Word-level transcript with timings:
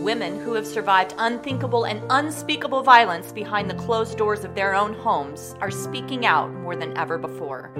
women 0.00 0.40
who 0.40 0.54
have 0.54 0.66
survived 0.66 1.14
unthinkable 1.18 1.84
and 1.84 2.02
unspeakable 2.10 2.82
violence 2.82 3.32
behind 3.32 3.68
the 3.68 3.74
closed 3.74 4.16
doors 4.16 4.44
of 4.44 4.54
their 4.54 4.74
own 4.74 4.94
homes 4.94 5.54
are 5.60 5.70
speaking 5.70 6.24
out 6.24 6.50
more 6.52 6.74
than 6.74 6.96
ever 6.96 7.18
before. 7.18 7.70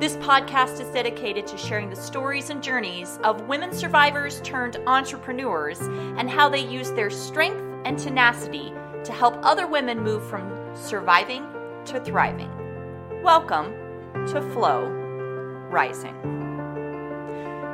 This 0.00 0.16
podcast 0.16 0.80
is 0.80 0.92
dedicated 0.92 1.46
to 1.46 1.56
sharing 1.56 1.88
the 1.88 1.96
stories 1.96 2.50
and 2.50 2.62
journeys 2.62 3.18
of 3.22 3.48
women 3.48 3.72
survivors 3.72 4.40
turned 4.42 4.76
entrepreneurs 4.86 5.80
and 5.80 6.28
how 6.28 6.48
they 6.48 6.64
use 6.64 6.90
their 6.92 7.10
strength 7.10 7.62
and 7.84 7.98
tenacity 7.98 8.72
to 9.04 9.12
help 9.12 9.38
other 9.42 9.66
women 9.66 10.00
move 10.00 10.28
from 10.28 10.52
surviving 10.74 11.46
to 11.84 12.00
thriving. 12.00 12.50
Welcome 13.22 13.72
to 14.26 14.42
Flow 14.52 14.86
Rising. 15.70 16.47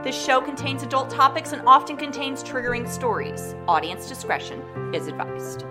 This 0.05 0.23
show 0.23 0.43
contains 0.43 0.83
adult 0.83 1.09
topics 1.09 1.53
and 1.53 1.63
often 1.67 1.97
contains 1.97 2.45
triggering 2.45 2.87
stories. 2.87 3.55
Audience 3.67 4.07
discretion 4.07 4.61
is 4.95 5.07
advised. 5.07 5.65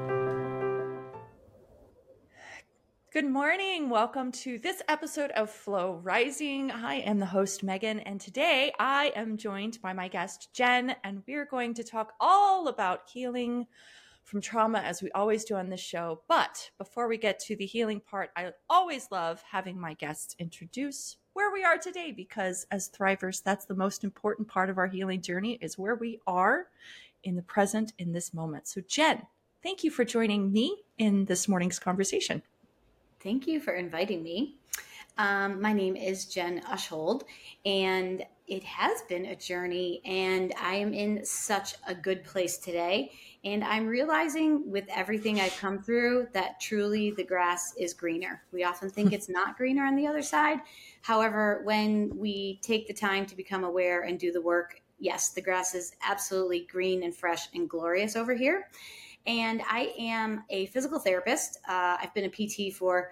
Good 3.11 3.27
morning. 3.27 3.91
Welcome 3.91 4.31
to 4.31 4.57
this 4.57 4.81
episode 4.89 5.29
of 5.33 5.51
Flow 5.51 5.99
Rising. 6.01 6.71
I 6.71 6.95
am 6.95 7.19
the 7.19 7.27
host, 7.27 7.61
Megan, 7.61 7.99
and 7.99 8.19
today 8.19 8.73
I 8.79 9.13
am 9.15 9.37
joined 9.37 9.77
by 9.83 9.93
my 9.93 10.07
guest, 10.07 10.49
Jen, 10.51 10.95
and 11.03 11.21
we're 11.27 11.45
going 11.45 11.75
to 11.75 11.83
talk 11.83 12.13
all 12.19 12.69
about 12.69 13.01
healing 13.13 13.67
from 14.23 14.41
trauma 14.41 14.79
as 14.79 15.01
we 15.01 15.11
always 15.11 15.43
do 15.43 15.55
on 15.55 15.69
this 15.69 15.79
show. 15.79 16.21
But 16.27 16.69
before 16.77 17.07
we 17.07 17.17
get 17.17 17.39
to 17.41 17.55
the 17.55 17.65
healing 17.65 17.99
part, 17.99 18.31
I 18.35 18.51
always 18.69 19.07
love 19.11 19.43
having 19.51 19.79
my 19.79 19.93
guests 19.93 20.35
introduce 20.39 21.17
where 21.33 21.51
we 21.51 21.63
are 21.63 21.77
today 21.77 22.11
because 22.11 22.65
as 22.71 22.89
thrivers 22.89 23.41
that's 23.43 23.65
the 23.65 23.75
most 23.75 24.03
important 24.03 24.47
part 24.47 24.69
of 24.69 24.77
our 24.77 24.87
healing 24.87 25.21
journey 25.21 25.57
is 25.61 25.77
where 25.77 25.95
we 25.95 26.19
are 26.27 26.67
in 27.23 27.35
the 27.35 27.41
present 27.41 27.93
in 27.97 28.11
this 28.11 28.33
moment. 28.33 28.67
So 28.67 28.81
jen 28.87 29.25
thank 29.63 29.83
you 29.83 29.91
for 29.91 30.05
joining 30.05 30.51
me 30.51 30.83
in 30.97 31.25
this 31.25 31.47
morning's 31.47 31.79
conversation. 31.79 32.43
Thank 33.19 33.47
you 33.47 33.59
for 33.59 33.73
inviting 33.73 34.21
me. 34.21 34.57
Um, 35.17 35.61
my 35.61 35.73
name 35.73 35.95
is 35.95 36.25
jen 36.25 36.61
Uschold 36.71 37.23
and 37.65 38.23
it 38.47 38.63
has 38.63 39.01
been 39.03 39.25
a 39.25 39.35
journey 39.35 40.01
and 40.05 40.53
i 40.61 40.75
am 40.75 40.93
in 40.93 41.23
such 41.25 41.75
a 41.87 41.95
good 41.95 42.23
place 42.23 42.57
today 42.57 43.11
and 43.43 43.63
i'm 43.63 43.87
realizing 43.87 44.69
with 44.69 44.85
everything 44.89 45.39
i've 45.39 45.55
come 45.57 45.81
through 45.81 46.27
that 46.33 46.59
truly 46.59 47.11
the 47.11 47.23
grass 47.23 47.73
is 47.77 47.93
greener 47.93 48.41
we 48.51 48.63
often 48.63 48.89
think 48.89 49.13
it's 49.13 49.29
not 49.29 49.57
greener 49.57 49.83
on 49.85 49.95
the 49.95 50.07
other 50.07 50.21
side 50.21 50.59
However, 51.03 51.59
when 51.65 52.17
we 52.17 52.59
take 52.61 52.87
the 52.87 52.93
time 52.93 53.25
to 53.25 53.35
become 53.35 53.65
aware 53.65 54.03
and 54.03 54.17
do 54.17 54.31
the 54.31 54.41
work, 54.41 54.81
yes, 54.99 55.31
the 55.31 55.41
grass 55.41 55.75
is 55.75 55.93
absolutely 56.01 56.65
green 56.71 57.03
and 57.03 57.13
fresh 57.13 57.49
and 57.53 57.69
glorious 57.69 58.15
over 58.15 58.33
here. 58.33 58.69
And 59.27 59.61
I 59.69 59.93
am 59.99 60.45
a 60.49 60.67
physical 60.67 60.99
therapist. 60.99 61.57
Uh, 61.67 61.97
I've 62.01 62.13
been 62.13 62.23
a 62.23 62.29
PT 62.29 62.73
for 62.73 63.11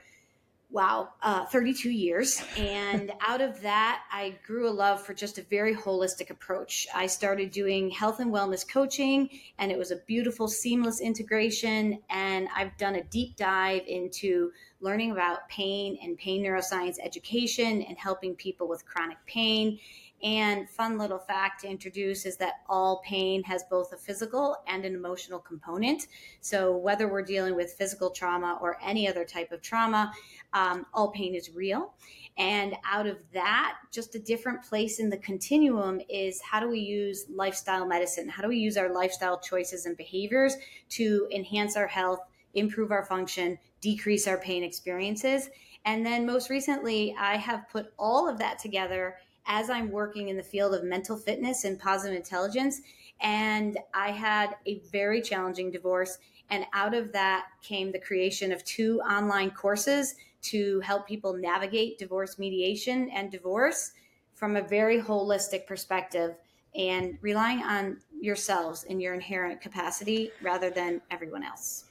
wow, 0.71 1.09
uh, 1.21 1.45
32 1.45 1.89
years. 1.89 2.41
And 2.57 3.11
out 3.21 3.41
of 3.41 3.61
that, 3.61 4.03
I 4.11 4.35
grew 4.45 4.69
a 4.69 4.71
love 4.71 5.05
for 5.05 5.13
just 5.13 5.37
a 5.37 5.43
very 5.43 5.75
holistic 5.75 6.29
approach. 6.29 6.87
I 6.95 7.07
started 7.07 7.51
doing 7.51 7.89
health 7.89 8.19
and 8.19 8.31
wellness 8.31 8.67
coaching, 8.67 9.29
and 9.57 9.71
it 9.71 9.77
was 9.77 9.91
a 9.91 9.97
beautiful, 10.07 10.47
seamless 10.47 11.01
integration. 11.01 11.99
And 12.09 12.47
I've 12.55 12.75
done 12.77 12.95
a 12.95 13.03
deep 13.03 13.35
dive 13.35 13.83
into 13.87 14.51
learning 14.79 15.11
about 15.11 15.47
pain 15.49 15.97
and 16.01 16.17
pain 16.17 16.43
neuroscience 16.43 16.95
education 17.03 17.81
and 17.83 17.97
helping 17.97 18.35
people 18.35 18.67
with 18.67 18.85
chronic 18.85 19.17
pain. 19.25 19.79
And 20.23 20.69
fun 20.69 20.97
little 20.97 21.19
fact 21.19 21.61
to 21.61 21.67
introduce 21.67 22.25
is 22.25 22.37
that 22.37 22.61
all 22.69 23.01
pain 23.05 23.43
has 23.43 23.63
both 23.69 23.91
a 23.93 23.97
physical 23.97 24.57
and 24.67 24.85
an 24.85 24.95
emotional 24.95 25.39
component. 25.39 26.07
So 26.41 26.75
whether 26.75 27.07
we're 27.07 27.23
dealing 27.23 27.55
with 27.55 27.73
physical 27.73 28.11
trauma 28.11 28.59
or 28.61 28.77
any 28.83 29.07
other 29.07 29.25
type 29.25 29.51
of 29.51 29.61
trauma, 29.61 30.11
um, 30.53 30.85
all 30.93 31.11
pain 31.11 31.33
is 31.33 31.49
real. 31.51 31.93
And 32.37 32.75
out 32.89 33.07
of 33.07 33.17
that, 33.33 33.77
just 33.91 34.15
a 34.15 34.19
different 34.19 34.63
place 34.63 34.99
in 34.99 35.09
the 35.09 35.17
continuum 35.17 36.01
is 36.09 36.41
how 36.41 36.59
do 36.59 36.69
we 36.69 36.79
use 36.79 37.25
lifestyle 37.29 37.85
medicine? 37.85 38.29
How 38.29 38.41
do 38.41 38.47
we 38.47 38.57
use 38.57 38.77
our 38.77 38.93
lifestyle 38.93 39.39
choices 39.39 39.85
and 39.85 39.97
behaviors 39.97 40.55
to 40.89 41.27
enhance 41.31 41.75
our 41.75 41.87
health, 41.87 42.19
improve 42.53 42.91
our 42.91 43.05
function, 43.05 43.57
decrease 43.81 44.27
our 44.27 44.37
pain 44.37 44.63
experiences. 44.63 45.49
And 45.85 46.05
then 46.05 46.25
most 46.25 46.49
recently, 46.49 47.15
I 47.19 47.37
have 47.37 47.67
put 47.69 47.93
all 47.97 48.29
of 48.29 48.37
that 48.37 48.59
together 48.59 49.17
as 49.45 49.69
I'm 49.69 49.91
working 49.91 50.29
in 50.29 50.37
the 50.37 50.43
field 50.43 50.73
of 50.73 50.83
mental 50.83 51.17
fitness 51.17 51.63
and 51.63 51.79
positive 51.79 52.15
intelligence. 52.15 52.81
And 53.21 53.77
I 53.93 54.11
had 54.11 54.55
a 54.65 54.79
very 54.91 55.21
challenging 55.21 55.71
divorce. 55.71 56.17
And 56.49 56.65
out 56.73 56.93
of 56.93 57.11
that 57.13 57.47
came 57.61 57.91
the 57.91 57.99
creation 57.99 58.51
of 58.51 58.63
two 58.65 58.99
online 59.01 59.51
courses 59.51 60.15
to 60.43 60.79
help 60.81 61.07
people 61.07 61.33
navigate 61.33 61.97
divorce 61.97 62.39
mediation 62.39 63.09
and 63.09 63.31
divorce 63.31 63.91
from 64.33 64.55
a 64.55 64.61
very 64.61 64.99
holistic 64.99 65.67
perspective 65.67 66.35
and 66.75 67.17
relying 67.21 67.59
on 67.59 67.99
yourselves 68.19 68.85
and 68.89 69.01
your 69.01 69.13
inherent 69.13 69.61
capacity 69.61 70.31
rather 70.41 70.69
than 70.69 71.01
everyone 71.11 71.43
else. 71.43 71.85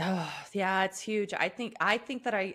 Oh, 0.00 0.32
yeah, 0.52 0.84
it's 0.84 1.00
huge. 1.00 1.32
I 1.32 1.48
think 1.48 1.74
I 1.80 1.98
think 1.98 2.24
that 2.24 2.34
I 2.34 2.54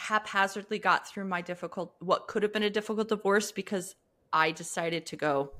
haphazardly 0.00 0.78
got 0.78 1.06
through 1.06 1.26
my 1.26 1.42
difficult 1.42 1.94
what 2.00 2.26
could 2.26 2.42
have 2.42 2.52
been 2.52 2.62
a 2.62 2.70
difficult 2.70 3.08
divorce 3.08 3.52
because 3.52 3.94
I 4.32 4.50
decided 4.50 5.04
to 5.06 5.16
go 5.16 5.52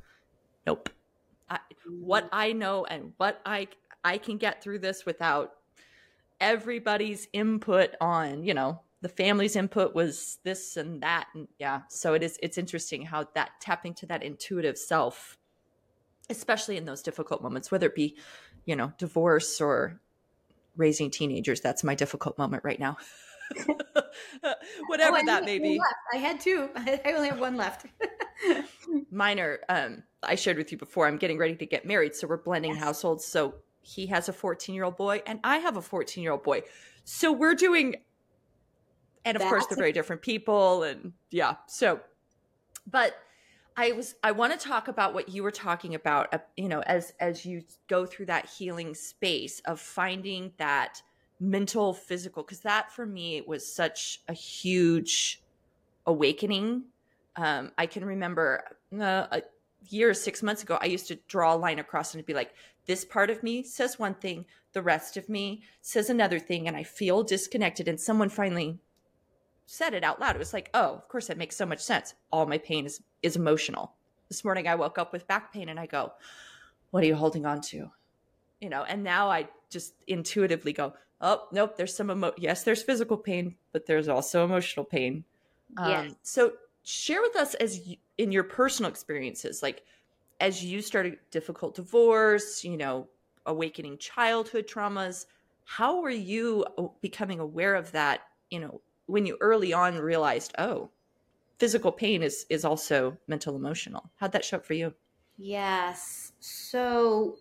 nope. 0.67 0.89
I, 1.49 1.59
what. 1.87 2.29
I 2.33 2.53
know 2.53 2.85
and 2.87 3.13
what 3.19 3.41
I 3.45 3.69
I 4.03 4.17
can 4.17 4.39
get 4.39 4.63
through 4.63 4.79
this 4.79 5.05
without 5.05 5.53
everybody's 6.41 7.29
input 7.35 7.91
on, 8.01 8.43
you 8.45 8.55
know, 8.55 8.81
the 9.03 9.11
family's 9.11 9.57
input 9.57 9.95
was 9.95 10.39
this 10.43 10.79
and 10.79 11.03
that 11.03 11.27
and 11.35 11.47
yeah. 11.59 11.83
So 11.89 12.15
it 12.15 12.23
is 12.23 12.39
it's 12.43 12.57
interesting 12.57 13.03
how 13.03 13.27
that 13.35 13.51
tapping 13.61 13.93
to 13.95 14.07
that 14.07 14.23
intuitive 14.23 14.79
self 14.79 15.37
especially 16.31 16.77
in 16.77 16.85
those 16.85 17.03
difficult 17.03 17.43
moments 17.43 17.71
whether 17.71 17.89
it 17.89 17.95
be, 17.95 18.17
you 18.65 18.75
know, 18.75 18.93
divorce 18.97 19.61
or 19.61 20.01
raising 20.77 21.11
teenagers. 21.11 21.61
That's 21.61 21.85
my 21.85 21.95
difficult 21.95 22.39
moment 22.39 22.65
right 22.65 22.81
now. 22.81 22.97
Whatever 24.87 25.19
oh, 25.19 25.27
that 25.27 25.45
may 25.45 25.59
be. 25.59 25.81
I 26.13 26.17
had 26.17 26.41
two. 26.41 26.69
I 26.77 27.01
only 27.15 27.29
have 27.29 27.41
one 27.41 27.57
left. 27.57 27.87
Mine 29.11 29.41
are, 29.41 29.61
um, 29.69 30.03
I 30.23 30.35
shared 30.35 30.57
with 30.57 30.73
you 30.73 30.79
before, 30.79 31.07
I'm 31.07 31.17
getting 31.17 31.39
ready 31.39 31.57
to 31.57 31.67
get 31.67 31.85
married. 31.85 32.15
So 32.15 32.27
we're 32.27 32.37
blending 32.37 32.73
yes. 32.73 32.83
households. 32.83 33.25
So 33.25 33.55
he 33.83 34.07
has 34.07 34.29
a 34.29 34.33
14 34.33 34.75
year 34.75 34.85
old 34.85 34.97
boy 34.97 35.23
and 35.27 35.41
I 35.45 35.59
have 35.59 35.77
a 35.77 35.83
14 35.83 36.23
year 36.23 36.33
old 36.33 36.43
boy. 36.43 36.63
So 37.05 37.33
we're 37.33 37.55
doing, 37.55 37.97
and 39.25 39.37
of 39.37 39.41
That's 39.41 39.51
course, 39.51 39.67
they're 39.67 39.77
very 39.77 39.93
different 39.93 40.23
people. 40.23 40.83
And 40.83 41.13
yeah. 41.31 41.57
So, 41.67 42.01
but 42.87 43.17
I 43.77 43.93
was 43.93 44.15
I 44.23 44.33
want 44.33 44.59
to 44.59 44.59
talk 44.59 44.89
about 44.89 45.15
what 45.15 45.29
you 45.31 45.43
were 45.43 45.51
talking 45.51 45.95
about 45.95 46.35
uh, 46.35 46.39
you 46.57 46.69
know 46.69 46.81
as 46.83 47.15
as 47.21 47.47
you 47.47 47.63
go 47.89 48.05
through 48.05 48.27
that 48.27 48.47
healing 48.47 48.95
space 48.95 49.61
of 49.61 49.81
finding 49.81 50.53
that 50.59 51.03
mental 51.41 51.95
physical 51.95 52.43
because 52.43 52.61
that 52.61 52.93
for 52.93 53.07
me 53.07 53.43
was 53.47 53.67
such 53.67 54.21
a 54.29 54.33
huge 54.33 55.43
awakening 56.07 56.85
um, 57.37 57.73
I 57.79 57.87
can 57.87 58.05
remember 58.05 58.65
uh, 58.99 59.27
a 59.31 59.43
year 59.89 60.13
six 60.13 60.43
months 60.43 60.63
ago 60.63 60.79
I 60.81 60.87
used 60.87 61.09
to 61.09 61.17
draw 61.29 61.55
a 61.55 61.57
line 61.57 61.79
across 61.79 62.15
and 62.15 62.25
be 62.27 62.35
like 62.35 62.53
this 62.87 63.05
part 63.05 63.31
of 63.31 63.43
me 63.43 63.63
says 63.63 63.99
one 63.99 64.15
thing 64.15 64.45
the 64.73 64.83
rest 64.83 65.17
of 65.17 65.29
me 65.29 65.63
says 65.81 66.11
another 66.11 66.39
thing 66.39 66.69
and 66.69 66.77
I 66.77 66.83
feel 66.83 67.23
disconnected 67.23 67.89
and 67.89 67.99
someone 67.99 68.29
finally 68.29 68.79
said 69.71 69.95
it 69.95 70.03
out 70.03 70.19
loud, 70.19 70.35
it 70.35 70.41
was 70.41 70.53
like, 70.53 70.69
oh, 70.75 70.95
of 70.95 71.07
course, 71.07 71.29
that 71.29 71.39
makes 71.39 71.55
so 71.55 71.65
much 71.65 71.79
sense. 71.79 72.15
All 72.33 72.45
my 72.45 72.59
pain 72.59 72.87
is 72.87 73.01
is 73.23 73.37
emotional. 73.37 73.95
This 74.29 74.45
morning, 74.45 74.67
I 74.67 74.75
woke 74.75 74.99
up 74.99 75.13
with 75.13 75.29
back 75.29 75.53
pain, 75.53 75.69
and 75.69 75.79
I 75.79 75.87
go, 75.87 76.13
"What 76.91 77.05
are 77.05 77.07
you 77.07 77.15
holding 77.15 77.47
on 77.47 77.61
to?" 77.71 77.91
You 78.61 78.69
know, 78.69 78.83
and 78.83 79.05
now 79.05 79.31
I 79.31 79.49
just 79.71 79.95
intuitively 80.09 80.73
go, 80.73 80.95
"Oh, 81.21 81.49
nope, 81.53 81.77
there's 81.77 81.95
some 81.95 82.11
emo. 82.11 82.33
Yes, 82.39 82.65
there's 82.65 82.83
physical 82.83 83.17
pain, 83.19 83.57
but 83.73 83.87
there's 83.87 84.09
also 84.09 84.45
emotional 84.45 84.85
pain." 84.85 85.25
Yes. 85.83 86.05
Um, 86.11 86.17
so, 86.23 86.55
share 86.83 87.21
with 87.23 87.37
us 87.37 87.55
as 87.55 87.87
you, 87.87 87.97
in 88.19 88.33
your 88.33 88.45
personal 88.45 88.91
experiences, 88.91 89.63
like 89.63 89.85
as 90.41 90.65
you 90.65 90.83
started 90.83 91.19
difficult 91.31 91.75
divorce, 91.77 92.65
you 92.65 92.77
know, 92.77 93.09
awakening 93.47 93.99
childhood 93.99 94.67
traumas. 94.67 95.27
How 95.65 96.01
were 96.01 96.11
you 96.11 96.65
becoming 97.01 97.41
aware 97.41 97.75
of 97.77 97.93
that? 97.93 98.23
You 98.51 98.61
know, 98.61 98.83
when 99.07 99.27
you 99.27 99.37
early 99.41 99.73
on 99.73 99.99
realized, 99.99 100.55
oh, 100.59 100.91
physical 101.61 101.93
pain 101.93 102.23
is 102.23 102.47
is 102.51 102.65
also 102.65 103.19
mental 103.29 103.57
emotional. 103.57 104.11
How'd 104.17 104.33
that 104.33 104.45
show 104.45 104.59
up 104.59 104.67
for 104.67 104.75
you? 104.75 104.95
Yes. 105.37 106.33
So 106.39 107.39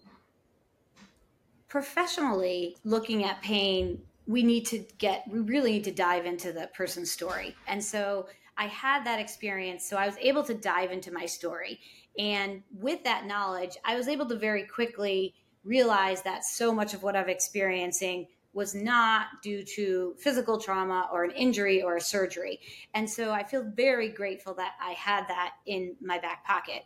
professionally 1.70 2.76
looking 2.84 3.24
at 3.24 3.42
pain, 3.42 4.02
we 4.28 4.44
need 4.44 4.66
to 4.66 4.86
get 4.98 5.24
we 5.30 5.40
really 5.40 5.72
need 5.74 5.84
to 5.86 5.92
dive 5.92 6.26
into 6.26 6.52
the 6.52 6.70
person's 6.76 7.12
story. 7.12 7.56
And 7.68 7.84
so 7.84 8.28
I 8.58 8.66
had 8.66 9.06
that 9.06 9.20
experience, 9.20 9.88
so 9.88 9.96
I 9.96 10.06
was 10.06 10.18
able 10.20 10.44
to 10.44 10.54
dive 10.54 10.92
into 10.92 11.14
my 11.14 11.26
story. 11.26 11.80
And 12.18 12.62
with 12.78 13.04
that 13.06 13.26
knowledge, 13.26 13.78
I 13.86 13.96
was 13.96 14.08
able 14.08 14.26
to 14.28 14.36
very 14.36 14.64
quickly 14.64 15.34
realize 15.64 16.22
that 16.24 16.44
so 16.44 16.74
much 16.74 16.94
of 16.94 17.04
what 17.04 17.16
I'm 17.16 17.30
experiencing 17.30 18.28
was 18.54 18.74
not 18.76 19.28
due 19.44 19.64
to 19.64 20.16
physical 20.18 20.60
trauma 20.60 21.08
or 21.14 21.24
an 21.24 21.32
injury 21.32 21.82
or 21.82 21.96
a 21.96 22.02
surgery. 22.02 22.60
And 22.94 23.10
so 23.10 23.32
I 23.32 23.44
feel 23.44 23.64
very 23.64 24.10
grateful 24.10 24.56
that 24.56 24.74
I 24.82 24.92
had 24.92 25.28
that 25.28 25.54
in 25.66 25.96
my 26.02 26.20
back 26.20 26.46
pocket. 26.46 26.84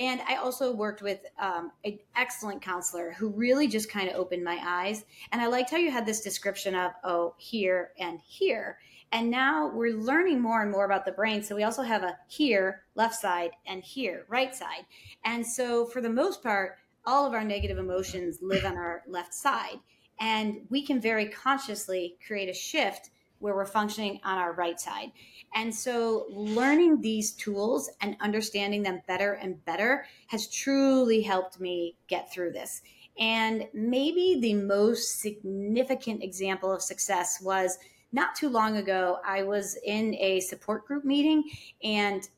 And 0.00 0.22
I 0.26 0.36
also 0.36 0.72
worked 0.72 1.02
with 1.02 1.20
um, 1.38 1.72
an 1.84 1.98
excellent 2.16 2.62
counselor 2.62 3.12
who 3.12 3.28
really 3.28 3.68
just 3.68 3.90
kind 3.90 4.08
of 4.08 4.16
opened 4.16 4.42
my 4.42 4.58
eyes. 4.64 5.04
And 5.30 5.42
I 5.42 5.46
liked 5.46 5.70
how 5.70 5.76
you 5.76 5.90
had 5.90 6.06
this 6.06 6.22
description 6.22 6.74
of, 6.74 6.92
oh, 7.04 7.34
here 7.36 7.90
and 7.98 8.18
here. 8.26 8.78
And 9.12 9.30
now 9.30 9.68
we're 9.68 9.94
learning 9.94 10.40
more 10.40 10.62
and 10.62 10.70
more 10.70 10.86
about 10.86 11.04
the 11.04 11.12
brain. 11.12 11.42
So 11.42 11.54
we 11.54 11.64
also 11.64 11.82
have 11.82 12.02
a 12.02 12.16
here, 12.28 12.84
left 12.94 13.16
side, 13.16 13.50
and 13.66 13.82
here, 13.82 14.24
right 14.28 14.54
side. 14.54 14.86
And 15.26 15.46
so 15.46 15.84
for 15.84 16.00
the 16.00 16.08
most 16.08 16.42
part, 16.42 16.78
all 17.04 17.26
of 17.26 17.34
our 17.34 17.44
negative 17.44 17.76
emotions 17.76 18.38
live 18.40 18.64
on 18.64 18.78
our 18.78 19.02
left 19.06 19.34
side. 19.34 19.80
And 20.18 20.62
we 20.70 20.82
can 20.82 20.98
very 20.98 21.26
consciously 21.26 22.16
create 22.26 22.48
a 22.48 22.54
shift 22.54 23.10
where 23.40 23.54
we're 23.54 23.66
functioning 23.66 24.20
on 24.24 24.38
our 24.38 24.52
right 24.52 24.78
side. 24.78 25.10
And 25.54 25.74
so 25.74 26.26
learning 26.30 27.00
these 27.00 27.32
tools 27.32 27.90
and 28.00 28.16
understanding 28.20 28.82
them 28.82 29.02
better 29.08 29.32
and 29.32 29.64
better 29.64 30.06
has 30.28 30.48
truly 30.48 31.22
helped 31.22 31.58
me 31.58 31.96
get 32.06 32.32
through 32.32 32.52
this. 32.52 32.82
And 33.18 33.66
maybe 33.74 34.38
the 34.40 34.54
most 34.54 35.20
significant 35.20 36.22
example 36.22 36.72
of 36.72 36.82
success 36.82 37.40
was 37.42 37.78
not 38.12 38.34
too 38.34 38.48
long 38.48 38.76
ago, 38.76 39.18
I 39.24 39.42
was 39.42 39.76
in 39.84 40.14
a 40.16 40.40
support 40.40 40.86
group 40.86 41.04
meeting 41.04 41.44
and 41.82 42.28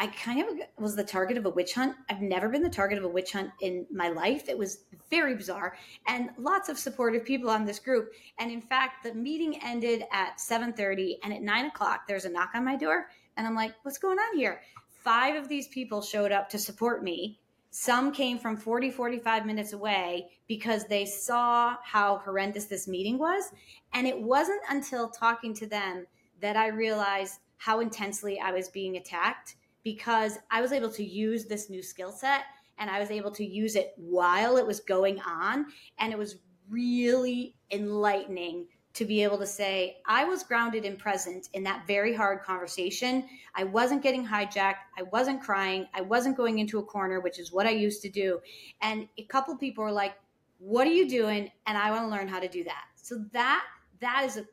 I 0.00 0.06
kind 0.06 0.40
of 0.40 0.66
was 0.78 0.96
the 0.96 1.04
target 1.04 1.36
of 1.36 1.44
a 1.44 1.50
witch 1.50 1.74
hunt. 1.74 1.94
I've 2.08 2.22
never 2.22 2.48
been 2.48 2.62
the 2.62 2.70
target 2.70 2.96
of 2.96 3.04
a 3.04 3.08
witch 3.08 3.32
hunt 3.32 3.50
in 3.60 3.84
my 3.92 4.08
life. 4.08 4.48
It 4.48 4.56
was 4.56 4.84
very 5.10 5.34
bizarre 5.34 5.76
and 6.08 6.30
lots 6.38 6.70
of 6.70 6.78
supportive 6.78 7.22
people 7.22 7.50
on 7.50 7.66
this 7.66 7.78
group. 7.78 8.14
And 8.38 8.50
in 8.50 8.62
fact, 8.62 9.04
the 9.04 9.12
meeting 9.12 9.60
ended 9.62 10.04
at 10.10 10.40
7:30 10.40 11.18
and 11.22 11.34
at 11.34 11.42
nine 11.42 11.66
o'clock, 11.66 12.06
there's 12.08 12.24
a 12.24 12.30
knock 12.30 12.52
on 12.54 12.64
my 12.64 12.76
door. 12.76 13.10
And 13.36 13.46
I'm 13.46 13.54
like, 13.54 13.74
what's 13.82 13.98
going 13.98 14.18
on 14.18 14.38
here? 14.38 14.62
Five 14.88 15.36
of 15.36 15.48
these 15.48 15.68
people 15.68 16.00
showed 16.00 16.32
up 16.32 16.48
to 16.48 16.58
support 16.58 17.04
me. 17.04 17.38
Some 17.68 18.10
came 18.10 18.38
from 18.38 18.56
40, 18.56 18.90
45 18.90 19.44
minutes 19.44 19.74
away 19.74 20.30
because 20.48 20.86
they 20.86 21.04
saw 21.04 21.76
how 21.84 22.22
horrendous 22.24 22.64
this 22.64 22.88
meeting 22.88 23.18
was. 23.18 23.52
And 23.92 24.06
it 24.06 24.18
wasn't 24.18 24.62
until 24.70 25.10
talking 25.10 25.52
to 25.56 25.66
them 25.66 26.06
that 26.40 26.56
I 26.56 26.68
realized 26.68 27.40
how 27.58 27.80
intensely 27.80 28.40
I 28.40 28.52
was 28.52 28.70
being 28.70 28.96
attacked 28.96 29.56
because 29.84 30.38
I 30.50 30.60
was 30.60 30.72
able 30.72 30.90
to 30.90 31.04
use 31.04 31.46
this 31.46 31.70
new 31.70 31.82
skill 31.82 32.12
set 32.12 32.44
and 32.78 32.90
I 32.90 32.98
was 32.98 33.10
able 33.10 33.30
to 33.32 33.44
use 33.44 33.76
it 33.76 33.92
while 33.96 34.56
it 34.56 34.66
was 34.66 34.80
going 34.80 35.20
on. 35.20 35.66
And 35.98 36.12
it 36.12 36.18
was 36.18 36.36
really 36.68 37.56
enlightening 37.70 38.66
to 38.92 39.04
be 39.04 39.22
able 39.22 39.38
to 39.38 39.46
say, 39.46 39.98
I 40.06 40.24
was 40.24 40.42
grounded 40.42 40.84
and 40.84 40.98
present 40.98 41.48
in 41.52 41.62
that 41.64 41.86
very 41.86 42.12
hard 42.14 42.42
conversation. 42.42 43.24
I 43.54 43.64
wasn't 43.64 44.02
getting 44.02 44.26
hijacked. 44.26 44.82
I 44.98 45.02
wasn't 45.12 45.42
crying. 45.42 45.86
I 45.94 46.00
wasn't 46.00 46.36
going 46.36 46.58
into 46.58 46.78
a 46.78 46.82
corner, 46.82 47.20
which 47.20 47.38
is 47.38 47.52
what 47.52 47.66
I 47.66 47.70
used 47.70 48.02
to 48.02 48.08
do. 48.08 48.40
And 48.82 49.06
a 49.16 49.24
couple 49.24 49.56
people 49.56 49.84
were 49.84 49.92
like, 49.92 50.14
What 50.58 50.86
are 50.88 50.92
you 50.92 51.08
doing? 51.08 51.50
And 51.66 51.78
I 51.78 51.90
want 51.90 52.02
to 52.02 52.08
learn 52.08 52.26
how 52.26 52.40
to 52.40 52.48
do 52.48 52.64
that. 52.64 52.84
So 52.96 53.24
that 53.32 53.64
that 54.00 54.24
is 54.24 54.36
a 54.38 54.46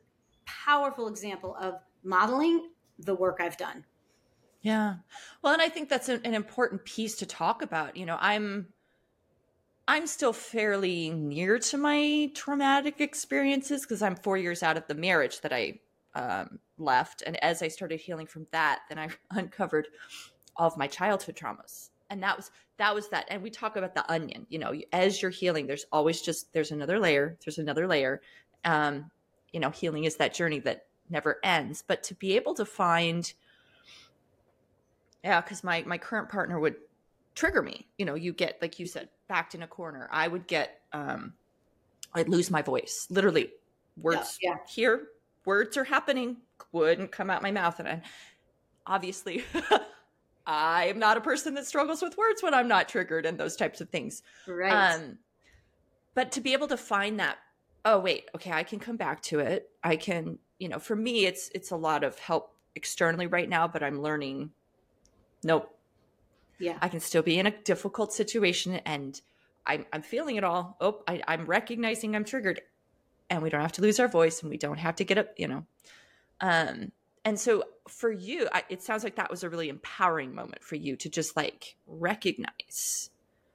powerful 0.44 1.08
example 1.08 1.56
of 1.60 1.74
modeling 2.04 2.70
the 2.98 3.14
work 3.14 3.38
I've 3.40 3.56
done. 3.56 3.84
Yeah. 4.60 4.96
Well, 5.42 5.52
and 5.52 5.62
I 5.62 5.68
think 5.68 5.88
that's 5.88 6.08
an, 6.08 6.20
an 6.24 6.34
important 6.34 6.84
piece 6.84 7.16
to 7.16 7.26
talk 7.26 7.62
about. 7.62 7.96
You 7.96 8.06
know, 8.06 8.18
I'm 8.20 8.68
I'm 9.86 10.06
still 10.06 10.32
fairly 10.32 11.10
near 11.10 11.58
to 11.58 11.78
my 11.78 12.30
traumatic 12.34 13.00
experiences 13.00 13.82
because 13.82 14.02
I'm 14.02 14.16
four 14.16 14.36
years 14.36 14.62
out 14.62 14.76
of 14.76 14.86
the 14.86 14.94
marriage 14.94 15.40
that 15.40 15.52
I 15.52 15.78
um, 16.14 16.58
left. 16.76 17.22
And 17.26 17.42
as 17.42 17.62
I 17.62 17.68
started 17.68 18.00
healing 18.00 18.26
from 18.26 18.46
that, 18.50 18.80
then 18.88 18.98
I 18.98 19.08
uncovered 19.30 19.88
all 20.56 20.66
of 20.66 20.76
my 20.76 20.86
childhood 20.86 21.36
traumas. 21.36 21.90
And 22.10 22.22
that 22.22 22.36
was 22.36 22.50
that 22.78 22.94
was 22.94 23.08
that. 23.10 23.26
And 23.30 23.42
we 23.42 23.50
talk 23.50 23.76
about 23.76 23.94
the 23.94 24.10
onion. 24.10 24.46
You 24.48 24.58
know, 24.58 24.74
as 24.92 25.22
you're 25.22 25.30
healing, 25.30 25.66
there's 25.66 25.86
always 25.92 26.20
just 26.20 26.52
there's 26.52 26.70
another 26.70 26.98
layer. 26.98 27.36
There's 27.44 27.58
another 27.58 27.86
layer. 27.86 28.20
Um, 28.64 29.10
you 29.52 29.60
know, 29.60 29.70
healing 29.70 30.04
is 30.04 30.16
that 30.16 30.34
journey 30.34 30.58
that 30.60 30.86
never 31.08 31.38
ends. 31.42 31.82
But 31.86 32.02
to 32.04 32.14
be 32.14 32.36
able 32.36 32.54
to 32.54 32.64
find 32.64 33.32
yeah, 35.24 35.40
because 35.40 35.64
my 35.64 35.82
my 35.86 35.98
current 35.98 36.28
partner 36.28 36.58
would 36.60 36.76
trigger 37.34 37.62
me. 37.62 37.86
You 37.98 38.04
know, 38.04 38.14
you 38.14 38.32
get 38.32 38.58
like 38.60 38.78
you 38.78 38.86
said, 38.86 39.08
backed 39.28 39.54
in 39.54 39.62
a 39.62 39.66
corner. 39.66 40.08
I 40.10 40.28
would 40.28 40.46
get 40.46 40.80
um 40.92 41.34
I'd 42.14 42.28
lose 42.28 42.50
my 42.50 42.62
voice. 42.62 43.06
Literally 43.10 43.50
words 43.96 44.38
yeah, 44.40 44.50
yeah. 44.50 44.56
here, 44.68 45.08
words 45.44 45.76
are 45.76 45.84
happening, 45.84 46.38
wouldn't 46.72 47.12
come 47.12 47.30
out 47.30 47.42
my 47.42 47.50
mouth. 47.50 47.78
And 47.80 47.88
I, 47.88 48.02
obviously 48.86 49.44
I 50.46 50.86
am 50.86 50.98
not 50.98 51.16
a 51.16 51.20
person 51.20 51.54
that 51.54 51.66
struggles 51.66 52.00
with 52.02 52.16
words 52.16 52.42
when 52.42 52.54
I'm 52.54 52.68
not 52.68 52.88
triggered 52.88 53.26
and 53.26 53.38
those 53.38 53.56
types 53.56 53.80
of 53.80 53.90
things. 53.90 54.22
Right. 54.46 54.94
Um 54.94 55.18
but 56.14 56.32
to 56.32 56.40
be 56.40 56.52
able 56.52 56.66
to 56.68 56.76
find 56.76 57.20
that, 57.20 57.38
oh 57.84 57.98
wait, 57.98 58.28
okay, 58.34 58.50
I 58.50 58.64
can 58.64 58.80
come 58.80 58.96
back 58.96 59.22
to 59.24 59.38
it. 59.38 59.70
I 59.84 59.94
can, 59.94 60.38
you 60.58 60.68
know, 60.68 60.78
for 60.78 60.96
me 60.96 61.26
it's 61.26 61.50
it's 61.54 61.70
a 61.70 61.76
lot 61.76 62.02
of 62.02 62.18
help 62.18 62.54
externally 62.74 63.26
right 63.26 63.48
now, 63.48 63.68
but 63.68 63.82
I'm 63.82 64.00
learning 64.00 64.50
nope. 65.42 65.74
Yeah. 66.58 66.78
I 66.80 66.88
can 66.88 67.00
still 67.00 67.22
be 67.22 67.38
in 67.38 67.46
a 67.46 67.50
difficult 67.50 68.12
situation 68.12 68.76
and 68.84 69.20
I'm, 69.66 69.86
I'm 69.92 70.02
feeling 70.02 70.36
it 70.36 70.44
all. 70.44 70.76
Oh, 70.80 71.02
I, 71.06 71.22
I'm 71.28 71.46
recognizing 71.46 72.16
I'm 72.16 72.24
triggered 72.24 72.60
and 73.30 73.42
we 73.42 73.50
don't 73.50 73.60
have 73.60 73.72
to 73.72 73.82
lose 73.82 74.00
our 74.00 74.08
voice 74.08 74.40
and 74.40 74.50
we 74.50 74.56
don't 74.56 74.78
have 74.78 74.96
to 74.96 75.04
get 75.04 75.18
up, 75.18 75.28
you 75.36 75.46
know. 75.46 75.66
Um, 76.40 76.92
and 77.24 77.38
so 77.38 77.64
for 77.88 78.10
you, 78.10 78.48
I, 78.52 78.64
it 78.68 78.82
sounds 78.82 79.04
like 79.04 79.16
that 79.16 79.30
was 79.30 79.42
a 79.42 79.50
really 79.50 79.68
empowering 79.68 80.34
moment 80.34 80.64
for 80.64 80.76
you 80.76 80.96
to 80.96 81.08
just 81.08 81.36
like 81.36 81.76
recognize. 81.86 83.10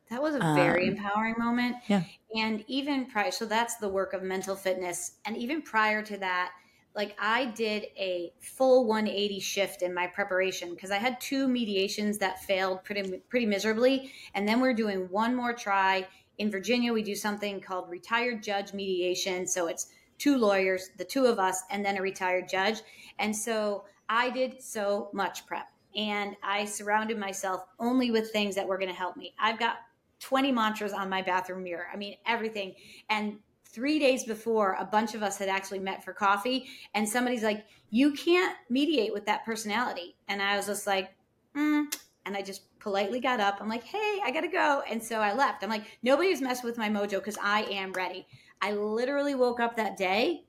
That 0.09 0.21
was 0.21 0.35
a 0.35 0.39
very 0.39 0.87
um, 0.87 0.95
empowering 0.95 1.35
moment. 1.39 1.77
Yeah. 1.87 2.03
And 2.35 2.63
even 2.67 3.07
prior, 3.07 3.31
so 3.31 3.45
that's 3.45 3.77
the 3.77 3.89
work 3.89 4.13
of 4.13 4.21
mental 4.21 4.55
fitness. 4.55 5.13
And 5.25 5.35
even 5.37 5.61
prior 5.61 6.03
to 6.03 6.17
that, 6.17 6.51
like 6.95 7.15
I 7.19 7.45
did 7.45 7.87
a 7.97 8.33
full 8.39 8.85
180 8.85 9.39
shift 9.39 9.81
in 9.81 9.93
my 9.93 10.07
preparation 10.07 10.73
because 10.73 10.91
I 10.91 10.97
had 10.97 11.19
two 11.19 11.47
mediations 11.47 12.17
that 12.19 12.43
failed 12.43 12.83
pretty 12.83 13.17
pretty 13.29 13.45
miserably. 13.45 14.11
And 14.35 14.47
then 14.47 14.59
we're 14.59 14.73
doing 14.73 15.07
one 15.09 15.35
more 15.35 15.53
try. 15.53 16.07
In 16.37 16.51
Virginia 16.51 16.93
we 16.93 17.03
do 17.03 17.15
something 17.15 17.59
called 17.59 17.89
retired 17.89 18.43
judge 18.43 18.73
mediation. 18.73 19.47
So 19.47 19.67
it's 19.67 19.87
two 20.19 20.37
lawyers 20.37 20.91
the 20.97 21.05
two 21.05 21.25
of 21.25 21.39
us 21.39 21.63
and 21.71 21.83
then 21.83 21.97
a 21.97 22.01
retired 22.01 22.47
judge. 22.47 22.81
And 23.19 23.35
so 23.35 23.85
I 24.07 24.29
did 24.29 24.61
so 24.61 25.09
much 25.13 25.45
prep. 25.47 25.67
And 25.95 26.35
I 26.43 26.65
surrounded 26.65 27.19
myself 27.19 27.65
only 27.79 28.11
with 28.11 28.31
things 28.31 28.55
that 28.55 28.67
were 28.67 28.77
going 28.77 28.89
to 28.89 28.95
help 28.97 29.15
me. 29.15 29.33
I've 29.39 29.59
got 29.59 29.77
20 30.19 30.51
mantras 30.51 30.93
on 30.93 31.09
my 31.09 31.21
bathroom 31.21 31.63
mirror. 31.63 31.87
I 31.91 31.97
mean 31.97 32.15
everything. 32.25 32.73
And 33.09 33.39
three 33.73 33.97
days 33.99 34.23
before 34.23 34.77
a 34.79 34.85
bunch 34.85 35.15
of 35.15 35.23
us 35.23 35.37
had 35.37 35.49
actually 35.49 35.79
met 35.79 36.03
for 36.03 36.13
coffee 36.13 36.67
and 36.93 37.07
somebody's 37.07 37.43
like 37.43 37.65
you 37.89 38.13
can't 38.13 38.55
mediate 38.69 39.13
with 39.13 39.25
that 39.25 39.43
personality. 39.43 40.15
And 40.27 40.41
i 40.41 40.55
was 40.55 40.67
just 40.67 40.87
like 40.87 41.15
mm. 41.55 41.85
and 42.25 42.37
i 42.37 42.41
just 42.41 42.63
politely 42.79 43.19
got 43.19 43.39
up. 43.39 43.57
I'm 43.59 43.69
like 43.69 43.83
hey 43.83 44.19
i 44.23 44.31
gotta 44.31 44.47
go. 44.47 44.83
And 44.89 45.01
so 45.01 45.19
i 45.19 45.33
left. 45.33 45.63
I'm 45.63 45.69
like 45.69 45.85
nobody's 46.03 46.41
messed 46.41 46.63
with 46.63 46.77
my 46.77 46.89
mojo 46.89 47.19
because 47.19 47.37
i 47.41 47.63
am 47.63 47.91
ready. 47.93 48.27
I 48.61 48.73
literally 48.73 49.35
woke 49.35 49.59
up 49.59 49.75
that 49.75 49.97
day 49.97 50.45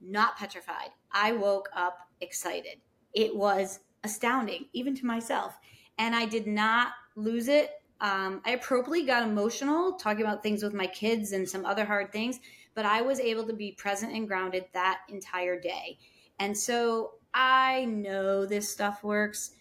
not 0.00 0.36
petrified. 0.36 0.90
I 1.12 1.32
woke 1.32 1.68
up 1.74 1.98
excited. 2.20 2.78
It 3.14 3.34
was 3.34 3.80
astounding 4.04 4.66
even 4.74 4.94
to 4.96 5.06
myself. 5.06 5.56
And 5.98 6.14
i 6.14 6.26
did 6.26 6.46
not 6.46 6.88
lose 7.16 7.48
it 7.48 7.70
um, 8.04 8.42
I 8.44 8.50
appropriately 8.50 9.04
got 9.04 9.22
emotional 9.22 9.94
talking 9.94 10.26
about 10.26 10.42
things 10.42 10.62
with 10.62 10.74
my 10.74 10.86
kids 10.86 11.32
and 11.32 11.48
some 11.48 11.64
other 11.64 11.86
hard 11.86 12.12
things, 12.12 12.38
but 12.74 12.84
I 12.84 13.00
was 13.00 13.18
able 13.18 13.46
to 13.46 13.54
be 13.54 13.72
present 13.72 14.12
and 14.12 14.28
grounded 14.28 14.66
that 14.74 15.00
entire 15.08 15.58
day. 15.58 15.96
And 16.38 16.56
so 16.56 17.12
I 17.32 17.86
know 17.86 18.44
this 18.44 18.68
stuff 18.68 19.02
works 19.02 19.52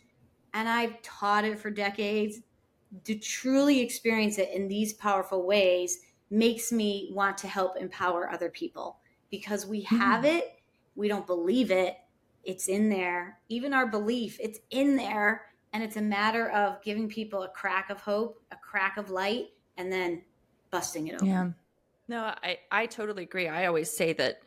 and 0.54 0.68
I've 0.68 1.02
taught 1.02 1.46
it 1.46 1.58
for 1.58 1.72
decades. 1.72 2.42
To 3.06 3.16
truly 3.16 3.80
experience 3.80 4.38
it 4.38 4.50
in 4.54 4.68
these 4.68 4.92
powerful 4.92 5.48
ways 5.48 6.00
makes 6.30 6.70
me 6.70 7.12
want 7.14 7.38
to 7.40 7.48
help 7.48 7.78
empower 7.78 8.30
other 8.30 8.50
people 8.50 8.98
because 9.32 9.66
we 9.66 9.84
have 9.84 10.26
mm. 10.26 10.38
it, 10.38 10.60
we 10.98 11.08
don't 11.08 11.26
believe 11.26 11.72
it, 11.72 11.96
it's 12.44 12.68
in 12.68 12.90
there. 12.90 13.40
Even 13.48 13.74
our 13.74 13.88
belief, 13.88 14.38
it's 14.42 14.60
in 14.70 14.98
there 14.98 15.44
and 15.74 15.84
it's 15.84 15.98
a 15.98 16.02
matter 16.02 16.50
of 16.52 16.82
giving 16.84 17.10
people 17.10 17.44
a 17.44 17.50
crack 17.50 17.90
of 17.90 18.00
hope, 18.00 18.42
a 18.52 18.56
crack 18.56 18.98
of 18.98 19.10
light, 19.10 19.48
and 19.78 19.92
then 19.92 20.22
busting 20.72 21.08
it 21.08 21.16
open. 21.16 21.28
Yeah. 21.28 21.50
No, 22.08 22.34
I, 22.44 22.60
I 22.72 22.86
totally 22.86 23.24
agree. 23.24 23.48
I 23.48 23.66
always 23.66 23.90
say 23.90 24.14
that 24.14 24.42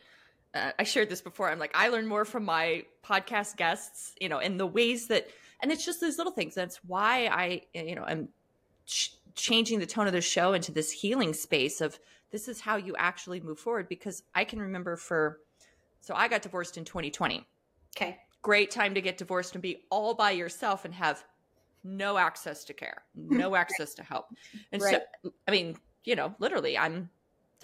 uh, 0.53 0.71
I 0.79 0.83
shared 0.83 1.09
this 1.09 1.21
before. 1.21 1.49
I'm 1.49 1.59
like, 1.59 1.75
I 1.75 1.89
learn 1.89 2.07
more 2.07 2.23
from 2.23 2.45
my 2.45 2.85
podcast 3.03 3.57
guests, 3.57 4.15
you 4.21 4.29
know, 4.29 4.39
in 4.39 4.57
the 4.57 4.65
ways 4.65 5.07
that, 5.07 5.27
and 5.61 5.71
it's 5.71 5.85
just 5.85 5.99
those 5.99 6.17
little 6.17 6.33
things. 6.33 6.55
That's 6.55 6.77
why 6.85 7.27
I, 7.27 7.61
you 7.73 7.95
know, 7.95 8.03
I'm 8.03 8.29
ch- 8.85 9.15
changing 9.35 9.79
the 9.79 9.85
tone 9.85 10.07
of 10.07 10.13
the 10.13 10.21
show 10.21 10.53
into 10.53 10.71
this 10.71 10.91
healing 10.91 11.33
space 11.33 11.81
of 11.81 11.99
this 12.31 12.47
is 12.47 12.61
how 12.61 12.77
you 12.77 12.95
actually 12.97 13.41
move 13.41 13.59
forward 13.59 13.89
because 13.89 14.23
I 14.35 14.43
can 14.43 14.59
remember 14.59 14.95
for 14.95 15.39
so 16.01 16.13
I 16.15 16.27
got 16.27 16.41
divorced 16.41 16.77
in 16.77 16.85
2020. 16.85 17.45
Okay. 17.95 18.17
Great 18.47 18.71
time 18.71 18.93
to 18.93 19.01
get 19.01 19.17
divorced 19.17 19.55
and 19.55 19.61
be 19.61 19.83
all 19.89 20.13
by 20.13 20.31
yourself 20.31 20.85
and 20.85 20.93
have 20.93 21.25
no 21.83 22.17
access 22.17 22.63
to 22.63 22.73
care, 22.73 23.03
no 23.13 23.55
access 23.63 23.93
to 23.95 24.03
help. 24.03 24.27
And 24.71 24.81
right. 24.81 25.01
so 25.23 25.31
I 25.49 25.51
mean, 25.51 25.75
you 26.05 26.15
know, 26.15 26.33
literally 26.39 26.77
I'm 26.77 27.09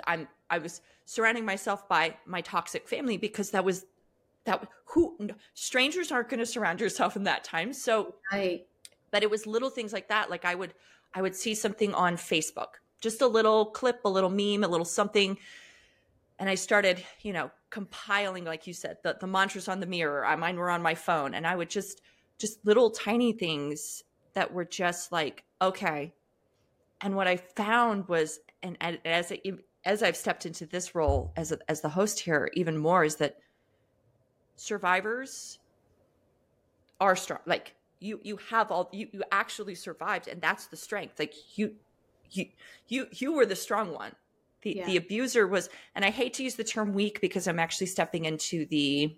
I'm 0.06 0.28
I 0.50 0.58
was 0.58 0.82
surrounding 1.06 1.46
myself 1.46 1.88
by 1.88 2.18
my 2.26 2.42
toxic 2.42 2.90
family 2.90 3.16
because 3.16 3.52
that 3.52 3.64
was 3.64 3.86
that 4.44 4.68
who 4.84 5.30
strangers 5.54 6.12
aren't 6.12 6.28
going 6.28 6.42
to 6.42 6.46
surround 6.46 6.82
yourself 6.82 7.16
in 7.16 7.24
that 7.24 7.46
time. 7.46 7.72
So 7.72 8.16
right. 8.30 8.68
But 9.10 9.24
it 9.24 9.30
was 9.30 9.48
little 9.48 9.70
things 9.70 9.94
like 9.94 10.10
that. 10.10 10.30
Like 10.30 10.44
I 10.44 10.54
would 10.54 10.74
I 11.14 11.22
would 11.22 11.34
see 11.34 11.56
something 11.56 11.94
on 11.94 12.18
Facebook, 12.18 12.82
just 13.00 13.22
a 13.22 13.28
little 13.28 13.68
clip, 13.68 14.02
a 14.04 14.10
little 14.10 14.30
meme, 14.30 14.66
a 14.66 14.68
little 14.68 14.84
something. 14.84 15.38
And 16.44 16.50
I 16.50 16.56
started, 16.56 17.02
you 17.22 17.32
know, 17.32 17.50
compiling, 17.70 18.44
like 18.44 18.68
you 18.68 18.74
said, 18.74 18.98
the, 19.02 19.16
the 19.18 19.26
mantras 19.26 19.70
on 19.70 19.80
the 19.80 19.86
mirror. 19.86 20.26
I 20.26 20.36
mine 20.36 20.58
were 20.58 20.70
on 20.70 20.82
my 20.82 20.94
phone. 20.94 21.36
And 21.36 21.48
I 21.48 21.56
would 21.56 21.70
just 21.70 22.02
just 22.38 22.66
little 22.66 22.90
tiny 22.90 23.32
things 23.32 24.04
that 24.34 24.54
were 24.54 24.66
just 24.66 25.14
like, 25.14 25.46
okay. 25.62 26.14
And 27.00 27.16
what 27.16 27.30
I 27.30 27.38
found 27.38 28.10
was, 28.10 28.42
and, 28.62 28.76
and 28.82 29.00
as 29.06 29.32
as 29.86 30.04
I've 30.04 30.18
stepped 30.18 30.46
into 30.46 30.66
this 30.66 30.94
role 30.94 31.32
as 31.38 31.54
a, 31.54 31.60
as 31.70 31.80
the 31.80 31.88
host 31.88 32.20
here, 32.20 32.50
even 32.56 32.78
more 32.78 33.06
is 33.06 33.16
that 33.16 33.38
survivors 34.58 35.60
are 37.00 37.16
strong. 37.16 37.40
Like 37.46 37.74
you 38.02 38.20
you 38.22 38.38
have 38.50 38.70
all 38.70 38.90
you 38.92 39.08
you 39.14 39.24
actually 39.32 39.76
survived 39.76 40.28
and 40.28 40.42
that's 40.42 40.68
the 40.68 40.76
strength 40.76 41.18
like 41.20 41.34
you 41.58 41.76
you 42.32 42.48
you 42.90 43.08
you 43.14 43.32
were 43.32 43.46
the 43.46 43.56
strong 43.56 43.94
one 43.94 44.12
the 44.64 44.76
yeah. 44.78 44.86
the 44.86 44.98
abuser 44.98 45.48
was 45.48 45.70
and 45.96 46.04
i 46.04 46.10
hate 46.10 46.34
to 46.34 46.44
use 46.44 46.56
the 46.56 46.64
term 46.64 46.94
weak 46.94 47.22
because 47.22 47.48
i'm 47.48 47.60
actually 47.60 47.88
stepping 47.88 48.26
into 48.26 48.66
the 48.68 49.16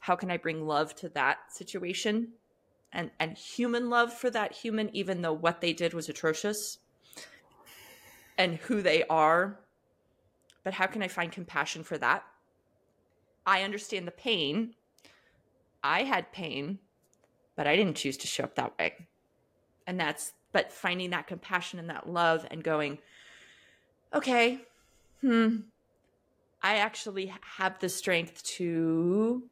how 0.00 0.14
can 0.14 0.30
i 0.30 0.36
bring 0.36 0.66
love 0.66 0.94
to 0.94 1.08
that 1.08 1.38
situation 1.50 2.28
and 2.92 3.10
and 3.18 3.36
human 3.36 3.88
love 3.88 4.12
for 4.12 4.30
that 4.30 4.52
human 4.52 4.94
even 4.94 5.22
though 5.22 5.32
what 5.32 5.60
they 5.60 5.72
did 5.72 5.94
was 5.94 6.08
atrocious 6.08 6.78
and 8.38 8.56
who 8.56 8.82
they 8.82 9.04
are 9.04 9.60
but 10.64 10.74
how 10.74 10.86
can 10.86 11.02
i 11.02 11.08
find 11.08 11.32
compassion 11.32 11.82
for 11.82 11.96
that 11.96 12.24
i 13.46 13.62
understand 13.62 14.06
the 14.06 14.12
pain 14.12 14.74
i 15.82 16.02
had 16.02 16.32
pain 16.32 16.78
but 17.56 17.66
I 17.66 17.76
didn't 17.76 17.96
choose 17.96 18.16
to 18.18 18.26
show 18.26 18.44
up 18.44 18.54
that 18.56 18.78
way. 18.78 19.08
And 19.86 19.98
that's, 19.98 20.32
but 20.52 20.72
finding 20.72 21.10
that 21.10 21.26
compassion 21.26 21.78
and 21.78 21.90
that 21.90 22.08
love 22.08 22.46
and 22.50 22.62
going, 22.62 22.98
okay, 24.14 24.60
hmm, 25.20 25.56
I 26.62 26.76
actually 26.76 27.32
have 27.56 27.78
the 27.78 27.88
strength 27.88 28.42
to 28.44 29.42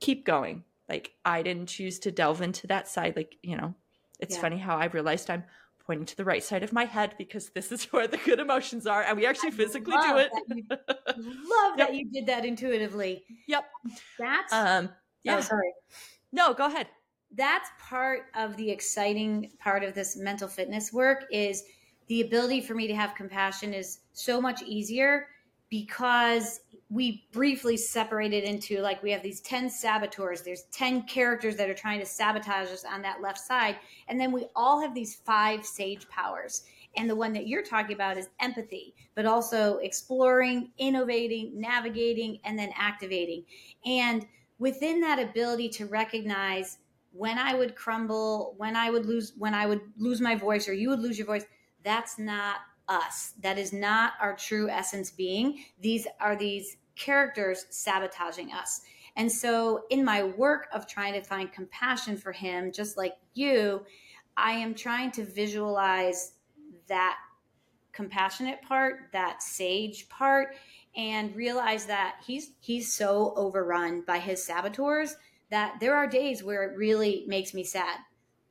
keep 0.00 0.24
going. 0.24 0.64
Like, 0.88 1.12
I 1.24 1.42
didn't 1.42 1.66
choose 1.66 1.98
to 2.00 2.10
delve 2.10 2.42
into 2.42 2.66
that 2.68 2.88
side. 2.88 3.16
Like, 3.16 3.36
you 3.42 3.56
know, 3.56 3.74
it's 4.20 4.36
yeah. 4.36 4.40
funny 4.40 4.58
how 4.58 4.76
I 4.76 4.86
realized 4.86 5.30
I'm 5.30 5.44
pointing 5.86 6.06
to 6.06 6.16
the 6.16 6.24
right 6.24 6.42
side 6.42 6.62
of 6.62 6.72
my 6.72 6.84
head 6.84 7.14
because 7.18 7.50
this 7.50 7.70
is 7.72 7.84
where 7.92 8.06
the 8.06 8.18
good 8.18 8.40
emotions 8.40 8.86
are. 8.86 9.02
And 9.02 9.16
we 9.16 9.26
actually 9.26 9.50
I 9.50 9.52
physically 9.52 9.96
do 9.96 10.16
it. 10.16 10.30
That 10.48 10.56
you, 10.56 10.64
love 10.68 11.78
yep. 11.78 11.88
that 11.88 11.94
you 11.94 12.10
did 12.10 12.26
that 12.26 12.44
intuitively. 12.44 13.24
Yep. 13.46 13.64
That's, 14.18 14.52
um, 14.52 14.90
yeah. 15.22 15.36
Oh, 15.36 15.40
sorry. 15.40 15.72
No, 16.32 16.54
go 16.54 16.66
ahead 16.66 16.88
that's 17.36 17.68
part 17.80 18.26
of 18.34 18.56
the 18.56 18.70
exciting 18.70 19.50
part 19.58 19.82
of 19.82 19.94
this 19.94 20.16
mental 20.16 20.48
fitness 20.48 20.92
work 20.92 21.24
is 21.30 21.64
the 22.08 22.20
ability 22.20 22.60
for 22.60 22.74
me 22.74 22.86
to 22.86 22.94
have 22.94 23.14
compassion 23.14 23.72
is 23.74 24.00
so 24.12 24.40
much 24.40 24.62
easier 24.62 25.28
because 25.70 26.60
we 26.90 27.26
briefly 27.32 27.76
separated 27.76 28.44
into 28.44 28.80
like 28.80 29.02
we 29.02 29.10
have 29.10 29.22
these 29.22 29.40
10 29.40 29.68
saboteurs. 29.70 30.42
There's 30.42 30.64
10 30.70 31.02
characters 31.02 31.56
that 31.56 31.68
are 31.68 31.74
trying 31.74 31.98
to 32.00 32.06
sabotage 32.06 32.68
us 32.68 32.84
on 32.84 33.02
that 33.02 33.20
left 33.20 33.38
side. 33.38 33.76
And 34.08 34.20
then 34.20 34.30
we 34.30 34.46
all 34.54 34.80
have 34.80 34.94
these 34.94 35.16
five 35.16 35.64
sage 35.64 36.08
powers. 36.08 36.64
And 36.96 37.10
the 37.10 37.16
one 37.16 37.32
that 37.32 37.48
you're 37.48 37.64
talking 37.64 37.94
about 37.94 38.18
is 38.18 38.28
empathy 38.38 38.94
but 39.14 39.26
also 39.26 39.78
exploring 39.78 40.70
innovating 40.78 41.58
navigating 41.58 42.38
and 42.44 42.58
then 42.58 42.70
activating. 42.76 43.44
And 43.86 44.26
within 44.58 45.00
that 45.00 45.18
ability 45.18 45.68
to 45.70 45.86
recognize 45.86 46.78
when 47.12 47.38
I 47.38 47.54
would 47.54 47.76
crumble, 47.76 48.54
when 48.56 48.74
I 48.74 48.90
would 48.90 49.06
lose, 49.06 49.32
when 49.38 49.54
I 49.54 49.66
would 49.66 49.80
lose 49.96 50.20
my 50.20 50.34
voice 50.34 50.68
or 50.68 50.72
you 50.72 50.88
would 50.88 51.00
lose 51.00 51.16
your 51.16 51.26
voice, 51.26 51.44
that's 51.84 52.18
not 52.18 52.56
us. 52.88 53.34
That 53.40 53.58
is 53.58 53.72
not 53.72 54.14
our 54.20 54.34
true 54.36 54.68
essence 54.68 55.10
being. 55.10 55.64
These 55.80 56.06
are 56.20 56.36
these 56.36 56.76
characters 56.96 57.66
sabotaging 57.70 58.52
us. 58.52 58.82
And 59.16 59.30
so, 59.30 59.84
in 59.90 60.04
my 60.04 60.24
work 60.24 60.66
of 60.72 60.88
trying 60.88 61.12
to 61.14 61.22
find 61.22 61.52
compassion 61.52 62.16
for 62.16 62.32
him, 62.32 62.72
just 62.72 62.96
like 62.96 63.14
you, 63.34 63.84
I 64.36 64.52
am 64.52 64.74
trying 64.74 65.12
to 65.12 65.24
visualize 65.24 66.32
that 66.88 67.16
compassionate 67.92 68.60
part, 68.62 69.10
that 69.12 69.40
sage 69.40 70.08
part, 70.08 70.56
and 70.96 71.34
realize 71.36 71.86
that 71.86 72.16
he's 72.26 72.52
he's 72.60 72.92
so 72.92 73.32
overrun 73.36 74.02
by 74.02 74.18
his 74.18 74.44
saboteurs 74.44 75.16
that 75.50 75.76
there 75.78 75.94
are 75.94 76.06
days 76.06 76.42
where 76.42 76.64
it 76.64 76.76
really 76.76 77.24
makes 77.28 77.54
me 77.54 77.62
sad. 77.62 77.98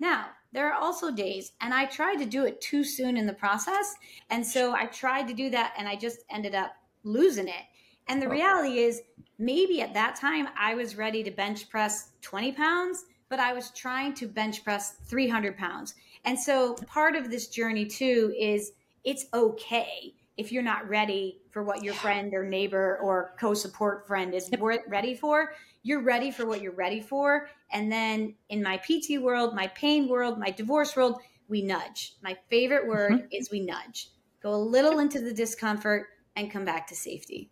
Now, 0.04 0.32
there 0.52 0.70
are 0.70 0.78
also 0.78 1.12
days, 1.12 1.54
and 1.62 1.74
I 1.74 1.86
tried 1.86 2.18
to 2.18 2.26
do 2.26 2.44
it 2.44 2.60
too 2.60 2.84
soon 2.84 3.16
in 3.16 3.26
the 3.26 3.32
process. 3.32 3.96
And 4.30 4.46
so 4.46 4.76
I 4.76 4.86
tried 4.88 5.30
to 5.30 5.34
do 5.34 5.50
that, 5.52 5.74
and 5.78 5.88
I 5.88 5.96
just 5.96 6.26
ended 6.30 6.54
up 6.54 6.74
losing 7.06 7.48
it. 7.48 7.64
And 8.10 8.22
the 8.22 8.26
oh. 8.26 8.32
reality 8.32 8.80
is, 8.80 9.02
maybe 9.40 9.82
at 9.82 9.94
that 9.94 10.18
time 10.18 10.50
I 10.60 10.76
was 10.76 10.98
ready 10.98 11.24
to 11.24 11.32
bench 11.32 11.70
press 11.70 12.10
20 12.22 12.52
pounds, 12.52 13.06
but 13.30 13.40
I 13.40 13.54
was 13.54 13.72
trying 13.72 14.14
to 14.16 14.28
bench 14.28 14.66
press 14.66 14.98
300 15.06 15.58
pounds. 15.58 15.96
And 16.26 16.38
so 16.38 16.74
part 16.86 17.16
of 17.16 17.32
this 17.32 17.48
journey, 17.48 17.86
too, 17.86 18.36
is 18.38 18.74
it's 19.06 19.28
okay 19.34 20.16
if 20.38 20.52
you're 20.52 20.64
not 20.64 20.88
ready 20.90 21.42
for 21.52 21.64
what 21.64 21.84
your 21.84 21.94
friend 21.94 22.34
or 22.34 22.44
neighbor 22.44 22.98
or 23.02 23.36
co 23.40 23.54
support 23.54 24.08
friend 24.08 24.34
is 24.34 24.50
ready 24.88 25.16
for 25.16 25.54
you're 25.84 26.02
ready 26.02 26.32
for 26.32 26.46
what 26.46 26.62
you're 26.62 26.72
ready 26.72 27.02
for. 27.02 27.50
And 27.72 27.92
then 27.92 28.34
in 28.50 28.64
my 28.64 28.78
PT 28.78 29.22
world, 29.22 29.54
my 29.54 29.68
pain 29.68 30.08
world, 30.08 30.40
my 30.40 30.50
divorce 30.50 30.96
world, 30.96 31.22
we 31.50 31.62
nudge. 31.62 32.16
My 32.24 32.38
favorite 32.50 32.88
word 32.88 33.12
mm-hmm. 33.12 33.28
is 33.32 33.52
we 33.52 33.60
nudge. 33.60 34.10
Go 34.42 34.54
a 34.54 34.56
little 34.56 35.00
into 35.00 35.20
the 35.20 35.34
discomfort 35.34 36.08
and 36.36 36.50
come 36.50 36.66
back 36.66 36.88
to 36.88 36.96
safety. 36.96 37.52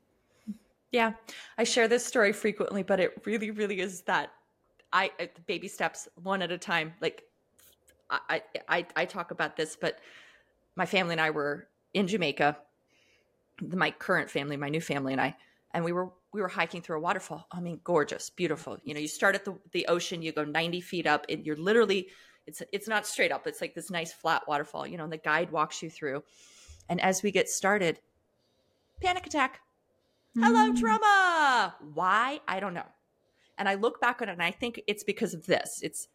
Yeah, 0.92 1.14
I 1.58 1.64
share 1.64 1.88
this 1.88 2.06
story 2.06 2.34
frequently, 2.34 2.84
but 2.84 3.00
it 3.00 3.14
really, 3.26 3.52
really 3.52 3.80
is 3.80 4.02
that 4.04 4.32
I 4.92 5.12
baby 5.46 5.68
steps 5.68 6.08
one 6.22 6.42
at 6.42 6.52
a 6.52 6.58
time. 6.58 6.94
Like 7.02 7.24
I, 8.10 8.42
I, 8.68 8.86
I 8.96 9.06
talk 9.06 9.32
about 9.32 9.56
this, 9.56 9.78
but 9.80 10.00
my 10.76 10.86
family 10.86 11.14
and 11.14 11.22
I 11.22 11.30
were 11.30 11.68
in 11.94 12.08
Jamaica. 12.08 12.58
My 13.62 13.92
current 13.92 14.30
family, 14.30 14.58
my 14.58 14.70
new 14.70 14.82
family, 14.82 15.14
and 15.14 15.22
I, 15.22 15.36
and 15.74 15.86
we 15.86 15.92
were 15.92 16.10
we 16.34 16.42
were 16.42 16.48
hiking 16.48 16.82
through 16.82 16.98
a 16.98 17.02
waterfall. 17.02 17.46
I 17.52 17.60
mean, 17.60 17.80
gorgeous, 17.84 18.30
beautiful. 18.30 18.78
You 18.84 18.94
know, 18.94 19.00
you 19.00 19.08
start 19.08 19.36
at 19.36 19.46
the, 19.46 19.58
the 19.74 19.88
ocean, 19.88 20.22
you 20.22 20.32
go 20.32 20.46
90 20.46 20.82
feet 20.82 21.06
up, 21.06 21.26
and 21.28 21.46
you're 21.46 21.58
literally, 21.58 22.08
it's 22.48 22.62
it's 22.72 22.88
not 22.88 23.06
straight 23.06 23.32
up. 23.32 23.48
It's 23.48 23.62
like 23.62 23.76
this 23.76 23.92
nice 23.92 24.14
flat 24.14 24.48
waterfall, 24.48 24.88
you 24.88 24.98
know, 24.98 25.04
and 25.04 25.14
the 25.14 25.18
guide 25.18 25.52
walks 25.52 25.84
you 25.84 25.90
through. 25.90 26.24
And 26.90 27.00
as 27.02 27.22
we 27.22 27.32
get 27.32 27.50
started, 27.50 28.00
panic 29.02 29.26
attack. 29.26 29.62
Hello, 30.36 30.72
mm. 30.72 30.80
trauma. 30.80 31.76
Why? 31.94 32.40
I 32.48 32.60
don't 32.60 32.74
know. 32.74 32.88
And 33.58 33.68
I 33.68 33.76
look 33.76 34.00
back 34.00 34.22
on 34.22 34.30
it 34.30 34.34
and 34.34 34.44
I 34.44 34.52
think 34.52 34.82
it's 34.88 35.04
because 35.04 35.34
of 35.34 35.46
this. 35.46 35.82
It's 35.84 36.08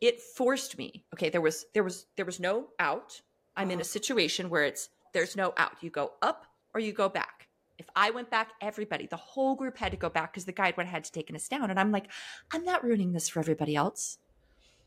it 0.00 0.20
forced 0.20 0.78
me. 0.78 1.04
Okay, 1.14 1.30
there 1.30 1.40
was 1.40 1.66
there 1.74 1.82
was 1.82 2.06
there 2.16 2.26
was 2.26 2.38
no 2.38 2.66
out. 2.78 3.20
I'm 3.56 3.70
in 3.70 3.78
a 3.78 3.80
uh-huh. 3.80 3.84
situation 3.84 4.50
where 4.50 4.64
it's 4.64 4.90
there's 5.12 5.36
no 5.36 5.54
out. 5.56 5.82
You 5.82 5.90
go 5.90 6.12
up 6.22 6.46
or 6.74 6.80
you 6.80 6.92
go 6.92 7.08
back 7.08 7.48
if 7.78 7.88
I 7.94 8.10
went 8.10 8.28
back, 8.28 8.50
everybody, 8.60 9.06
the 9.06 9.16
whole 9.16 9.54
group 9.54 9.78
had 9.78 9.92
to 9.92 9.96
go 9.96 10.08
back 10.08 10.32
because 10.32 10.44
the 10.44 10.52
guide 10.52 10.76
would 10.76 10.86
have 10.86 10.92
had 10.92 11.04
to 11.04 11.12
taken 11.12 11.36
us 11.36 11.48
down. 11.48 11.70
And 11.70 11.78
I'm 11.78 11.92
like, 11.92 12.10
I'm 12.52 12.64
not 12.64 12.84
ruining 12.84 13.12
this 13.12 13.28
for 13.28 13.38
everybody 13.38 13.76
else. 13.76 14.18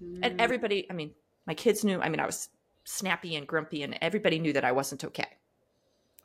Mm. 0.03 0.19
And 0.21 0.41
everybody, 0.41 0.88
I 0.89 0.93
mean, 0.93 1.11
my 1.47 1.53
kids 1.53 1.83
knew, 1.85 2.01
I 2.01 2.09
mean, 2.09 2.19
I 2.19 2.25
was 2.25 2.50
snappy 2.83 3.35
and 3.35 3.47
grumpy 3.47 3.83
and 3.83 3.97
everybody 4.01 4.39
knew 4.39 4.53
that 4.53 4.65
I 4.65 4.73
wasn't 4.73 5.05
okay. 5.05 5.38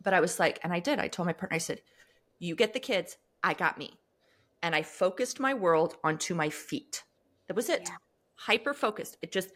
But 0.03 0.13
I 0.13 0.21
was 0.21 0.41
like, 0.41 0.59
and 0.65 0.73
I 0.73 0.81
did. 0.81 0.99
I 0.99 1.07
told 1.07 1.27
my 1.27 1.33
partner, 1.33 1.55
I 1.55 1.59
said, 1.59 1.83
you 2.39 2.57
get 2.57 2.73
the 2.73 2.81
kids, 2.81 3.17
I 3.43 3.55
got 3.55 3.79
me. 3.79 4.01
And 4.63 4.75
I 4.75 4.83
focused 4.83 5.39
my 5.39 5.55
world 5.55 5.97
onto 6.03 6.35
my 6.35 6.51
feet. 6.51 7.05
That 7.47 7.55
was 7.55 7.69
it. 7.69 7.83
Yeah. 7.85 7.97
Hyper 8.35 8.75
focused. 8.75 9.19
It 9.23 9.31
just 9.31 9.51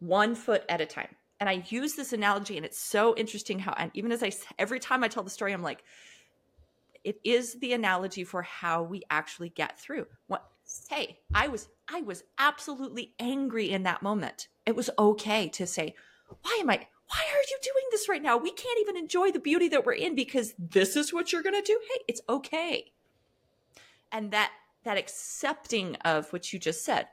one 0.00 0.34
foot 0.34 0.64
at 0.68 0.80
a 0.80 0.86
time. 0.86 1.14
And 1.40 1.48
I 1.48 1.62
use 1.68 1.94
this 1.94 2.12
analogy, 2.12 2.56
and 2.56 2.66
it's 2.66 2.78
so 2.78 3.14
interesting 3.16 3.60
how, 3.60 3.72
and 3.74 3.90
even 3.94 4.10
as 4.10 4.22
I, 4.22 4.32
every 4.58 4.80
time 4.80 5.04
I 5.04 5.08
tell 5.08 5.22
the 5.22 5.30
story, 5.30 5.52
I'm 5.52 5.62
like, 5.62 5.84
it 7.04 7.20
is 7.22 7.54
the 7.60 7.72
analogy 7.72 8.24
for 8.24 8.42
how 8.42 8.82
we 8.82 9.02
actually 9.08 9.50
get 9.50 9.78
through. 9.78 10.06
What 10.26 10.44
hey, 10.88 11.18
I 11.34 11.48
was 11.48 11.68
I 11.88 12.02
was 12.02 12.24
absolutely 12.38 13.14
angry 13.18 13.70
in 13.70 13.84
that 13.84 14.02
moment. 14.02 14.48
It 14.66 14.76
was 14.76 14.90
okay 14.98 15.48
to 15.50 15.66
say, 15.66 15.94
why 16.42 16.58
am 16.60 16.70
I, 16.70 16.86
why 17.08 17.24
are 17.32 17.44
you 17.48 17.58
doing 17.62 17.84
this 17.90 18.08
right 18.08 18.22
now? 18.22 18.36
We 18.36 18.50
can't 18.50 18.78
even 18.80 18.96
enjoy 18.96 19.32
the 19.32 19.38
beauty 19.38 19.68
that 19.68 19.86
we're 19.86 19.92
in 19.92 20.14
because 20.14 20.54
this 20.58 20.96
is 20.96 21.12
what 21.12 21.32
you're 21.32 21.42
going 21.42 21.54
to 21.54 21.62
do. 21.62 21.80
Hey, 21.90 22.04
it's 22.08 22.20
okay. 22.28 22.92
And 24.12 24.30
that, 24.32 24.52
that 24.84 24.98
accepting 24.98 25.96
of 26.04 26.30
what 26.32 26.52
you 26.52 26.58
just 26.58 26.84
said, 26.84 27.06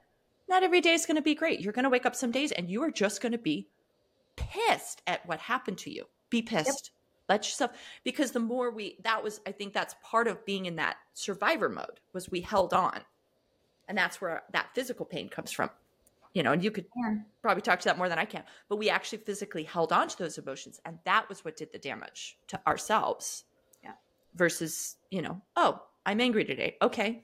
not 0.50 0.64
every 0.64 0.82
day 0.82 0.94
is 0.94 1.06
going 1.06 1.16
to 1.16 1.22
be 1.22 1.36
great. 1.36 1.62
You're 1.62 1.74
going 1.74 1.84
to 1.84 1.90
wake 1.90 2.06
up 2.06 2.16
some 2.16 2.32
days 2.32 2.52
and 2.52 2.70
you 2.70 2.84
are 2.84 2.92
just 2.92 3.22
going 3.22 3.32
to 3.32 3.38
be 3.38 3.70
pissed 4.36 5.02
at 5.08 5.26
what 5.26 5.40
happened 5.40 5.78
to 5.80 5.92
you. 5.92 6.06
Be 6.30 6.42
pissed. 6.42 6.68
Yep. 6.68 6.92
Let 7.28 7.46
yourself, 7.46 7.72
because 8.04 8.32
the 8.32 8.40
more 8.40 8.70
we, 8.70 8.98
that 9.04 9.24
was, 9.24 9.42
I 9.48 9.52
think 9.52 9.74
that's 9.74 9.96
part 10.04 10.28
of 10.28 10.46
being 10.46 10.68
in 10.68 10.76
that 10.76 10.98
survivor 11.14 11.70
mode 11.70 12.00
was 12.14 12.30
we 12.30 12.42
held 12.42 12.72
on. 12.72 13.02
And 13.88 13.98
that's 13.98 14.22
where 14.22 14.44
that 14.54 14.76
physical 14.76 15.06
pain 15.06 15.30
comes 15.30 15.52
from 15.52 15.72
you 16.36 16.44
know, 16.44 16.52
and 16.52 16.64
you 16.64 16.70
could 16.70 16.86
yeah. 16.96 17.16
probably 17.42 17.62
talk 17.62 17.80
to 17.80 17.86
that 17.86 17.98
more 17.98 18.10
than 18.10 18.20
I 18.20 18.26
can, 18.26 18.44
but 18.68 18.76
we 18.76 18.90
actually 18.90 19.20
physically 19.20 19.64
held 19.64 19.92
on 19.94 20.10
to 20.10 20.18
those 20.18 20.38
emotions. 20.38 20.82
And 20.86 21.00
that 21.06 21.28
was 21.30 21.44
what 21.44 21.56
did 21.56 21.72
the 21.72 21.80
damage 21.80 22.38
to 22.50 22.60
ourselves. 22.68 23.46
Yeah. 23.82 23.94
Versus, 24.36 24.98
you 25.10 25.22
know, 25.22 25.42
oh, 25.56 25.82
I'm 26.06 26.20
angry 26.20 26.44
today. 26.44 26.76
Okay. 26.82 27.24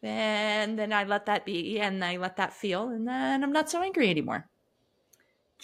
And 0.00 0.78
then 0.78 0.92
I 0.92 1.04
let 1.04 1.26
that 1.26 1.44
be 1.44 1.80
and 1.80 2.04
I 2.04 2.16
let 2.16 2.36
that 2.36 2.52
feel 2.52 2.90
and 2.90 3.06
then 3.06 3.42
I'm 3.42 3.52
not 3.52 3.68
so 3.68 3.82
angry 3.82 4.08
anymore. 4.08 4.48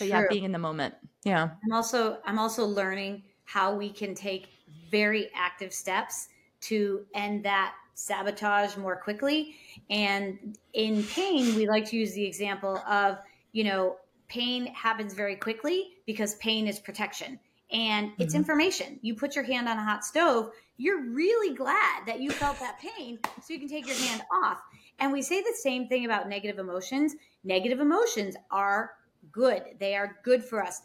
But 0.01 0.09
True. 0.09 0.19
yeah, 0.19 0.25
being 0.31 0.45
in 0.45 0.53
the 0.53 0.59
moment. 0.59 0.95
Yeah. 1.25 1.51
I'm 1.63 1.73
also 1.73 2.19
I'm 2.25 2.39
also 2.39 2.65
learning 2.65 3.23
how 3.45 3.75
we 3.75 3.91
can 3.91 4.15
take 4.15 4.49
very 4.91 5.31
active 5.35 5.73
steps 5.73 6.29
to 6.63 7.05
end 7.15 7.45
that 7.45 7.75
sabotage 7.95 8.77
more 8.77 8.97
quickly. 8.97 9.57
And 9.91 10.59
in 10.73 11.05
pain, 11.05 11.55
we 11.55 11.69
like 11.69 11.85
to 11.91 11.97
use 11.97 12.15
the 12.15 12.25
example 12.25 12.79
of, 12.89 13.19
you 13.53 13.65
know, 13.65 13.97
pain 14.29 14.67
happens 14.67 15.13
very 15.13 15.37
quickly 15.37 15.97
because 16.07 16.37
pain 16.37 16.67
is 16.67 16.79
protection 16.79 17.39
and 17.71 18.13
it's 18.19 18.33
mm-hmm. 18.33 18.41
information. 18.41 18.99
You 19.03 19.15
put 19.15 19.37
your 19.37 19.45
hand 19.45 19.69
on 19.69 19.77
a 19.77 19.85
hot 19.85 20.05
stove, 20.05 20.51
you're 20.77 21.11
really 21.11 21.55
glad 21.55 22.07
that 22.07 22.21
you 22.21 22.31
felt 22.31 22.59
that 22.61 22.79
pain 22.79 23.19
so 23.43 23.53
you 23.53 23.59
can 23.59 23.69
take 23.69 23.87
your 23.87 23.97
hand 23.97 24.23
off. 24.33 24.63
And 24.99 25.13
we 25.13 25.23
say 25.23 25.43
the 25.43 25.55
same 25.55 25.87
thing 25.89 26.05
about 26.05 26.29
negative 26.29 26.59
emotions. 26.59 27.15
Negative 27.45 27.81
emotions 27.81 28.37
are 28.51 28.93
good, 29.33 29.63
they 29.79 29.95
are 29.95 30.19
good 30.23 30.45
for 30.45 30.63
us. 30.63 30.83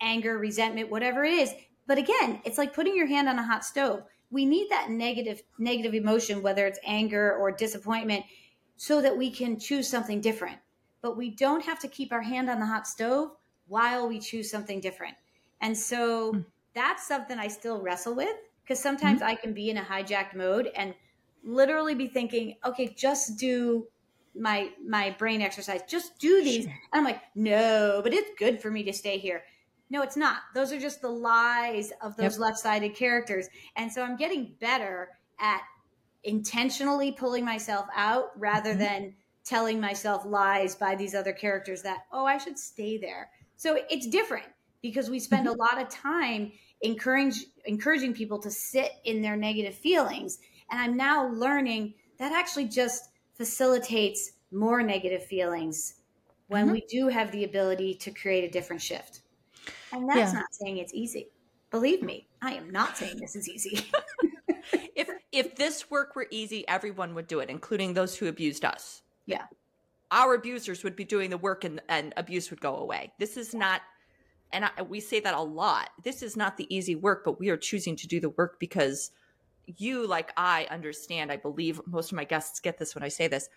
Anger, 0.00 0.38
resentment, 0.38 0.90
whatever 0.90 1.24
it 1.24 1.32
is. 1.32 1.52
But 1.86 1.98
again, 1.98 2.40
it's 2.44 2.58
like 2.58 2.74
putting 2.74 2.96
your 2.96 3.06
hand 3.06 3.28
on 3.28 3.38
a 3.38 3.42
hot 3.42 3.64
stove 3.64 4.04
we 4.30 4.44
need 4.44 4.68
that 4.70 4.90
negative 4.90 5.42
negative 5.58 5.94
emotion 5.94 6.42
whether 6.42 6.66
it's 6.66 6.78
anger 6.84 7.36
or 7.36 7.50
disappointment 7.50 8.24
so 8.76 9.00
that 9.00 9.16
we 9.16 9.30
can 9.30 9.58
choose 9.58 9.88
something 9.88 10.20
different 10.20 10.58
but 11.00 11.16
we 11.16 11.30
don't 11.30 11.64
have 11.64 11.78
to 11.78 11.88
keep 11.88 12.12
our 12.12 12.22
hand 12.22 12.50
on 12.50 12.58
the 12.58 12.66
hot 12.66 12.86
stove 12.86 13.30
while 13.66 14.08
we 14.08 14.18
choose 14.18 14.50
something 14.50 14.80
different 14.80 15.14
and 15.60 15.76
so 15.76 16.32
mm. 16.32 16.44
that's 16.74 17.06
something 17.06 17.38
i 17.38 17.48
still 17.48 17.80
wrestle 17.80 18.14
with 18.14 18.36
because 18.62 18.80
sometimes 18.80 19.20
mm-hmm. 19.20 19.30
i 19.30 19.34
can 19.34 19.52
be 19.52 19.70
in 19.70 19.78
a 19.78 19.82
hijacked 19.82 20.34
mode 20.34 20.70
and 20.76 20.94
literally 21.44 21.94
be 21.94 22.06
thinking 22.06 22.56
okay 22.64 22.94
just 22.96 23.38
do 23.38 23.86
my 24.38 24.70
my 24.86 25.10
brain 25.18 25.42
exercise 25.42 25.80
just 25.88 26.18
do 26.18 26.42
these 26.42 26.64
sure. 26.64 26.72
and 26.92 27.00
i'm 27.00 27.04
like 27.04 27.20
no 27.34 28.00
but 28.02 28.12
it's 28.12 28.30
good 28.38 28.60
for 28.60 28.70
me 28.70 28.82
to 28.82 28.92
stay 28.92 29.18
here 29.18 29.42
no, 29.90 30.02
it's 30.02 30.16
not. 30.16 30.38
Those 30.54 30.72
are 30.72 30.80
just 30.80 31.00
the 31.00 31.08
lies 31.08 31.92
of 32.02 32.16
those 32.16 32.34
yep. 32.34 32.40
left 32.40 32.58
sided 32.58 32.94
characters. 32.94 33.48
And 33.76 33.90
so 33.90 34.02
I'm 34.02 34.16
getting 34.16 34.54
better 34.60 35.08
at 35.40 35.62
intentionally 36.24 37.12
pulling 37.12 37.44
myself 37.44 37.86
out 37.94 38.30
rather 38.36 38.70
mm-hmm. 38.70 38.80
than 38.80 39.14
telling 39.44 39.80
myself 39.80 40.24
lies 40.26 40.74
by 40.74 40.94
these 40.94 41.14
other 41.14 41.32
characters 41.32 41.82
that, 41.82 42.00
oh, 42.12 42.26
I 42.26 42.36
should 42.36 42.58
stay 42.58 42.98
there. 42.98 43.30
So 43.56 43.78
it's 43.88 44.06
different 44.06 44.46
because 44.82 45.08
we 45.08 45.18
spend 45.18 45.46
mm-hmm. 45.46 45.58
a 45.58 45.62
lot 45.62 45.80
of 45.80 45.88
time 45.88 46.52
encourage, 46.82 47.46
encouraging 47.64 48.12
people 48.12 48.38
to 48.40 48.50
sit 48.50 48.92
in 49.04 49.22
their 49.22 49.36
negative 49.36 49.74
feelings. 49.74 50.38
And 50.70 50.78
I'm 50.78 50.96
now 50.98 51.28
learning 51.28 51.94
that 52.18 52.32
actually 52.32 52.66
just 52.66 53.08
facilitates 53.36 54.32
more 54.52 54.82
negative 54.82 55.24
feelings 55.24 55.94
when 56.48 56.64
mm-hmm. 56.64 56.72
we 56.72 56.80
do 56.88 57.08
have 57.08 57.30
the 57.32 57.44
ability 57.44 57.94
to 57.94 58.10
create 58.10 58.44
a 58.44 58.50
different 58.50 58.82
shift. 58.82 59.22
And 59.92 60.08
that's 60.08 60.32
yeah. 60.32 60.40
not 60.40 60.52
saying 60.52 60.78
it's 60.78 60.94
easy. 60.94 61.28
Believe 61.70 62.02
me, 62.02 62.26
I 62.40 62.54
am 62.54 62.70
not 62.70 62.96
saying 62.96 63.18
this 63.20 63.36
is 63.36 63.48
easy. 63.48 63.86
if 64.94 65.08
if 65.32 65.56
this 65.56 65.90
work 65.90 66.16
were 66.16 66.26
easy, 66.30 66.66
everyone 66.66 67.14
would 67.14 67.26
do 67.26 67.40
it, 67.40 67.50
including 67.50 67.92
those 67.92 68.16
who 68.16 68.26
abused 68.26 68.64
us. 68.64 69.02
Yeah. 69.26 69.44
Our 70.10 70.34
abusers 70.34 70.82
would 70.84 70.96
be 70.96 71.04
doing 71.04 71.28
the 71.28 71.36
work 71.36 71.64
and, 71.64 71.82
and 71.90 72.14
abuse 72.16 72.48
would 72.48 72.62
go 72.62 72.76
away. 72.76 73.12
This 73.18 73.36
is 73.36 73.54
not 73.54 73.82
and 74.52 74.64
I, 74.64 74.82
we 74.82 75.00
say 75.00 75.20
that 75.20 75.34
a 75.34 75.40
lot. 75.40 75.90
This 76.02 76.22
is 76.22 76.36
not 76.36 76.56
the 76.56 76.74
easy 76.74 76.94
work, 76.94 77.24
but 77.24 77.38
we 77.38 77.50
are 77.50 77.56
choosing 77.56 77.96
to 77.96 78.06
do 78.06 78.20
the 78.20 78.30
work 78.30 78.58
because 78.58 79.10
you, 79.66 80.06
like 80.06 80.32
I, 80.36 80.66
understand. 80.70 81.30
I 81.30 81.36
believe 81.36 81.80
most 81.86 82.10
of 82.12 82.16
my 82.16 82.24
guests 82.24 82.60
get 82.60 82.78
this 82.78 82.94
when 82.94 83.04
I 83.04 83.08
say 83.08 83.28
this. 83.28 83.48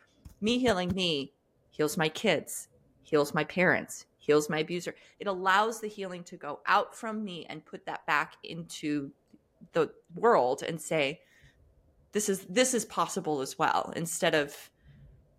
Me 0.41 0.57
healing 0.57 0.91
me 0.95 1.33
heals 1.69 1.97
my 1.97 2.09
kids, 2.09 2.67
heals 3.03 3.33
my 3.33 3.43
parents, 3.43 4.05
heals 4.17 4.49
my 4.49 4.59
abuser. 4.59 4.95
It 5.19 5.27
allows 5.27 5.79
the 5.79 5.87
healing 5.87 6.23
to 6.25 6.37
go 6.37 6.59
out 6.65 6.95
from 6.95 7.23
me 7.23 7.45
and 7.49 7.65
put 7.65 7.85
that 7.85 8.05
back 8.05 8.35
into 8.43 9.11
the 9.73 9.91
world 10.15 10.63
and 10.63 10.81
say, 10.81 11.21
this 12.11 12.27
is 12.27 12.45
this 12.49 12.73
is 12.73 12.85
possible 12.85 13.41
as 13.41 13.57
well, 13.57 13.93
instead 13.95 14.35
of 14.35 14.69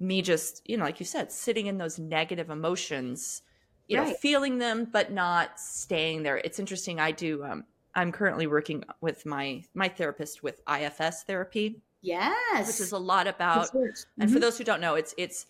me 0.01 0.23
just, 0.23 0.63
you 0.65 0.77
know, 0.77 0.85
like 0.85 1.01
you 1.01 1.07
said, 1.07 1.31
sitting 1.31 1.67
in 1.67 1.79
those 1.79 1.99
negative 1.99 2.51
emotions, 2.51 3.43
you 3.89 3.99
right. 3.99 4.09
know, 4.09 4.15
feeling 4.15 4.59
them 4.59 4.89
but 4.91 5.13
not 5.13 5.61
staying 5.61 6.23
there. 6.23 6.39
It's 6.39 6.59
interesting. 6.59 6.99
I 6.99 7.13
do 7.13 7.45
um 7.45 7.65
I'm 7.95 8.11
currently 8.11 8.47
working 8.47 8.85
with 9.01 9.27
my 9.27 9.65
my 9.75 9.89
therapist 9.89 10.43
with 10.43 10.63
IFS 10.67 11.25
therapy. 11.25 11.83
Yes. 12.03 12.67
Which 12.67 12.81
is 12.81 12.93
a 12.93 12.99
lot 12.99 13.27
about 13.27 13.73
mm-hmm. 13.73 14.21
and 14.21 14.31
for 14.31 14.41
those 14.41 14.59
who 14.59 14.65
don't 14.65 14.81
know, 14.81 14.97
it's 14.97 15.15
it's 15.17 15.47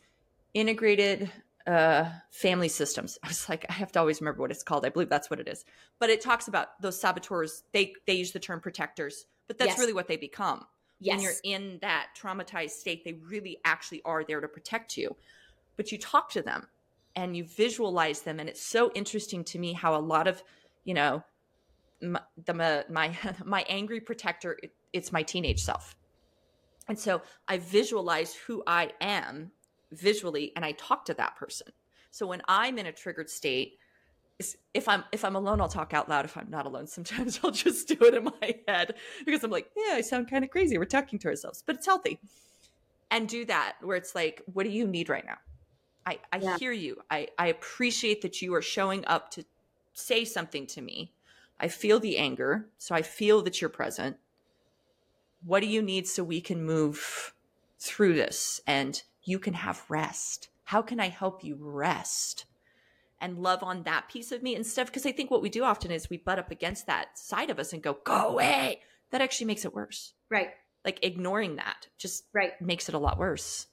integrated 0.54 1.30
uh, 1.66 2.10
family 2.30 2.68
systems. 2.68 3.18
I 3.24 3.28
was 3.28 3.48
like, 3.48 3.66
I 3.68 3.72
have 3.72 3.92
to 3.92 3.98
always 3.98 4.20
remember 4.20 4.40
what 4.42 4.50
it's 4.50 4.62
called. 4.62 4.84
I 4.84 4.90
believe 4.90 5.08
that's 5.08 5.30
what 5.30 5.40
it 5.40 5.48
is. 5.48 5.64
But 5.98 6.10
it 6.10 6.20
talks 6.20 6.48
about 6.48 6.80
those 6.80 7.00
saboteurs. 7.00 7.64
They 7.72 7.94
they 8.06 8.14
use 8.14 8.32
the 8.32 8.40
term 8.40 8.60
protectors, 8.60 9.26
but 9.48 9.58
that's 9.58 9.70
yes. 9.70 9.78
really 9.78 9.92
what 9.92 10.08
they 10.08 10.16
become. 10.16 10.66
Yes. 11.00 11.16
When 11.16 11.22
you're 11.22 11.32
in 11.42 11.78
that 11.80 12.08
traumatized 12.20 12.70
state, 12.70 13.04
they 13.04 13.14
really 13.14 13.58
actually 13.64 14.02
are 14.04 14.22
there 14.22 14.40
to 14.40 14.46
protect 14.46 14.96
you. 14.96 15.16
But 15.76 15.90
you 15.90 15.98
talk 15.98 16.30
to 16.30 16.42
them 16.42 16.68
and 17.16 17.36
you 17.36 17.44
visualize 17.44 18.22
them, 18.22 18.38
and 18.38 18.48
it's 18.48 18.62
so 18.62 18.92
interesting 18.94 19.42
to 19.44 19.58
me 19.58 19.72
how 19.72 19.96
a 19.96 20.00
lot 20.00 20.28
of, 20.28 20.42
you 20.84 20.94
know, 20.94 21.24
my, 22.00 22.20
the 22.44 22.84
my 22.88 23.16
my 23.44 23.64
angry 23.68 24.00
protector. 24.00 24.58
It, 24.62 24.72
it's 24.92 25.10
my 25.10 25.22
teenage 25.22 25.62
self, 25.62 25.96
and 26.92 26.98
so 26.98 27.22
I 27.48 27.56
visualize 27.56 28.34
who 28.34 28.62
I 28.66 28.90
am 29.00 29.50
visually 29.92 30.52
and 30.54 30.62
I 30.62 30.72
talk 30.72 31.06
to 31.06 31.14
that 31.14 31.36
person. 31.36 31.68
So 32.10 32.26
when 32.26 32.42
I'm 32.48 32.76
in 32.76 32.84
a 32.84 32.92
triggered 32.92 33.30
state, 33.30 33.78
if 34.74 34.86
I'm 34.86 35.02
if 35.10 35.24
I'm 35.24 35.34
alone, 35.34 35.62
I'll 35.62 35.70
talk 35.70 35.94
out 35.94 36.10
loud. 36.10 36.26
If 36.26 36.36
I'm 36.36 36.50
not 36.50 36.66
alone, 36.66 36.86
sometimes 36.98 37.40
I'll 37.42 37.50
just 37.50 37.88
do 37.88 37.96
it 38.02 38.12
in 38.12 38.24
my 38.24 38.56
head 38.68 38.96
because 39.24 39.42
I'm 39.42 39.50
like, 39.50 39.70
yeah, 39.74 39.94
I 39.94 40.02
sound 40.02 40.28
kind 40.28 40.44
of 40.44 40.50
crazy. 40.50 40.76
We're 40.76 40.84
talking 40.84 41.18
to 41.20 41.28
ourselves, 41.28 41.64
but 41.66 41.76
it's 41.76 41.86
healthy. 41.86 42.20
And 43.10 43.26
do 43.26 43.46
that 43.46 43.76
where 43.80 43.96
it's 43.96 44.14
like, 44.14 44.42
what 44.52 44.64
do 44.64 44.68
you 44.68 44.86
need 44.86 45.08
right 45.08 45.24
now? 45.24 45.38
I, 46.04 46.18
I 46.30 46.36
yeah. 46.36 46.58
hear 46.58 46.72
you. 46.72 46.98
I, 47.10 47.28
I 47.38 47.46
appreciate 47.46 48.20
that 48.20 48.42
you 48.42 48.52
are 48.52 48.60
showing 48.60 49.06
up 49.06 49.30
to 49.30 49.46
say 49.94 50.26
something 50.26 50.66
to 50.66 50.82
me. 50.82 51.14
I 51.58 51.68
feel 51.68 52.00
the 52.00 52.18
anger, 52.18 52.68
so 52.76 52.94
I 52.94 53.00
feel 53.00 53.40
that 53.44 53.62
you're 53.62 53.70
present. 53.70 54.18
What 55.44 55.60
do 55.60 55.66
you 55.66 55.82
need 55.82 56.06
so 56.06 56.22
we 56.22 56.40
can 56.40 56.64
move 56.64 57.34
through 57.78 58.14
this? 58.14 58.60
And 58.66 59.02
you 59.24 59.38
can 59.38 59.54
have 59.54 59.84
rest. 59.88 60.48
How 60.64 60.82
can 60.82 61.00
I 61.00 61.08
help 61.08 61.44
you 61.44 61.56
rest? 61.58 62.46
And 63.20 63.38
love 63.38 63.62
on 63.62 63.84
that 63.84 64.08
piece 64.08 64.32
of 64.32 64.42
me 64.42 64.56
instead 64.56 64.86
because 64.86 65.06
I 65.06 65.12
think 65.12 65.30
what 65.30 65.42
we 65.42 65.48
do 65.48 65.62
often 65.62 65.90
is 65.90 66.10
we 66.10 66.16
butt 66.16 66.38
up 66.38 66.50
against 66.50 66.86
that 66.86 67.18
side 67.18 67.50
of 67.50 67.58
us 67.58 67.72
and 67.72 67.82
go, 67.82 67.98
go 68.04 68.28
away. 68.30 68.80
That 69.10 69.20
actually 69.20 69.46
makes 69.46 69.64
it 69.64 69.74
worse. 69.74 70.14
Right. 70.28 70.50
Like 70.84 70.98
ignoring 71.02 71.56
that 71.56 71.86
just 71.98 72.24
right. 72.32 72.60
makes 72.60 72.88
it 72.88 72.94
a 72.94 72.98
lot 72.98 73.18
worse. 73.18 73.68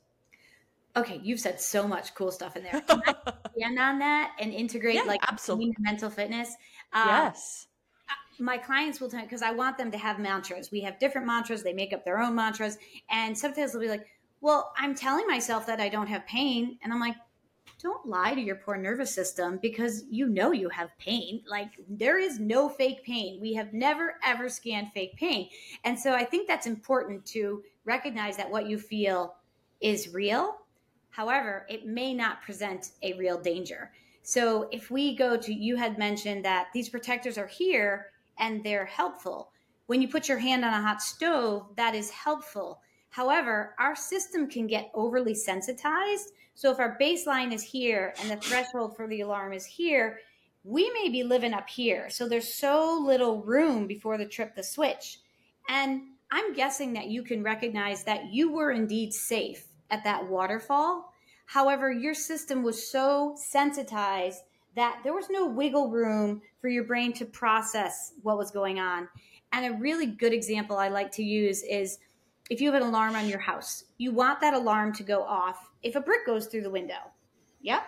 Okay, 0.95 1.19
you've 1.23 1.39
said 1.39 1.61
so 1.61 1.87
much 1.87 2.13
cool 2.13 2.31
stuff 2.31 2.55
in 2.57 2.63
there. 2.63 2.81
Can 2.81 3.01
I 3.05 3.15
stand 3.57 3.79
on 3.79 3.99
that 3.99 4.35
and 4.39 4.53
integrate 4.53 4.95
yeah, 4.95 5.03
like 5.03 5.21
absolutely 5.27 5.75
mental 5.79 6.09
fitness? 6.09 6.49
Um, 6.93 7.07
yes 7.07 7.68
my 8.39 8.57
clients 8.57 8.99
will 8.99 9.09
tell 9.09 9.21
because 9.21 9.41
I 9.41 9.51
want 9.51 9.77
them 9.77 9.91
to 9.91 9.97
have 9.97 10.19
mantras. 10.19 10.71
We 10.71 10.81
have 10.81 10.99
different 10.99 11.27
mantras. 11.27 11.63
They 11.63 11.73
make 11.73 11.93
up 11.93 12.05
their 12.05 12.19
own 12.19 12.35
mantras, 12.35 12.77
and 13.09 13.37
sometimes 13.37 13.71
they'll 13.71 13.81
be 13.81 13.87
like, 13.87 14.05
well, 14.41 14.73
I'm 14.77 14.95
telling 14.95 15.27
myself 15.27 15.65
that 15.67 15.81
I 15.81 15.89
don't 15.89 16.07
have 16.07 16.25
pain. 16.25 16.77
And 16.81 16.93
I'm 16.93 16.99
like, 16.99 17.15
don't 17.81 18.05
lie 18.07 18.33
to 18.33 18.41
your 18.41 18.55
poor 18.55 18.77
nervous 18.77 19.13
system 19.13 19.57
because 19.61 20.03
you 20.09 20.27
know 20.27 20.51
you 20.51 20.69
have 20.69 20.97
pain. 20.97 21.41
Like, 21.47 21.71
there 21.87 22.17
is 22.17 22.39
no 22.39 22.67
fake 22.69 23.03
pain. 23.03 23.39
We 23.41 23.53
have 23.53 23.73
never, 23.73 24.15
ever 24.23 24.49
scanned 24.49 24.91
fake 24.93 25.15
pain. 25.15 25.49
And 25.83 25.97
so 25.97 26.13
I 26.13 26.25
think 26.25 26.47
that's 26.47 26.67
important 26.67 27.25
to 27.27 27.63
recognize 27.85 28.37
that 28.37 28.51
what 28.51 28.67
you 28.67 28.77
feel 28.77 29.35
is 29.79 30.13
real. 30.13 30.57
However, 31.09 31.65
it 31.69 31.85
may 31.85 32.13
not 32.13 32.41
present 32.41 32.91
a 33.01 33.13
real 33.13 33.39
danger. 33.39 33.91
So 34.23 34.67
if 34.71 34.91
we 34.91 35.15
go 35.15 35.37
to, 35.37 35.53
you 35.53 35.77
had 35.77 35.97
mentioned 35.97 36.43
that 36.45 36.67
these 36.73 36.89
protectors 36.89 37.37
are 37.37 37.47
here 37.47 38.07
and 38.39 38.63
they're 38.63 38.85
helpful. 38.85 39.51
When 39.87 40.01
you 40.01 40.07
put 40.07 40.27
your 40.27 40.37
hand 40.37 40.63
on 40.65 40.73
a 40.73 40.81
hot 40.81 41.01
stove, 41.01 41.67
that 41.75 41.95
is 41.95 42.09
helpful. 42.09 42.81
However, 43.09 43.75
our 43.79 43.95
system 43.95 44.49
can 44.49 44.67
get 44.67 44.91
overly 44.93 45.33
sensitized. 45.33 46.31
So 46.53 46.71
if 46.71 46.79
our 46.79 46.97
baseline 46.99 47.53
is 47.53 47.63
here 47.63 48.13
and 48.21 48.29
the 48.29 48.37
threshold 48.37 48.95
for 48.95 49.07
the 49.07 49.21
alarm 49.21 49.53
is 49.53 49.65
here, 49.65 50.19
we 50.63 50.91
may 50.91 51.09
be 51.09 51.23
living 51.23 51.53
up 51.53 51.69
here. 51.69 52.09
So 52.09 52.27
there's 52.27 52.53
so 52.53 53.01
little 53.03 53.41
room 53.41 53.87
before 53.87 54.17
the 54.17 54.25
trip 54.25 54.55
the 54.55 54.63
switch. 54.63 55.19
And 55.69 56.01
I'm 56.31 56.53
guessing 56.53 56.93
that 56.93 57.07
you 57.07 57.23
can 57.23 57.41
recognize 57.41 58.03
that 58.03 58.31
you 58.31 58.51
were 58.51 58.71
indeed 58.71 59.13
safe 59.13 59.65
at 59.89 60.03
that 60.03 60.27
waterfall. 60.27 61.13
However, 61.45 61.91
your 61.91 62.13
system 62.13 62.61
was 62.61 62.91
so 62.91 63.33
sensitized 63.35 64.43
that 64.75 64.99
there 65.03 65.13
was 65.13 65.29
no 65.29 65.47
wiggle 65.47 65.89
room 65.89 66.41
for 66.61 66.69
your 66.69 66.83
brain 66.83 67.13
to 67.13 67.25
process 67.25 68.13
what 68.21 68.37
was 68.37 68.51
going 68.51 68.79
on. 68.79 69.07
And 69.51 69.65
a 69.65 69.77
really 69.77 70.05
good 70.05 70.33
example 70.33 70.77
I 70.77 70.89
like 70.89 71.11
to 71.13 71.23
use 71.23 71.63
is 71.63 71.97
if 72.49 72.61
you 72.61 72.71
have 72.71 72.81
an 72.81 72.87
alarm 72.87 73.15
on 73.15 73.27
your 73.27 73.39
house, 73.39 73.85
you 73.97 74.11
want 74.11 74.39
that 74.41 74.53
alarm 74.53 74.93
to 74.93 75.03
go 75.03 75.23
off 75.23 75.69
if 75.83 75.95
a 75.95 76.01
brick 76.01 76.25
goes 76.25 76.47
through 76.47 76.61
the 76.61 76.69
window. 76.69 77.11
Yep. 77.61 77.83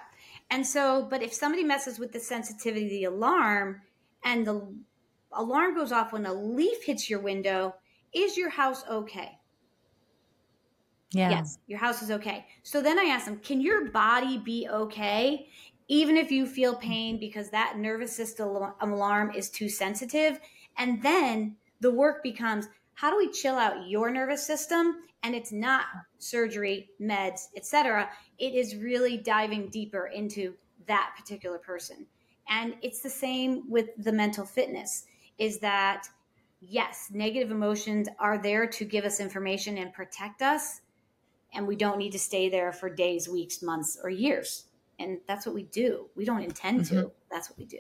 And 0.50 0.66
so, 0.66 1.08
but 1.10 1.24
if 1.24 1.34
somebody 1.34 1.64
messes 1.64 1.98
with 1.98 2.12
the 2.12 2.20
sensitivity 2.20 2.86
of 2.86 2.90
the 2.90 3.04
alarm 3.06 3.82
and 4.24 4.46
the 4.46 4.68
alarm 5.32 5.76
goes 5.76 5.92
off 5.92 6.14
when 6.14 6.26
a 6.26 6.34
leaf 6.34 6.84
hits 6.84 7.10
your 7.10 7.20
window, 7.20 7.76
is 8.14 8.38
your 8.38 8.50
house 8.50 8.84
okay? 8.90 9.38
Yeah. 11.12 11.30
Yes, 11.30 11.58
your 11.68 11.80
house 11.80 12.02
is 12.02 12.12
okay. 12.12 12.46
So 12.64 12.82
then 12.82 12.98
I 12.98 13.04
asked 13.04 13.26
them, 13.26 13.38
can 13.40 13.60
your 13.60 13.90
body 13.90 14.38
be 14.38 14.68
okay 14.72 15.48
even 15.92 16.16
if 16.16 16.32
you 16.32 16.46
feel 16.46 16.74
pain 16.74 17.20
because 17.20 17.50
that 17.50 17.78
nervous 17.78 18.16
system 18.16 18.72
alarm 18.80 19.30
is 19.36 19.50
too 19.50 19.68
sensitive? 19.68 20.40
And 20.78 21.04
then 21.04 21.58
the 21.82 21.92
work 21.92 22.24
becomes, 22.24 22.70
how 22.94 23.12
do 23.12 23.18
we 23.18 23.30
chill 23.30 23.56
out 23.56 23.90
your 23.90 24.10
nervous 24.10 24.42
system? 24.42 25.02
And 25.22 25.36
it's 25.36 25.52
not 25.52 25.84
surgery, 26.18 26.92
meds, 27.02 27.48
etc. 27.58 28.10
It 28.40 28.56
is 28.56 28.78
really 28.78 29.18
diving 29.18 29.68
deeper 29.68 30.08
into 30.08 30.54
that 30.88 31.14
particular 31.20 31.58
person. 31.58 32.06
And 32.48 32.76
it's 32.82 33.02
the 33.02 33.10
same 33.10 33.70
with 33.70 33.90
the 33.98 34.14
mental 34.14 34.46
fitness 34.46 35.08
is 35.38 35.60
that 35.60 36.08
yes, 36.62 37.10
negative 37.12 37.52
emotions 37.52 38.08
are 38.18 38.42
there 38.42 38.66
to 38.66 38.86
give 38.86 39.04
us 39.04 39.20
information 39.20 39.78
and 39.78 39.92
protect 39.92 40.42
us. 40.42 40.80
And 41.54 41.68
we 41.68 41.76
don't 41.76 41.98
need 41.98 42.14
to 42.14 42.20
stay 42.20 42.48
there 42.48 42.72
for 42.72 42.90
days, 42.90 43.28
weeks, 43.28 43.62
months, 43.62 43.98
or 44.02 44.10
years. 44.10 44.68
And 45.02 45.20
that's 45.28 45.46
what 45.46 45.56
we 45.56 45.64
do. 45.64 46.10
We 46.16 46.26
don't 46.26 46.42
intend 46.42 46.86
to. 46.86 46.96
Mm-hmm. 46.96 47.08
That's 47.32 47.50
what 47.50 47.58
we 47.58 47.66
do. 47.66 47.80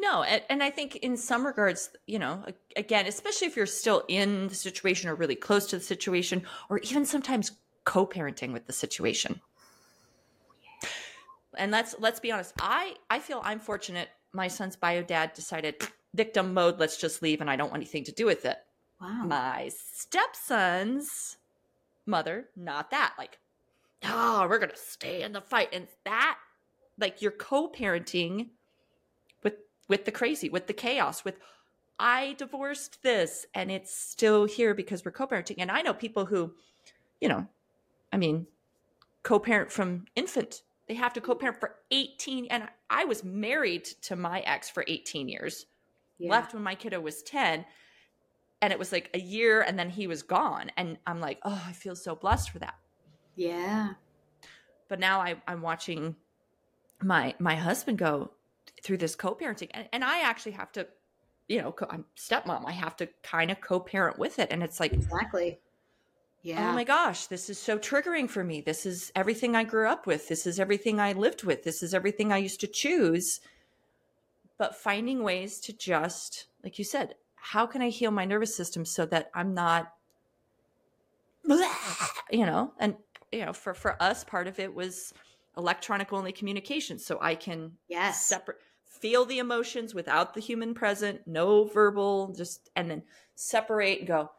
No, 0.00 0.22
and, 0.24 0.42
and, 0.50 0.62
I 0.64 0.70
think 0.70 0.96
in 0.96 1.16
some 1.16 1.46
regards, 1.46 1.90
you 2.06 2.18
know, 2.18 2.44
again, 2.74 3.06
especially 3.06 3.46
if 3.46 3.56
you're 3.56 3.66
still 3.66 4.02
in 4.08 4.48
the 4.48 4.54
situation 4.54 5.08
or 5.08 5.14
really 5.14 5.36
close 5.36 5.66
to 5.66 5.76
the 5.76 5.82
situation, 5.82 6.42
or 6.68 6.78
even 6.78 7.04
sometimes 7.04 7.52
co-parenting 7.84 8.52
with 8.52 8.66
the 8.66 8.72
situation. 8.72 9.40
And 11.56 11.70
let's 11.70 11.94
let's 12.00 12.18
be 12.18 12.32
honest. 12.32 12.54
I 12.58 12.94
I 13.10 13.20
feel 13.20 13.42
I'm 13.44 13.60
fortunate. 13.60 14.08
My 14.32 14.48
son's 14.48 14.74
bio 14.74 15.02
dad 15.02 15.34
decided 15.34 15.76
victim 16.14 16.54
mode, 16.54 16.78
let's 16.78 16.96
just 16.96 17.22
leave 17.22 17.40
and 17.40 17.50
I 17.50 17.56
don't 17.56 17.70
want 17.70 17.82
anything 17.82 18.04
to 18.04 18.12
do 18.12 18.26
with 18.26 18.44
it. 18.44 18.58
Wow. 19.00 19.24
My 19.26 19.70
stepson's 19.74 21.36
mother, 22.06 22.48
not 22.56 22.90
that. 22.90 23.14
Like, 23.18 23.38
oh, 24.04 24.46
we're 24.48 24.58
going 24.58 24.70
to 24.70 24.76
stay 24.76 25.22
in 25.22 25.32
the 25.32 25.40
fight. 25.40 25.68
And 25.72 25.88
that, 26.04 26.38
like, 26.98 27.22
you're 27.22 27.30
co 27.30 27.68
parenting 27.68 28.50
with, 29.42 29.54
with 29.88 30.04
the 30.04 30.12
crazy, 30.12 30.48
with 30.48 30.66
the 30.66 30.72
chaos, 30.72 31.24
with, 31.24 31.36
I 31.98 32.34
divorced 32.38 33.02
this 33.02 33.44
and 33.54 33.70
it's 33.70 33.94
still 33.94 34.46
here 34.46 34.74
because 34.74 35.04
we're 35.04 35.10
co 35.10 35.26
parenting. 35.26 35.56
And 35.58 35.70
I 35.70 35.82
know 35.82 35.92
people 35.92 36.26
who, 36.26 36.54
you 37.20 37.28
know, 37.28 37.46
I 38.12 38.16
mean, 38.16 38.46
co 39.22 39.38
parent 39.38 39.70
from 39.70 40.06
infant. 40.16 40.62
They 40.88 40.94
have 40.94 41.12
to 41.12 41.20
co 41.20 41.34
parent 41.34 41.60
for 41.60 41.76
18. 41.90 42.46
And 42.46 42.68
I 42.88 43.04
was 43.04 43.22
married 43.22 43.84
to 44.02 44.16
my 44.16 44.40
ex 44.40 44.70
for 44.70 44.84
18 44.88 45.28
years 45.28 45.66
yeah. 46.20 46.30
left 46.30 46.54
when 46.54 46.62
my 46.62 46.74
kiddo 46.74 47.00
was 47.00 47.22
10 47.22 47.64
and 48.62 48.72
it 48.72 48.78
was 48.78 48.92
like 48.92 49.10
a 49.14 49.18
year 49.18 49.62
and 49.62 49.78
then 49.78 49.90
he 49.90 50.06
was 50.06 50.22
gone 50.22 50.70
and 50.76 50.98
i'm 51.06 51.20
like 51.20 51.38
oh 51.44 51.62
i 51.66 51.72
feel 51.72 51.96
so 51.96 52.14
blessed 52.14 52.50
for 52.50 52.58
that 52.58 52.74
yeah. 53.40 53.92
But 54.88 55.00
now 55.00 55.20
I, 55.20 55.36
i'm 55.46 55.62
watching 55.62 56.16
my 57.02 57.34
my 57.38 57.54
husband 57.54 57.98
go 57.98 58.32
through 58.82 58.98
this 58.98 59.14
co-parenting 59.14 59.68
and, 59.72 59.88
and 59.92 60.04
i 60.04 60.20
actually 60.20 60.52
have 60.52 60.72
to 60.72 60.86
you 61.48 61.60
know 61.60 61.74
i'm 61.88 62.04
stepmom 62.16 62.64
i 62.66 62.72
have 62.72 62.96
to 62.96 63.08
kind 63.22 63.50
of 63.50 63.60
co-parent 63.60 64.18
with 64.18 64.38
it 64.38 64.48
and 64.50 64.62
it's 64.62 64.80
like 64.80 64.92
exactly. 64.92 65.58
Yeah. 66.42 66.70
Oh 66.70 66.74
my 66.74 66.84
gosh 66.84 67.26
this 67.26 67.50
is 67.50 67.58
so 67.58 67.78
triggering 67.78 68.28
for 68.28 68.42
me. 68.42 68.62
This 68.62 68.86
is 68.86 69.12
everything 69.14 69.54
i 69.54 69.62
grew 69.62 69.86
up 69.88 70.06
with. 70.06 70.28
This 70.28 70.46
is 70.46 70.58
everything 70.58 70.98
i 70.98 71.12
lived 71.12 71.44
with. 71.44 71.62
This 71.64 71.82
is 71.82 71.92
everything 71.94 72.32
i 72.32 72.38
used 72.38 72.60
to 72.60 72.66
choose. 72.66 73.40
But 74.56 74.74
finding 74.74 75.22
ways 75.22 75.60
to 75.60 75.72
just, 75.72 76.46
like 76.64 76.78
you 76.78 76.84
said, 76.84 77.14
how 77.34 77.66
can 77.66 77.80
I 77.82 77.88
heal 77.88 78.10
my 78.10 78.24
nervous 78.26 78.54
system 78.54 78.84
so 78.84 79.06
that 79.06 79.30
I'm 79.34 79.54
not, 79.54 79.92
you 82.30 82.44
know, 82.46 82.72
and, 82.78 82.96
you 83.32 83.44
know, 83.44 83.52
for, 83.52 83.74
for 83.74 84.00
us, 84.02 84.24
part 84.24 84.46
of 84.46 84.58
it 84.58 84.74
was 84.74 85.12
electronic 85.56 86.12
only 86.12 86.32
communication. 86.32 86.98
So 86.98 87.18
I 87.20 87.34
can 87.34 87.72
yes. 87.88 88.24
separate, 88.26 88.58
feel 88.86 89.24
the 89.24 89.38
emotions 89.38 89.94
without 89.94 90.34
the 90.34 90.40
human 90.40 90.74
present, 90.74 91.20
no 91.26 91.64
verbal, 91.64 92.34
just, 92.36 92.70
and 92.76 92.90
then 92.90 93.02
separate 93.34 94.00
and 94.00 94.08
go, 94.08 94.30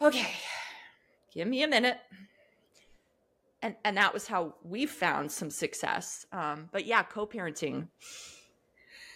okay, 0.00 0.32
give 1.32 1.48
me 1.48 1.62
a 1.62 1.68
minute. 1.68 1.98
And, 3.62 3.74
and 3.84 3.96
that 3.96 4.12
was 4.12 4.26
how 4.26 4.54
we 4.62 4.86
found 4.86 5.32
some 5.32 5.50
success. 5.50 6.26
Um, 6.32 6.68
but 6.72 6.86
yeah, 6.86 7.02
co-parenting, 7.02 7.88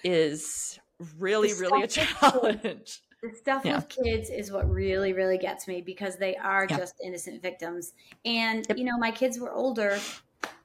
is 0.02 0.78
really, 1.18 1.52
really 1.54 1.82
a 1.82 1.86
challenge. 1.86 3.00
The 3.22 3.34
stuff 3.34 3.64
yeah. 3.64 3.76
with 3.76 3.88
kids 3.88 4.30
is 4.30 4.50
what 4.50 4.70
really, 4.70 5.12
really 5.12 5.36
gets 5.36 5.68
me 5.68 5.82
because 5.82 6.16
they 6.16 6.36
are 6.36 6.66
yeah. 6.68 6.78
just 6.78 6.94
innocent 7.04 7.42
victims. 7.42 7.92
And, 8.24 8.64
yep. 8.68 8.78
you 8.78 8.84
know, 8.84 8.96
my 8.98 9.10
kids 9.10 9.38
were 9.38 9.52
older. 9.52 9.98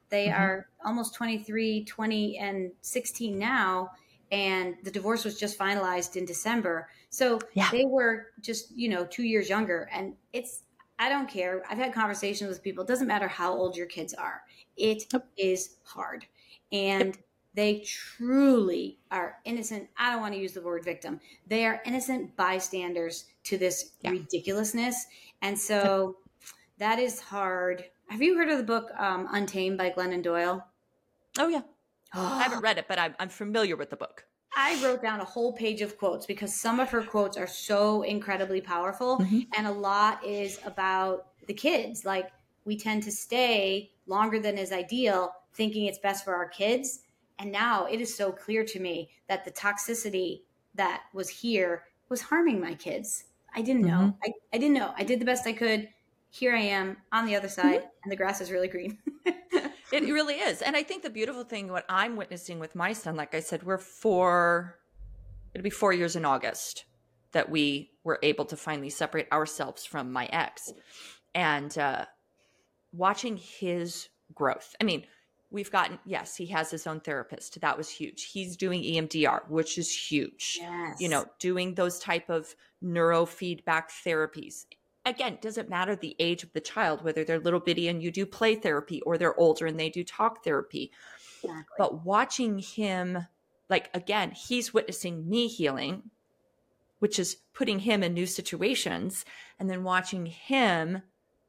They 0.08 0.28
mm-hmm. 0.28 0.40
are 0.40 0.68
almost 0.84 1.14
23, 1.14 1.84
20, 1.84 2.38
and 2.38 2.72
16 2.80 3.38
now. 3.38 3.90
And 4.32 4.74
the 4.84 4.90
divorce 4.90 5.24
was 5.24 5.38
just 5.38 5.58
finalized 5.58 6.16
in 6.16 6.24
December. 6.24 6.88
So 7.10 7.40
yeah. 7.52 7.70
they 7.70 7.84
were 7.84 8.28
just, 8.40 8.70
you 8.74 8.88
know, 8.88 9.04
two 9.04 9.22
years 9.22 9.50
younger. 9.50 9.88
And 9.92 10.14
it's, 10.32 10.62
I 10.98 11.10
don't 11.10 11.28
care. 11.28 11.62
I've 11.68 11.78
had 11.78 11.92
conversations 11.92 12.48
with 12.48 12.62
people. 12.62 12.84
It 12.84 12.88
doesn't 12.88 13.06
matter 13.06 13.28
how 13.28 13.52
old 13.52 13.76
your 13.76 13.86
kids 13.86 14.14
are, 14.14 14.42
It 14.78 15.04
yep. 15.12 15.26
is 15.36 15.76
hard. 15.84 16.26
And 16.72 17.14
yep 17.14 17.25
they 17.56 17.80
truly 17.80 18.98
are 19.10 19.38
innocent. 19.46 19.88
I 19.98 20.12
don't 20.12 20.20
want 20.20 20.34
to 20.34 20.40
use 20.40 20.52
the 20.52 20.60
word 20.60 20.84
victim. 20.84 21.18
They 21.46 21.64
are 21.64 21.80
innocent 21.86 22.36
bystanders 22.36 23.24
to 23.44 23.56
this 23.56 23.92
yeah. 24.02 24.10
ridiculousness. 24.10 25.06
And 25.40 25.58
so 25.58 26.18
that 26.78 26.98
is 26.98 27.18
hard. 27.18 27.84
Have 28.08 28.20
you 28.20 28.36
heard 28.36 28.50
of 28.50 28.58
the 28.58 28.64
book 28.64 28.90
um, 28.98 29.26
Untamed 29.32 29.78
by 29.78 29.90
Glennon 29.90 30.22
Doyle? 30.22 30.64
Oh, 31.38 31.48
yeah. 31.48 31.62
Oh. 32.14 32.24
I 32.26 32.42
haven't 32.42 32.60
read 32.60 32.76
it, 32.76 32.86
but 32.88 32.98
I'm, 32.98 33.14
I'm 33.18 33.30
familiar 33.30 33.74
with 33.74 33.88
the 33.88 33.96
book. 33.96 34.26
I 34.54 34.82
wrote 34.84 35.00
down 35.00 35.20
a 35.20 35.24
whole 35.24 35.54
page 35.54 35.80
of 35.80 35.96
quotes 35.96 36.26
because 36.26 36.54
some 36.54 36.78
of 36.78 36.90
her 36.90 37.02
quotes 37.02 37.38
are 37.38 37.46
so 37.46 38.02
incredibly 38.02 38.60
powerful. 38.60 39.18
Mm-hmm. 39.18 39.40
And 39.56 39.66
a 39.66 39.72
lot 39.72 40.22
is 40.24 40.60
about 40.66 41.28
the 41.46 41.54
kids. 41.54 42.04
Like, 42.04 42.30
we 42.66 42.76
tend 42.76 43.02
to 43.04 43.12
stay 43.12 43.92
longer 44.06 44.38
than 44.38 44.58
is 44.58 44.72
ideal, 44.72 45.32
thinking 45.54 45.86
it's 45.86 45.98
best 45.98 46.22
for 46.22 46.34
our 46.34 46.48
kids 46.48 47.00
and 47.38 47.52
now 47.52 47.86
it 47.86 48.00
is 48.00 48.14
so 48.14 48.32
clear 48.32 48.64
to 48.64 48.80
me 48.80 49.10
that 49.28 49.44
the 49.44 49.50
toxicity 49.50 50.42
that 50.74 51.02
was 51.12 51.28
here 51.28 51.84
was 52.08 52.20
harming 52.20 52.60
my 52.60 52.74
kids. 52.74 53.24
I 53.54 53.62
didn't 53.62 53.82
know. 53.82 54.14
Mm-hmm. 54.14 54.22
I, 54.24 54.32
I 54.54 54.58
didn't 54.58 54.74
know. 54.74 54.92
I 54.96 55.04
did 55.04 55.20
the 55.20 55.24
best 55.24 55.46
I 55.46 55.52
could. 55.52 55.88
Here 56.30 56.54
I 56.54 56.60
am 56.60 56.98
on 57.12 57.26
the 57.26 57.36
other 57.36 57.48
side, 57.48 57.80
mm-hmm. 57.80 58.02
and 58.04 58.12
the 58.12 58.16
grass 58.16 58.40
is 58.40 58.50
really 58.50 58.68
green. 58.68 58.98
it 59.24 60.02
really 60.02 60.34
is. 60.34 60.60
And 60.60 60.76
I 60.76 60.82
think 60.82 61.02
the 61.02 61.10
beautiful 61.10 61.44
thing, 61.44 61.70
what 61.70 61.86
I'm 61.88 62.16
witnessing 62.16 62.58
with 62.58 62.74
my 62.74 62.92
son, 62.92 63.16
like 63.16 63.34
I 63.34 63.40
said, 63.40 63.62
we're 63.62 63.78
four, 63.78 64.78
it'll 65.54 65.64
be 65.64 65.70
four 65.70 65.92
years 65.92 66.16
in 66.16 66.24
August 66.24 66.84
that 67.32 67.48
we 67.48 67.90
were 68.04 68.18
able 68.22 68.44
to 68.46 68.56
finally 68.56 68.90
separate 68.90 69.30
ourselves 69.32 69.84
from 69.84 70.12
my 70.12 70.26
ex. 70.26 70.72
And 71.34 71.76
uh, 71.78 72.06
watching 72.92 73.36
his 73.36 74.08
growth. 74.34 74.74
I 74.80 74.84
mean, 74.84 75.04
we've 75.56 75.72
gotten 75.72 75.98
yes 76.04 76.36
he 76.36 76.46
has 76.46 76.70
his 76.70 76.86
own 76.86 77.00
therapist 77.00 77.60
that 77.60 77.76
was 77.76 77.88
huge 77.88 78.30
he's 78.32 78.56
doing 78.56 78.82
emdr 78.82 79.40
which 79.48 79.76
is 79.76 79.92
huge 79.92 80.58
yes. 80.60 81.00
you 81.00 81.08
know 81.08 81.24
doing 81.40 81.74
those 81.74 81.98
type 81.98 82.30
of 82.30 82.54
neurofeedback 82.84 83.84
therapies 84.04 84.66
again 85.04 85.38
doesn't 85.40 85.68
matter 85.68 85.96
the 85.96 86.14
age 86.20 86.44
of 86.44 86.52
the 86.52 86.60
child 86.60 87.02
whether 87.02 87.24
they're 87.24 87.40
little 87.40 87.60
bitty 87.60 87.88
and 87.88 88.02
you 88.02 88.12
do 88.12 88.24
play 88.24 88.54
therapy 88.54 89.02
or 89.02 89.18
they're 89.18 89.38
older 89.38 89.66
and 89.66 89.80
they 89.80 89.90
do 89.90 90.04
talk 90.04 90.44
therapy 90.44 90.92
Exactly. 91.42 91.74
But 91.78 92.04
watching 92.04 92.58
him, 92.58 93.26
like 93.68 93.90
again, 93.94 94.32
he's 94.32 94.74
witnessing 94.74 95.28
me 95.28 95.48
healing, 95.48 96.10
which 96.98 97.18
is 97.18 97.36
putting 97.54 97.80
him 97.80 98.02
in 98.02 98.14
new 98.14 98.26
situations, 98.26 99.24
and 99.58 99.70
then 99.70 99.84
watching 99.84 100.26
him, 100.26 101.02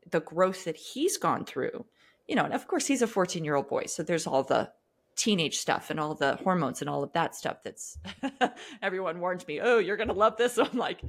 the 0.09 0.21
growth 0.21 0.65
that 0.65 0.77
he's 0.77 1.17
gone 1.17 1.45
through. 1.45 1.85
You 2.27 2.35
know, 2.35 2.45
and 2.45 2.53
of 2.53 2.67
course 2.67 2.87
he's 2.87 3.01
a 3.01 3.07
14 3.07 3.43
year 3.43 3.55
old 3.55 3.67
boy, 3.67 3.85
so 3.85 4.03
there's 4.03 4.27
all 4.27 4.43
the 4.43 4.71
teenage 5.15 5.57
stuff 5.57 5.89
and 5.89 5.99
all 5.99 6.13
the 6.13 6.35
hormones 6.35 6.81
and 6.81 6.89
all 6.89 7.03
of 7.03 7.11
that 7.13 7.35
stuff 7.35 7.57
that's 7.63 7.97
everyone 8.83 9.19
warned 9.19 9.43
me 9.47 9.59
oh 9.59 9.79
you're 9.79 9.97
gonna 9.97 10.13
love 10.13 10.37
this. 10.37 10.53
So 10.53 10.63
i'm 10.71 10.77
like 10.77 11.01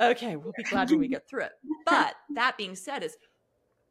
okay 0.00 0.34
we'll 0.34 0.52
be 0.56 0.64
glad 0.64 0.90
when 0.90 0.98
we 0.98 1.08
get 1.08 1.28
through 1.28 1.44
it. 1.44 1.52
But 1.86 2.14
that 2.34 2.58
being 2.58 2.74
said 2.74 3.04
is 3.04 3.16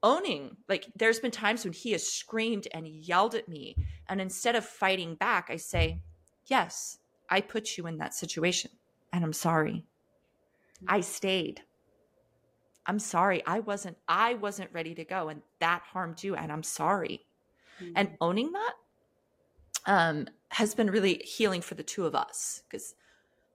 owning 0.04 0.58
like 0.68 0.88
there's 0.96 1.20
been 1.20 1.32
times 1.32 1.64
when 1.64 1.74
he 1.74 1.94
has 1.94 2.06
screamed 2.06 2.68
and 2.74 2.88
yelled 2.88 3.34
at 3.34 3.48
me 3.48 3.76
and 4.10 4.22
instead 4.22 4.56
of 4.56 4.64
fighting 4.64 5.16
back 5.16 5.48
i 5.50 5.56
say 5.56 6.00
yes 6.46 7.00
i 7.32 7.42
put 7.42 7.78
you 7.78 7.88
in 7.88 7.98
that 7.98 8.14
situation 8.14 8.70
and 9.12 9.24
i'm 9.24 9.34
sorry. 9.34 9.86
I 10.88 11.02
stayed 11.02 11.62
i'm 12.88 13.00
sorry 13.00 13.44
i 13.46 13.60
wasn't 13.60 13.96
i 14.08 14.34
wasn't 14.36 14.70
ready 14.74 14.96
to 14.96 15.04
go 15.04 15.30
and 15.30 15.42
that 15.60 15.82
harmed 15.82 16.24
you 16.24 16.36
and 16.36 16.52
i'm 16.52 16.64
sorry 16.64 17.26
mm-hmm. 17.82 17.94
and 17.96 18.10
owning 18.22 18.52
that 18.52 18.74
um, 19.88 20.28
has 20.50 20.76
been 20.76 20.90
really 20.90 21.22
healing 21.24 21.62
for 21.62 21.76
the 21.76 21.84
two 21.84 22.06
of 22.06 22.14
us 22.14 22.64
because 22.70 22.94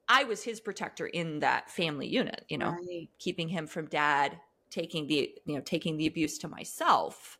I 0.08 0.24
was 0.24 0.42
his 0.42 0.60
protector 0.60 1.06
in 1.06 1.40
that 1.40 1.70
family 1.70 2.06
unit, 2.06 2.44
you 2.48 2.58
know, 2.58 2.70
right. 2.70 3.08
keeping 3.18 3.48
him 3.48 3.66
from 3.66 3.86
dad, 3.86 4.38
taking 4.70 5.06
the, 5.06 5.34
you 5.44 5.54
know, 5.54 5.60
taking 5.60 5.96
the 5.96 6.06
abuse 6.06 6.38
to 6.38 6.48
myself 6.48 7.38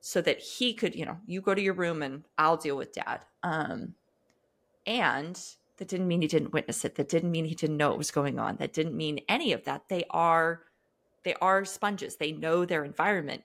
so 0.00 0.20
that 0.20 0.38
he 0.38 0.74
could, 0.74 0.94
you 0.94 1.06
know, 1.06 1.16
you 1.26 1.40
go 1.40 1.54
to 1.54 1.62
your 1.62 1.74
room 1.74 2.02
and 2.02 2.24
I'll 2.36 2.56
deal 2.56 2.76
with 2.76 2.92
dad. 2.92 3.24
Um, 3.42 3.94
and 4.86 5.40
that 5.78 5.88
didn't 5.88 6.06
mean 6.06 6.22
he 6.22 6.28
didn't 6.28 6.52
witness 6.52 6.84
it. 6.84 6.94
That 6.96 7.08
didn't 7.08 7.30
mean 7.30 7.44
he 7.44 7.54
didn't 7.54 7.76
know 7.76 7.88
what 7.88 7.98
was 7.98 8.10
going 8.10 8.38
on. 8.38 8.56
That 8.56 8.72
didn't 8.72 8.96
mean 8.96 9.20
any 9.28 9.52
of 9.52 9.64
that. 9.64 9.88
They 9.88 10.04
are, 10.10 10.62
they 11.26 11.34
are 11.42 11.64
sponges. 11.64 12.16
They 12.16 12.30
know 12.30 12.64
their 12.64 12.84
environment, 12.84 13.42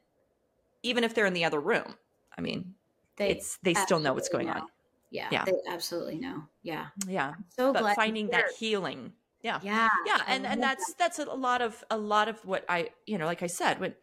even 0.84 1.04
if 1.04 1.16
they're 1.16 1.26
in 1.26 1.34
the 1.34 1.44
other 1.44 1.60
room. 1.60 1.96
I 2.38 2.42
mean, 2.42 2.76
they 3.18 3.32
it's 3.32 3.58
they 3.64 3.74
still 3.74 4.00
know 4.00 4.14
what's 4.14 4.30
going 4.30 4.46
know. 4.46 4.54
on. 4.54 4.68
Yeah, 5.10 5.28
yeah, 5.32 5.46
they 5.46 5.54
absolutely 5.68 6.20
know. 6.20 6.44
Yeah, 6.62 6.86
yeah. 7.08 7.34
So 7.58 7.74
but 7.74 7.96
finding 7.96 8.28
that 8.28 8.46
healing. 8.58 9.14
Yeah, 9.42 9.60
yeah, 9.64 9.90
yeah, 10.06 10.20
and 10.28 10.46
and 10.46 10.62
that's 10.62 10.94
that's 10.94 11.18
a 11.18 11.26
lot 11.26 11.64
of 11.64 11.84
a 11.90 11.98
lot 11.98 12.30
of 12.30 12.46
what 12.46 12.64
I 12.70 12.92
you 13.08 13.18
know, 13.18 13.26
like 13.26 13.42
I 13.42 13.48
said, 13.48 13.80
when 13.80 13.96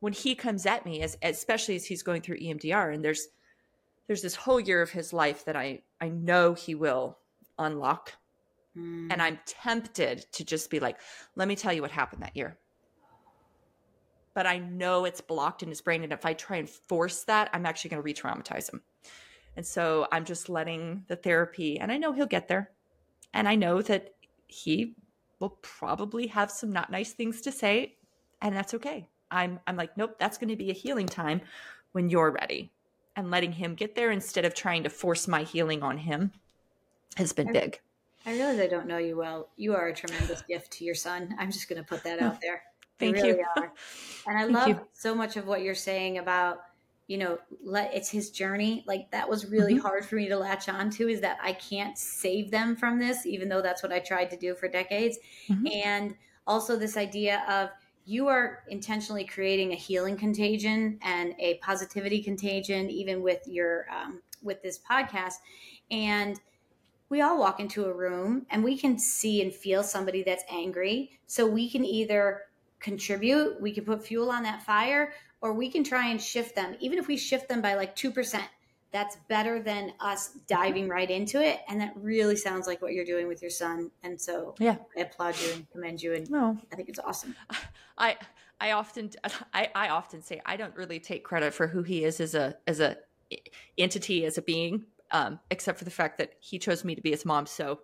when 0.00 0.12
he 0.12 0.34
comes 0.34 0.66
at 0.66 0.84
me, 0.84 1.00
as 1.00 1.16
especially 1.22 1.74
as 1.76 1.86
he's 1.86 2.02
going 2.02 2.20
through 2.20 2.40
EMDR, 2.40 2.92
and 2.92 3.02
there's 3.02 3.28
there's 4.06 4.20
this 4.20 4.34
whole 4.34 4.60
year 4.60 4.82
of 4.82 4.90
his 4.90 5.14
life 5.14 5.46
that 5.46 5.56
I 5.56 5.80
I 5.98 6.10
know 6.10 6.52
he 6.52 6.74
will 6.74 7.16
unlock, 7.58 8.12
mm. 8.76 9.10
and 9.10 9.22
I'm 9.22 9.38
tempted 9.46 10.26
to 10.32 10.44
just 10.44 10.68
be 10.68 10.78
like, 10.78 10.98
let 11.36 11.48
me 11.48 11.56
tell 11.56 11.72
you 11.72 11.80
what 11.80 11.90
happened 11.90 12.22
that 12.22 12.36
year 12.36 12.58
but 14.38 14.46
I 14.46 14.58
know 14.58 15.04
it's 15.04 15.20
blocked 15.20 15.64
in 15.64 15.68
his 15.68 15.80
brain. 15.80 16.04
And 16.04 16.12
if 16.12 16.24
I 16.24 16.32
try 16.32 16.58
and 16.58 16.70
force 16.70 17.24
that, 17.24 17.50
I'm 17.52 17.66
actually 17.66 17.90
going 17.90 17.98
to 17.98 18.04
re 18.04 18.14
traumatize 18.14 18.72
him. 18.72 18.82
And 19.56 19.66
so 19.66 20.06
I'm 20.12 20.24
just 20.24 20.48
letting 20.48 21.02
the 21.08 21.16
therapy, 21.16 21.80
and 21.80 21.90
I 21.90 21.96
know 21.96 22.12
he'll 22.12 22.24
get 22.24 22.46
there. 22.46 22.70
And 23.34 23.48
I 23.48 23.56
know 23.56 23.82
that 23.82 24.14
he 24.46 24.94
will 25.40 25.58
probably 25.60 26.28
have 26.28 26.52
some 26.52 26.70
not 26.70 26.88
nice 26.88 27.14
things 27.14 27.40
to 27.40 27.50
say, 27.50 27.96
and 28.40 28.54
that's 28.54 28.74
okay. 28.74 29.08
I'm 29.28 29.58
I'm 29.66 29.74
like, 29.74 29.96
nope, 29.96 30.14
that's 30.20 30.38
going 30.38 30.50
to 30.50 30.56
be 30.56 30.70
a 30.70 30.72
healing 30.72 31.06
time 31.06 31.40
when 31.90 32.08
you're 32.08 32.30
ready. 32.30 32.70
And 33.16 33.32
letting 33.32 33.50
him 33.50 33.74
get 33.74 33.96
there 33.96 34.12
instead 34.12 34.44
of 34.44 34.54
trying 34.54 34.84
to 34.84 34.88
force 34.88 35.26
my 35.26 35.42
healing 35.42 35.82
on 35.82 35.98
him 35.98 36.30
has 37.16 37.32
been 37.32 37.52
big. 37.52 37.80
I 38.24 38.34
realize 38.34 38.60
I 38.60 38.68
don't 38.68 38.86
know 38.86 38.98
you 38.98 39.16
well. 39.16 39.48
You 39.56 39.74
are 39.74 39.88
a 39.88 39.92
tremendous 39.92 40.42
gift 40.42 40.70
to 40.74 40.84
your 40.84 40.94
son. 40.94 41.34
I'm 41.40 41.50
just 41.50 41.68
going 41.68 41.82
to 41.82 41.88
put 41.88 42.04
that 42.04 42.22
out 42.22 42.40
there. 42.40 42.62
Thank 42.98 43.16
really 43.16 43.28
you. 43.28 43.44
Are. 43.56 43.72
And 44.26 44.38
I 44.38 44.44
love 44.44 44.68
you. 44.68 44.80
so 44.92 45.14
much 45.14 45.36
of 45.36 45.46
what 45.46 45.62
you're 45.62 45.74
saying 45.74 46.18
about, 46.18 46.60
you 47.06 47.18
know, 47.18 47.38
let 47.62 47.94
it's 47.94 48.10
his 48.10 48.30
journey. 48.30 48.84
Like 48.86 49.10
that 49.12 49.28
was 49.28 49.46
really 49.46 49.74
mm-hmm. 49.74 49.86
hard 49.86 50.04
for 50.04 50.16
me 50.16 50.28
to 50.28 50.36
latch 50.36 50.68
on 50.68 50.90
to 50.90 51.08
is 51.08 51.20
that 51.20 51.38
I 51.42 51.52
can't 51.52 51.96
save 51.96 52.50
them 52.50 52.76
from 52.76 52.98
this, 52.98 53.24
even 53.24 53.48
though 53.48 53.62
that's 53.62 53.82
what 53.82 53.92
I 53.92 54.00
tried 54.00 54.30
to 54.30 54.36
do 54.36 54.54
for 54.54 54.68
decades. 54.68 55.18
Mm-hmm. 55.48 55.66
And 55.84 56.14
also 56.46 56.76
this 56.76 56.96
idea 56.96 57.44
of 57.48 57.70
you 58.04 58.26
are 58.26 58.64
intentionally 58.68 59.24
creating 59.24 59.72
a 59.72 59.76
healing 59.76 60.16
contagion 60.16 60.98
and 61.02 61.34
a 61.38 61.58
positivity 61.58 62.22
contagion, 62.22 62.88
even 62.90 63.22
with 63.22 63.46
your 63.46 63.86
um, 63.90 64.22
with 64.42 64.62
this 64.62 64.78
podcast. 64.78 65.34
And 65.90 66.40
we 67.10 67.20
all 67.20 67.38
walk 67.38 67.60
into 67.60 67.84
a 67.84 67.92
room 67.92 68.46
and 68.50 68.62
we 68.62 68.76
can 68.76 68.98
see 68.98 69.42
and 69.42 69.52
feel 69.52 69.82
somebody 69.82 70.22
that's 70.22 70.44
angry. 70.50 71.20
So 71.26 71.46
we 71.46 71.70
can 71.70 71.84
either 71.84 72.42
contribute, 72.80 73.60
we 73.60 73.72
can 73.72 73.84
put 73.84 74.04
fuel 74.04 74.30
on 74.30 74.42
that 74.44 74.62
fire, 74.62 75.12
or 75.40 75.52
we 75.52 75.68
can 75.68 75.84
try 75.84 76.08
and 76.08 76.20
shift 76.20 76.54
them. 76.54 76.76
Even 76.80 76.98
if 76.98 77.08
we 77.08 77.16
shift 77.16 77.48
them 77.48 77.60
by 77.60 77.74
like 77.74 77.94
2%, 77.96 78.42
that's 78.90 79.16
better 79.28 79.60
than 79.60 79.92
us 80.00 80.30
diving 80.46 80.88
right 80.88 81.10
into 81.10 81.42
it. 81.44 81.60
And 81.68 81.80
that 81.80 81.92
really 81.96 82.36
sounds 82.36 82.66
like 82.66 82.80
what 82.80 82.94
you're 82.94 83.04
doing 83.04 83.28
with 83.28 83.42
your 83.42 83.50
son. 83.50 83.90
And 84.02 84.20
so 84.20 84.54
yeah, 84.58 84.76
I 84.96 85.02
applaud 85.02 85.34
you 85.40 85.52
and 85.52 85.70
commend 85.70 86.02
you. 86.02 86.14
And 86.14 86.30
no. 86.30 86.56
I 86.72 86.76
think 86.76 86.88
it's 86.88 86.98
awesome. 86.98 87.36
I, 87.98 88.16
I 88.60 88.72
often, 88.72 89.10
I, 89.54 89.68
I 89.74 89.88
often 89.90 90.22
say 90.22 90.40
I 90.46 90.56
don't 90.56 90.74
really 90.74 91.00
take 91.00 91.24
credit 91.24 91.52
for 91.52 91.66
who 91.66 91.82
he 91.82 92.04
is 92.04 92.20
as 92.20 92.34
a, 92.34 92.56
as 92.66 92.80
a 92.80 92.96
entity, 93.76 94.24
as 94.24 94.38
a 94.38 94.42
being, 94.42 94.84
um, 95.10 95.38
except 95.50 95.78
for 95.78 95.84
the 95.84 95.90
fact 95.90 96.18
that 96.18 96.32
he 96.40 96.58
chose 96.58 96.82
me 96.84 96.94
to 96.94 97.02
be 97.02 97.10
his 97.10 97.26
mom. 97.26 97.44
So 97.44 97.80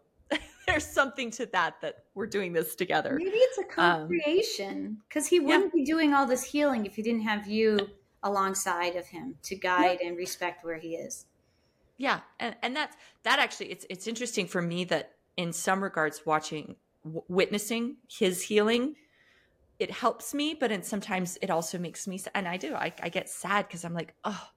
there's 0.74 0.86
something 0.86 1.30
to 1.30 1.46
that 1.46 1.80
that 1.80 2.04
we're 2.14 2.26
doing 2.26 2.52
this 2.52 2.74
together. 2.74 3.14
Maybe 3.16 3.36
it's 3.36 3.58
a 3.58 3.64
co-creation 3.64 4.98
because 5.08 5.24
um, 5.24 5.28
he 5.30 5.38
wouldn't 5.40 5.72
yeah. 5.74 5.80
be 5.80 5.84
doing 5.84 6.14
all 6.14 6.26
this 6.26 6.42
healing 6.42 6.84
if 6.84 6.96
he 6.96 7.02
didn't 7.02 7.22
have 7.22 7.46
you 7.46 7.78
alongside 8.24 8.96
of 8.96 9.06
him 9.06 9.36
to 9.44 9.54
guide 9.54 9.98
yeah. 10.00 10.08
and 10.08 10.16
respect 10.16 10.64
where 10.64 10.78
he 10.78 10.96
is. 10.96 11.26
Yeah, 11.96 12.20
and 12.40 12.56
and 12.62 12.74
that's 12.74 12.96
that 13.22 13.38
actually 13.38 13.70
it's 13.70 13.86
it's 13.88 14.08
interesting 14.08 14.48
for 14.48 14.60
me 14.60 14.82
that 14.86 15.12
in 15.36 15.52
some 15.52 15.80
regards 15.80 16.26
watching 16.26 16.74
w- 17.04 17.22
witnessing 17.28 17.96
his 18.08 18.42
healing 18.42 18.96
it 19.80 19.90
helps 19.90 20.32
me 20.32 20.54
but 20.54 20.70
in 20.70 20.82
sometimes 20.84 21.36
it 21.42 21.50
also 21.50 21.76
makes 21.78 22.06
me 22.06 22.20
and 22.36 22.46
i 22.46 22.56
do 22.56 22.76
i, 22.76 22.92
I 23.02 23.08
get 23.08 23.28
sad 23.28 23.66
because 23.66 23.84
i'm 23.84 23.92
like 23.92 24.14
oh 24.24 24.48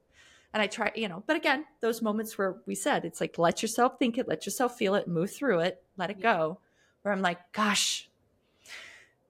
and 0.57 0.63
I 0.63 0.65
try, 0.65 0.91
you 0.95 1.07
know, 1.07 1.21
but 1.27 1.35
again, 1.35 1.65
those 1.81 2.01
moments 2.01 2.35
where 2.35 2.55
we 2.65 2.73
said 2.73 3.05
it's 3.05 3.21
like 3.21 3.37
let 3.37 3.61
yourself 3.61 3.99
think 3.99 4.17
it, 4.17 4.27
let 4.27 4.47
yourself 4.47 4.75
feel 4.75 4.95
it, 4.95 5.07
move 5.07 5.29
through 5.29 5.59
it, 5.59 5.83
let 5.97 6.09
it 6.09 6.19
go. 6.19 6.57
Where 7.03 7.13
I'm 7.13 7.21
like, 7.21 7.53
gosh, 7.53 8.09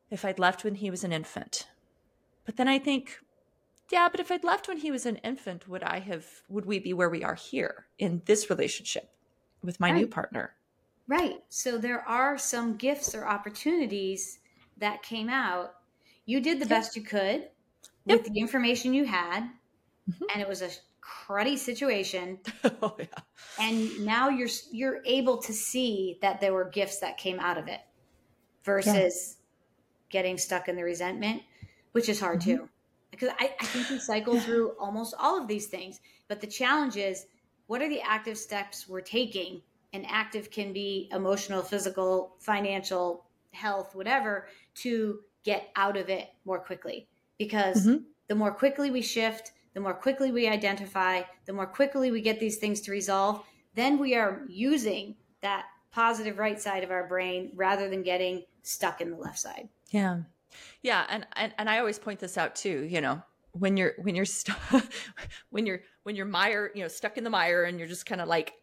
if 0.09 0.23
I'd 0.23 0.39
left 0.39 0.63
when 0.63 0.75
he 0.75 0.89
was 0.89 1.03
an 1.03 1.11
infant. 1.11 1.67
But 2.45 2.55
then 2.55 2.69
I 2.69 2.79
think, 2.79 3.19
yeah, 3.91 4.07
but 4.09 4.21
if 4.21 4.31
I'd 4.31 4.45
left 4.45 4.69
when 4.69 4.77
he 4.77 4.89
was 4.89 5.05
an 5.05 5.17
infant, 5.17 5.67
would 5.67 5.83
I 5.83 5.99
have 5.99 6.25
would 6.47 6.65
we 6.65 6.79
be 6.79 6.93
where 6.93 7.09
we 7.09 7.25
are 7.25 7.35
here 7.35 7.87
in 7.99 8.21
this 8.23 8.49
relationship 8.49 9.09
with 9.61 9.81
my 9.81 9.89
right. 9.89 9.97
new 9.97 10.07
partner? 10.07 10.53
Right. 11.09 11.43
So 11.49 11.77
there 11.77 12.07
are 12.07 12.37
some 12.37 12.77
gifts 12.77 13.13
or 13.13 13.27
opportunities 13.27 14.39
that 14.77 15.03
came 15.03 15.27
out. 15.27 15.73
You 16.25 16.39
did 16.39 16.59
the 16.59 16.69
yep. 16.69 16.69
best 16.69 16.95
you 16.95 17.01
could 17.01 17.49
with 18.05 18.23
yep. 18.23 18.33
the 18.33 18.39
information 18.39 18.93
you 18.93 19.03
had. 19.03 19.41
Mm-hmm. 20.09 20.23
And 20.33 20.41
it 20.41 20.47
was 20.47 20.61
a 20.61 20.69
cruddy 21.07 21.57
situation. 21.57 22.39
oh, 22.81 22.95
yeah. 22.99 23.05
And 23.59 24.05
now 24.05 24.29
you're 24.29 24.49
you're 24.71 25.01
able 25.05 25.37
to 25.37 25.53
see 25.53 26.17
that 26.21 26.41
there 26.41 26.53
were 26.53 26.69
gifts 26.69 26.99
that 26.99 27.17
came 27.17 27.39
out 27.39 27.57
of 27.57 27.67
it 27.67 27.79
versus 28.63 29.37
yeah. 29.37 29.43
getting 30.09 30.37
stuck 30.37 30.67
in 30.67 30.75
the 30.75 30.83
resentment, 30.83 31.41
which 31.93 32.09
is 32.09 32.19
hard 32.19 32.41
mm-hmm. 32.41 32.57
too. 32.57 32.69
Because 33.11 33.29
I, 33.39 33.55
I 33.59 33.65
think 33.65 33.89
we 33.89 33.99
cycle 33.99 34.35
yeah. 34.35 34.41
through 34.41 34.71
almost 34.79 35.15
all 35.17 35.41
of 35.41 35.47
these 35.47 35.67
things. 35.67 36.01
But 36.27 36.41
the 36.41 36.47
challenge 36.47 36.97
is 36.97 37.25
what 37.67 37.81
are 37.81 37.89
the 37.89 38.01
active 38.01 38.37
steps 38.37 38.87
we're 38.87 39.01
taking? 39.01 39.61
And 39.93 40.05
active 40.07 40.51
can 40.51 40.73
be 40.73 41.09
emotional, 41.13 41.61
physical, 41.61 42.35
financial, 42.39 43.25
health, 43.51 43.95
whatever, 43.95 44.49
to 44.75 45.19
get 45.43 45.69
out 45.77 45.95
of 45.95 46.09
it 46.09 46.27
more 46.45 46.59
quickly. 46.59 47.07
Because 47.39 47.87
mm-hmm. 47.87 48.03
the 48.27 48.35
more 48.35 48.51
quickly 48.51 48.91
we 48.91 49.01
shift, 49.01 49.53
the 49.77 49.81
more 49.81 49.93
quickly 49.93 50.31
we 50.31 50.47
identify, 50.47 51.21
the 51.45 51.53
more 51.53 51.67
quickly 51.67 52.09
we 52.09 52.19
get 52.19 52.39
these 52.39 52.57
things 52.57 52.81
to 52.81 52.89
resolve, 52.89 53.45
then 53.75 53.99
we 53.99 54.15
are 54.15 54.41
using 54.49 55.15
that 55.41 55.65
positive 55.91 56.39
right 56.39 56.59
side 56.59 56.83
of 56.83 56.89
our 56.89 57.07
brain 57.07 57.51
rather 57.53 57.87
than 57.87 58.01
getting 58.01 58.43
stuck 58.63 59.01
in 59.01 59.11
the 59.11 59.17
left 59.17 59.37
side. 59.37 59.69
Yeah. 59.91 60.21
Yeah, 60.81 61.05
and 61.09 61.27
and, 61.35 61.53
and 61.59 61.69
I 61.69 61.77
always 61.77 61.99
point 61.99 62.19
this 62.19 62.39
out 62.39 62.55
too, 62.55 62.87
you 62.89 63.01
know, 63.01 63.21
when 63.51 63.77
you're 63.77 63.93
when 64.01 64.15
you're 64.15 64.25
stuck 64.25 64.59
when 65.51 65.67
you're 65.67 65.81
when 66.01 66.15
you're 66.15 66.25
mire 66.25 66.71
you 66.73 66.81
know 66.81 66.87
stuck 66.87 67.19
in 67.19 67.23
the 67.23 67.29
mire 67.29 67.65
and 67.65 67.77
you're 67.77 67.87
just 67.87 68.07
kind 68.07 68.19
of 68.19 68.27
like 68.27 68.53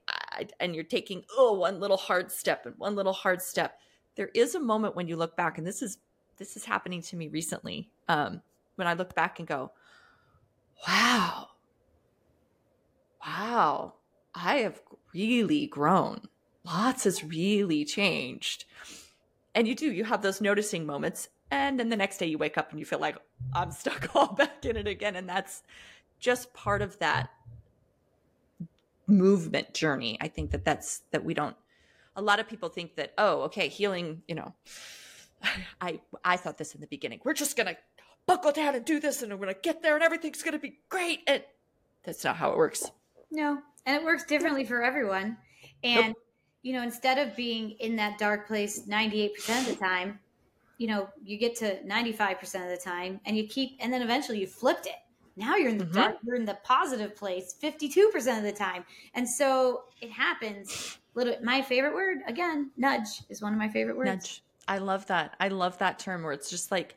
and 0.58 0.74
you're 0.74 0.82
taking 0.82 1.22
oh 1.38 1.52
one 1.52 1.78
little 1.78 1.96
hard 1.96 2.28
step 2.28 2.66
and 2.66 2.74
one 2.76 2.96
little 2.96 3.12
hard 3.12 3.40
step 3.40 3.78
there 4.16 4.30
is 4.34 4.56
a 4.56 4.60
moment 4.60 4.96
when 4.96 5.06
you 5.06 5.14
look 5.14 5.36
back 5.36 5.58
and 5.58 5.66
this 5.66 5.80
is 5.80 5.98
this 6.38 6.56
is 6.56 6.64
happening 6.64 7.00
to 7.00 7.14
me 7.14 7.28
recently 7.28 7.88
um 8.08 8.42
when 8.74 8.88
i 8.88 8.94
look 8.94 9.14
back 9.14 9.38
and 9.38 9.46
go 9.46 9.70
wow, 10.86 11.48
wow, 13.26 13.94
I 14.34 14.56
have 14.58 14.80
really 15.12 15.66
grown. 15.66 16.28
Lots 16.64 17.04
has 17.04 17.22
really 17.22 17.84
changed. 17.84 18.64
And 19.54 19.68
you 19.68 19.74
do, 19.74 19.90
you 19.92 20.04
have 20.04 20.22
those 20.22 20.40
noticing 20.40 20.86
moments. 20.86 21.28
And 21.50 21.78
then 21.78 21.88
the 21.88 21.96
next 21.96 22.18
day 22.18 22.26
you 22.26 22.38
wake 22.38 22.58
up 22.58 22.70
and 22.70 22.80
you 22.80 22.86
feel 22.86 22.98
like, 22.98 23.16
I'm 23.52 23.70
stuck 23.70 24.10
all 24.16 24.34
back 24.34 24.64
in 24.64 24.76
it 24.76 24.88
again. 24.88 25.16
And 25.16 25.28
that's 25.28 25.62
just 26.18 26.52
part 26.54 26.82
of 26.82 26.98
that 26.98 27.30
movement 29.06 29.74
journey. 29.74 30.18
I 30.20 30.28
think 30.28 30.50
that 30.50 30.64
that's, 30.64 31.02
that 31.12 31.24
we 31.24 31.34
don't, 31.34 31.56
a 32.16 32.22
lot 32.22 32.40
of 32.40 32.48
people 32.48 32.68
think 32.68 32.96
that, 32.96 33.12
oh, 33.18 33.42
okay, 33.42 33.68
healing, 33.68 34.22
you 34.26 34.34
know, 34.34 34.54
I, 35.80 36.00
I 36.24 36.36
thought 36.36 36.58
this 36.58 36.74
in 36.74 36.80
the 36.80 36.86
beginning. 36.86 37.20
We're 37.24 37.34
just 37.34 37.56
going 37.56 37.66
to 37.66 37.76
buckle 38.26 38.52
down 38.52 38.74
and 38.74 38.84
do 38.84 39.00
this 39.00 39.22
and 39.22 39.32
we're 39.32 39.38
going 39.38 39.54
to 39.54 39.60
get 39.60 39.82
there 39.82 39.94
and 39.94 40.02
everything's 40.02 40.42
going 40.42 40.52
to 40.52 40.58
be 40.58 40.78
great. 40.88 41.20
And 41.26 41.42
that's 42.04 42.24
not 42.24 42.36
how 42.36 42.50
it 42.50 42.56
works. 42.56 42.90
No. 43.30 43.58
And 43.86 43.96
it 43.96 44.04
works 44.04 44.24
differently 44.24 44.64
for 44.64 44.82
everyone. 44.82 45.36
And, 45.82 46.08
nope. 46.08 46.16
you 46.62 46.72
know, 46.72 46.82
instead 46.82 47.18
of 47.18 47.36
being 47.36 47.72
in 47.80 47.96
that 47.96 48.18
dark 48.18 48.46
place 48.46 48.82
98% 48.88 49.60
of 49.60 49.66
the 49.66 49.76
time, 49.76 50.18
you 50.78 50.86
know, 50.88 51.08
you 51.22 51.38
get 51.38 51.54
to 51.56 51.82
95% 51.82 52.42
of 52.64 52.70
the 52.70 52.80
time 52.82 53.20
and 53.26 53.36
you 53.36 53.46
keep, 53.46 53.76
and 53.80 53.92
then 53.92 54.02
eventually 54.02 54.40
you 54.40 54.46
flipped 54.46 54.86
it. 54.86 54.96
Now 55.36 55.56
you're 55.56 55.68
in 55.68 55.78
the 55.78 55.84
mm-hmm. 55.84 55.94
dark, 55.94 56.16
you're 56.24 56.36
in 56.36 56.44
the 56.44 56.58
positive 56.64 57.16
place 57.16 57.56
52% 57.62 58.38
of 58.38 58.44
the 58.44 58.52
time. 58.52 58.84
And 59.14 59.28
so 59.28 59.84
it 60.00 60.10
happens. 60.10 60.98
Little, 61.14 61.36
my 61.42 61.60
favorite 61.60 61.94
word, 61.94 62.18
again, 62.26 62.70
nudge 62.76 63.22
is 63.28 63.42
one 63.42 63.52
of 63.52 63.58
my 63.58 63.68
favorite 63.68 63.96
words. 63.96 64.08
Nudge. 64.08 64.42
I 64.66 64.78
love 64.78 65.06
that. 65.06 65.34
I 65.40 65.48
love 65.48 65.76
that 65.78 65.98
term 65.98 66.22
where 66.22 66.32
it's 66.32 66.50
just 66.50 66.70
like, 66.70 66.96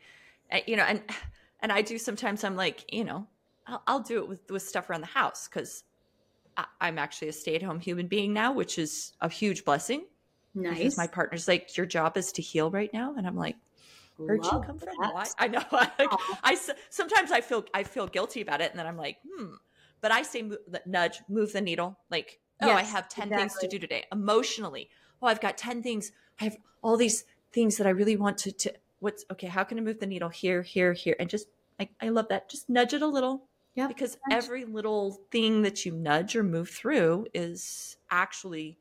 you 0.65 0.75
know, 0.75 0.83
and, 0.83 1.01
and 1.61 1.71
I 1.71 1.81
do 1.81 1.97
sometimes 1.97 2.43
I'm 2.43 2.55
like, 2.55 2.91
you 2.93 3.03
know, 3.03 3.27
I'll, 3.65 3.83
I'll 3.87 3.99
do 3.99 4.19
it 4.19 4.27
with, 4.27 4.49
with 4.49 4.61
stuff 4.61 4.89
around 4.89 5.01
the 5.01 5.07
house 5.07 5.47
because 5.47 5.83
I'm 6.81 6.97
actually 6.97 7.27
a 7.27 7.33
stay 7.33 7.55
at 7.55 7.61
home 7.61 7.79
human 7.79 8.07
being 8.07 8.33
now, 8.33 8.51
which 8.51 8.79
is 8.79 9.13
a 9.21 9.29
huge 9.29 9.63
blessing. 9.63 10.05
Nice. 10.55 10.77
Because 10.77 10.97
my 10.97 11.07
partner's 11.07 11.47
like, 11.47 11.77
your 11.77 11.85
job 11.85 12.17
is 12.17 12.31
to 12.33 12.41
heal 12.41 12.71
right 12.71 12.91
now. 12.91 13.13
And 13.15 13.27
I'm 13.27 13.35
like, 13.35 13.55
where'd 14.17 14.43
Love 14.43 14.53
you 14.53 14.67
come 14.67 14.77
that. 14.79 14.95
from? 14.95 15.11
Why? 15.11 15.27
I 15.37 15.47
know. 15.47 15.63
I, 15.71 16.17
I, 16.43 16.57
sometimes 16.89 17.31
I 17.31 17.41
feel, 17.41 17.63
I 17.73 17.83
feel 17.83 18.07
guilty 18.07 18.41
about 18.41 18.61
it. 18.61 18.71
And 18.71 18.79
then 18.79 18.87
I'm 18.87 18.97
like, 18.97 19.17
hmm, 19.27 19.53
but 20.01 20.11
I 20.11 20.23
say 20.23 20.49
nudge, 20.85 21.21
move 21.29 21.53
the 21.53 21.61
needle. 21.61 21.99
Like, 22.09 22.39
oh, 22.61 22.67
yes, 22.67 22.77
I 22.77 22.83
have 22.83 23.07
10 23.07 23.27
exactly. 23.27 23.37
things 23.37 23.57
to 23.59 23.67
do 23.67 23.79
today 23.79 24.05
emotionally. 24.11 24.89
Oh, 25.21 25.27
I've 25.27 25.41
got 25.41 25.57
10 25.57 25.83
things. 25.83 26.11
I 26.39 26.45
have 26.45 26.57
all 26.81 26.97
these 26.97 27.25
things 27.51 27.77
that 27.77 27.85
I 27.85 27.91
really 27.91 28.15
want 28.15 28.39
to, 28.39 28.51
to 28.51 28.73
what's 28.99 29.25
okay. 29.31 29.47
How 29.47 29.63
can 29.63 29.77
I 29.77 29.81
move 29.81 29.99
the 29.99 30.07
needle 30.07 30.29
here, 30.29 30.61
here, 30.61 30.93
here? 30.93 31.15
And 31.19 31.29
just, 31.29 31.47
I, 31.79 31.89
I 32.01 32.09
love 32.09 32.27
that. 32.29 32.49
Just 32.49 32.69
nudge 32.69 32.93
it 32.93 33.01
a 33.01 33.07
little 33.07 33.47
yeah. 33.77 33.85
Because 33.85 34.17
every 34.31 34.65
little 34.65 35.21
thing 35.29 35.61
that 35.61 35.85
you 35.85 35.91
nudge 35.91 36.35
or 36.35 36.41
move 36.41 36.67
through 36.67 37.27
is 37.35 37.95
actually 38.09 38.79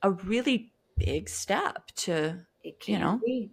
a 0.00 0.12
really 0.12 0.70
big 0.96 1.28
step 1.28 1.88
to, 1.96 2.46
you 2.86 3.00
know, 3.00 3.20
be. 3.26 3.50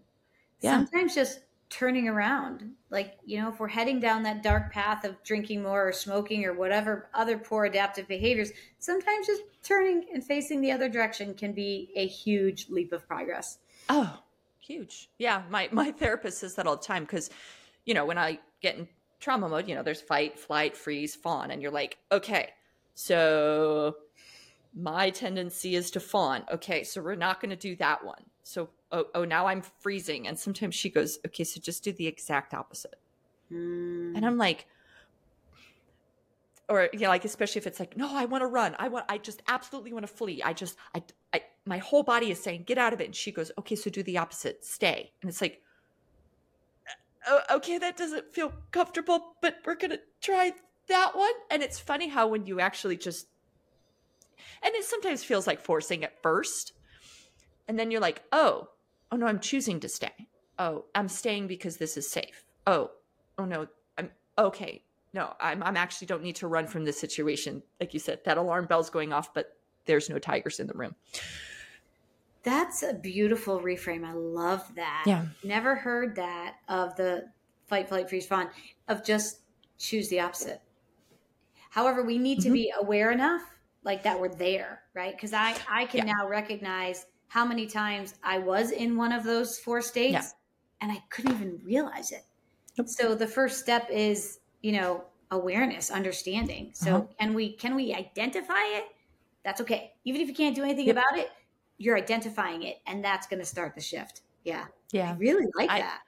Yeah. 0.62 0.74
Sometimes 0.76 1.16
just 1.16 1.40
turning 1.72 2.08
around. 2.08 2.74
Like, 2.92 3.18
you 3.26 3.42
know, 3.42 3.50
if 3.50 3.60
we're 3.60 3.68
heading 3.68 4.00
down 4.00 4.22
that 4.24 4.44
dark 4.44 4.72
path 4.72 5.06
of 5.06 5.16
drinking 5.24 5.64
more 5.64 5.88
or 5.88 5.92
smoking 5.92 6.46
or 6.46 6.54
whatever 6.54 7.10
other 7.16 7.40
poor 7.40 7.66
adaptive 7.66 8.08
behaviors, 8.08 8.52
sometimes 8.78 9.26
just 9.26 9.42
turning 9.64 10.06
and 10.14 10.24
facing 10.24 10.62
the 10.62 10.72
other 10.72 10.88
direction 10.88 11.34
can 11.34 11.52
be 11.52 11.90
a 11.96 12.06
huge 12.06 12.70
leap 12.70 12.94
of 12.94 13.08
progress. 13.08 13.58
Oh, 13.90 14.20
huge. 14.70 15.10
Yeah. 15.18 15.44
My, 15.50 15.68
my 15.74 15.92
therapist 15.92 16.40
says 16.40 16.56
that 16.56 16.68
all 16.68 16.78
the 16.78 16.84
time 16.84 17.04
because, 17.04 17.30
you 17.86 17.94
know, 17.94 18.06
when 18.06 18.18
I 18.18 18.40
get 18.62 18.78
in 18.78 18.88
trauma 19.20 19.50
mode, 19.50 19.68
you 19.68 19.76
know, 19.76 19.84
there's 19.84 20.02
fight, 20.02 20.40
flight, 20.40 20.78
freeze, 20.78 21.16
fawn. 21.16 21.52
And 21.52 21.62
you're 21.62 21.72
like, 21.72 21.98
okay, 22.12 22.52
so 22.94 23.96
my 24.74 25.10
tendency 25.10 25.76
is 25.76 25.92
to 25.92 26.00
fawn. 26.00 26.44
Okay, 26.54 26.84
so 26.84 27.02
we're 27.02 27.16
not 27.16 27.42
going 27.42 27.50
to 27.50 27.56
do 27.56 27.76
that 27.78 28.06
one. 28.06 28.24
So, 28.44 28.70
oh, 28.92 29.06
oh, 29.16 29.26
now 29.26 29.48
I'm 29.48 29.62
freezing. 29.62 30.28
And 30.28 30.40
sometimes 30.40 30.76
she 30.76 30.90
goes, 30.90 31.20
okay, 31.26 31.44
so 31.44 31.60
just 31.60 31.84
do 31.84 31.92
the 31.92 32.08
exact 32.08 32.54
opposite. 32.54 33.00
Mm. 33.52 34.16
And 34.16 34.26
I'm 34.26 34.38
like, 34.38 34.68
or 36.70 36.88
you 36.94 37.00
know, 37.00 37.10
like 37.10 37.26
especially 37.26 37.60
if 37.60 37.68
it's 37.68 37.80
like, 37.80 37.98
no, 37.98 38.16
I 38.16 38.26
want 38.26 38.44
to 38.44 38.48
run. 38.48 38.76
I 38.78 38.90
want, 38.90 39.06
I 39.10 39.18
just 39.18 39.42
absolutely 39.48 39.92
want 39.92 40.04
to 40.04 40.14
flee. 40.14 40.44
I 40.44 40.54
just, 40.54 40.78
I, 40.94 41.04
I, 41.34 41.42
my 41.70 41.78
whole 41.78 42.02
body 42.02 42.32
is 42.32 42.42
saying, 42.42 42.64
get 42.66 42.80
out 42.80 42.94
of 42.94 43.00
it. 43.00 43.06
And 43.06 43.16
she 43.16 43.32
goes, 43.32 43.52
okay, 43.60 43.76
so 43.76 43.92
do 43.92 44.02
the 44.02 44.18
opposite, 44.18 44.66
stay. 44.66 45.12
And 45.22 45.30
it's 45.30 45.40
like, 45.40 45.62
oh, 47.28 47.42
okay, 47.52 47.78
that 47.78 47.96
doesn't 47.96 48.34
feel 48.34 48.52
comfortable, 48.72 49.36
but 49.40 49.58
we're 49.64 49.76
going 49.76 49.92
to 49.92 50.00
try 50.20 50.52
that 50.88 51.16
one. 51.16 51.32
And 51.52 51.62
it's 51.62 51.78
funny 51.78 52.08
how 52.08 52.28
when 52.28 52.48
you 52.48 52.60
actually 52.60 52.98
just, 52.98 53.28
and 54.64 54.74
it 54.74 54.84
sometimes 54.84 55.24
feels 55.24 55.46
like 55.46 55.62
forcing 55.62 56.04
at 56.04 56.20
first. 56.24 56.74
And 57.68 57.78
then 57.78 57.92
you're 57.92 58.02
like, 58.02 58.24
oh, 58.32 58.70
oh 59.12 59.16
no, 59.16 59.28
I'm 59.28 59.40
choosing 59.40 59.80
to 59.82 59.88
stay. 59.88 60.28
Oh, 60.58 60.86
I'm 60.96 61.08
staying 61.08 61.46
because 61.46 61.78
this 61.78 61.98
is 61.98 62.10
safe. 62.10 62.46
Oh, 62.66 62.90
oh 63.38 63.46
no, 63.46 63.68
I'm 63.96 64.10
okay. 64.40 64.84
No, 65.14 65.34
I'm, 65.40 65.62
I'm 65.62 65.78
actually 65.78 66.08
don't 66.08 66.24
need 66.24 66.38
to 66.38 66.48
run 66.48 66.66
from 66.66 66.84
this 66.84 67.00
situation. 67.00 67.62
Like 67.80 67.94
you 67.94 68.00
said, 68.00 68.22
that 68.26 68.38
alarm 68.38 68.66
bell's 68.66 68.90
going 68.90 69.14
off, 69.14 69.36
but 69.36 69.56
there's 69.86 70.10
no 70.10 70.18
tigers 70.18 70.60
in 70.60 70.66
the 70.66 70.74
room. 70.74 70.96
That's 72.50 72.82
a 72.82 72.96
beautiful 72.96 73.60
reframe. 73.60 74.04
I 74.04 74.14
love 74.14 74.74
that. 74.76 75.04
Yeah. 75.06 75.26
Never 75.44 75.76
heard 75.76 76.16
that 76.16 76.56
of 76.68 76.96
the 76.96 77.26
fight, 77.68 77.88
flight, 77.88 78.10
freeze, 78.10 78.26
fawn, 78.26 78.50
of 78.88 79.06
just 79.06 79.42
choose 79.78 80.10
the 80.10 80.20
opposite. 80.20 80.60
However, 81.70 82.04
we 82.04 82.18
need 82.18 82.40
mm-hmm. 82.40 82.48
to 82.48 82.54
be 82.54 82.74
aware 82.82 83.12
enough 83.12 83.44
like 83.84 84.02
that 84.02 84.20
we're 84.20 84.34
there, 84.34 84.82
right? 84.96 85.16
Because 85.16 85.32
I, 85.32 85.56
I 85.70 85.86
can 85.86 86.08
yeah. 86.08 86.14
now 86.14 86.28
recognize 86.28 87.06
how 87.28 87.46
many 87.46 87.68
times 87.68 88.16
I 88.24 88.40
was 88.40 88.72
in 88.72 88.98
one 88.98 89.12
of 89.12 89.24
those 89.24 89.60
four 89.60 89.80
states 89.80 90.14
yeah. 90.14 90.28
and 90.82 90.92
I 90.92 91.04
couldn't 91.12 91.34
even 91.34 91.60
realize 91.64 92.12
it. 92.12 92.24
Yep. 92.78 92.88
So 92.90 93.14
the 93.14 93.28
first 93.28 93.60
step 93.60 93.88
is, 93.92 94.40
you 94.64 94.72
know, 94.72 95.04
awareness, 95.30 95.92
understanding. 95.92 96.72
So 96.74 96.96
uh-huh. 96.96 97.06
can 97.20 97.34
we 97.36 97.54
can 97.54 97.76
we 97.76 97.94
identify 97.94 98.64
it? 98.70 98.86
That's 99.46 99.62
okay. 99.62 99.94
Even 100.04 100.22
if 100.22 100.28
you 100.28 100.34
can't 100.34 100.56
do 100.56 100.64
anything 100.64 100.88
yep. 100.88 100.96
about 100.96 101.20
it, 101.20 101.30
you're 101.80 101.98
identifying 101.98 102.64
it 102.64 102.82
and 102.86 103.04
that's 103.04 103.26
going 103.26 103.40
to 103.40 103.46
start 103.46 103.74
the 103.74 103.82
shift. 103.82 104.22
Yeah. 104.44 104.66
Yeah. 104.92 105.12
i 105.12 105.16
really 105.16 105.48
like 105.56 105.72
I, 105.72 105.80
that. 105.80 106.02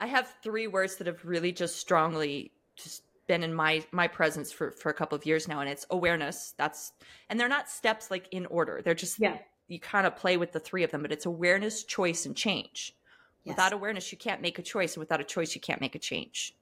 I 0.00 0.06
have 0.06 0.34
three 0.42 0.66
words 0.66 0.96
that 0.96 1.06
have 1.06 1.24
really 1.24 1.52
just 1.52 1.76
strongly 1.76 2.50
just 2.74 3.04
been 3.28 3.44
in 3.44 3.54
my 3.54 3.84
my 3.92 4.08
presence 4.08 4.50
for 4.50 4.72
for 4.72 4.88
a 4.90 4.94
couple 4.94 5.16
of 5.16 5.24
years 5.24 5.46
now 5.46 5.60
and 5.60 5.68
it's 5.68 5.86
awareness. 5.90 6.54
That's 6.56 6.92
and 7.28 7.38
they're 7.38 7.48
not 7.48 7.68
steps 7.68 8.10
like 8.10 8.26
in 8.32 8.46
order. 8.46 8.80
They're 8.82 8.94
just 8.94 9.20
yeah. 9.20 9.36
you 9.68 9.78
kind 9.78 10.06
of 10.06 10.16
play 10.16 10.36
with 10.36 10.52
the 10.52 10.58
three 10.58 10.82
of 10.82 10.90
them 10.90 11.02
but 11.02 11.12
it's 11.12 11.26
awareness 11.26 11.84
choice 11.84 12.26
and 12.26 12.34
change. 12.34 12.96
Yes. 13.44 13.54
without 13.56 13.72
awareness 13.72 14.12
you 14.12 14.18
can't 14.18 14.42
make 14.42 14.58
a 14.58 14.62
choice 14.62 14.94
and 14.94 15.00
without 15.00 15.20
a 15.20 15.24
choice 15.24 15.54
you 15.54 15.60
can't 15.60 15.80
make 15.80 15.94
a 15.94 15.98
change. 15.98 16.54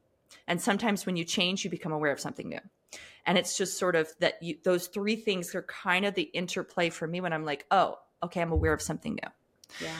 And 0.47 0.61
sometimes 0.61 1.07
when 1.07 1.17
you 1.17 1.25
change 1.25 1.65
you 1.65 1.71
become 1.71 1.93
aware 1.93 2.13
of 2.13 2.21
something 2.21 2.49
new. 2.49 2.61
And 3.27 3.37
it's 3.37 3.59
just 3.59 3.79
sort 3.79 3.95
of 3.95 4.13
that 4.21 4.43
you, 4.43 4.57
those 4.63 4.87
three 4.89 5.17
things 5.17 5.55
are 5.55 5.63
kind 5.63 6.05
of 6.05 6.15
the 6.15 6.23
interplay 6.23 6.89
for 6.91 7.07
me 7.07 7.21
when 7.21 7.33
i'm 7.33 7.45
like 7.45 7.67
oh 7.71 7.99
okay, 8.23 8.41
I'm 8.41 8.53
aware 8.53 8.73
of 8.73 8.83
something 8.83 9.15
new. 9.15 9.87
Yeah. 9.87 9.97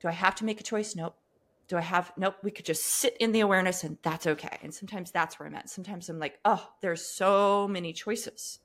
Do 0.00 0.08
I 0.08 0.12
have 0.12 0.34
to 0.36 0.44
make 0.44 0.60
a 0.60 0.64
choice? 0.64 0.94
Nope. 0.94 1.16
Do 1.68 1.76
I 1.76 1.82
have, 1.82 2.12
nope, 2.16 2.36
we 2.42 2.50
could 2.50 2.64
just 2.64 2.84
sit 2.84 3.16
in 3.18 3.32
the 3.32 3.40
awareness 3.40 3.84
and 3.84 3.98
that's 4.02 4.26
okay. 4.26 4.58
And 4.62 4.72
sometimes 4.72 5.10
that's 5.10 5.38
where 5.38 5.46
I'm 5.46 5.54
at. 5.54 5.68
Sometimes 5.68 6.08
I'm 6.08 6.18
like, 6.18 6.38
oh, 6.44 6.66
there's 6.80 7.04
so 7.04 7.68
many 7.68 7.92
choices. 7.92 8.60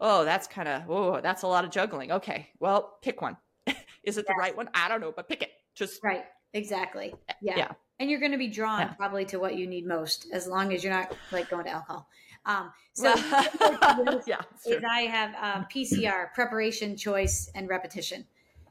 Oh, 0.00 0.24
that's 0.24 0.46
kind 0.46 0.66
of, 0.66 0.88
oh, 0.88 1.20
that's 1.20 1.42
a 1.42 1.46
lot 1.46 1.64
of 1.64 1.70
juggling. 1.70 2.12
Okay, 2.12 2.48
well, 2.58 2.96
pick 3.02 3.20
one. 3.20 3.36
Is 4.04 4.16
it 4.16 4.26
the 4.26 4.34
right 4.38 4.56
one? 4.56 4.70
I 4.72 4.88
don't 4.88 5.02
know, 5.02 5.12
but 5.14 5.28
pick 5.28 5.42
it. 5.42 5.50
Just 5.74 6.02
right. 6.02 6.24
Exactly. 6.54 7.14
Eh, 7.28 7.32
yeah. 7.42 7.56
yeah. 7.56 7.72
And 7.98 8.10
you're 8.10 8.20
going 8.20 8.32
to 8.32 8.38
be 8.38 8.48
drawn 8.48 8.80
yeah. 8.80 8.92
probably 8.94 9.26
to 9.26 9.38
what 9.38 9.56
you 9.56 9.66
need 9.66 9.86
most, 9.86 10.26
as 10.32 10.46
long 10.46 10.72
as 10.72 10.82
you're 10.82 10.92
not 10.92 11.14
like 11.32 11.50
going 11.50 11.64
to 11.64 11.70
alcohol. 11.70 12.08
Um, 12.46 12.72
so 12.92 13.14
yeah, 14.26 14.40
is 14.66 14.82
I 14.88 15.02
have 15.02 15.34
um, 15.34 15.66
PCR, 15.72 16.32
preparation, 16.34 16.96
choice, 16.96 17.50
and 17.54 17.68
repetition. 17.68 18.26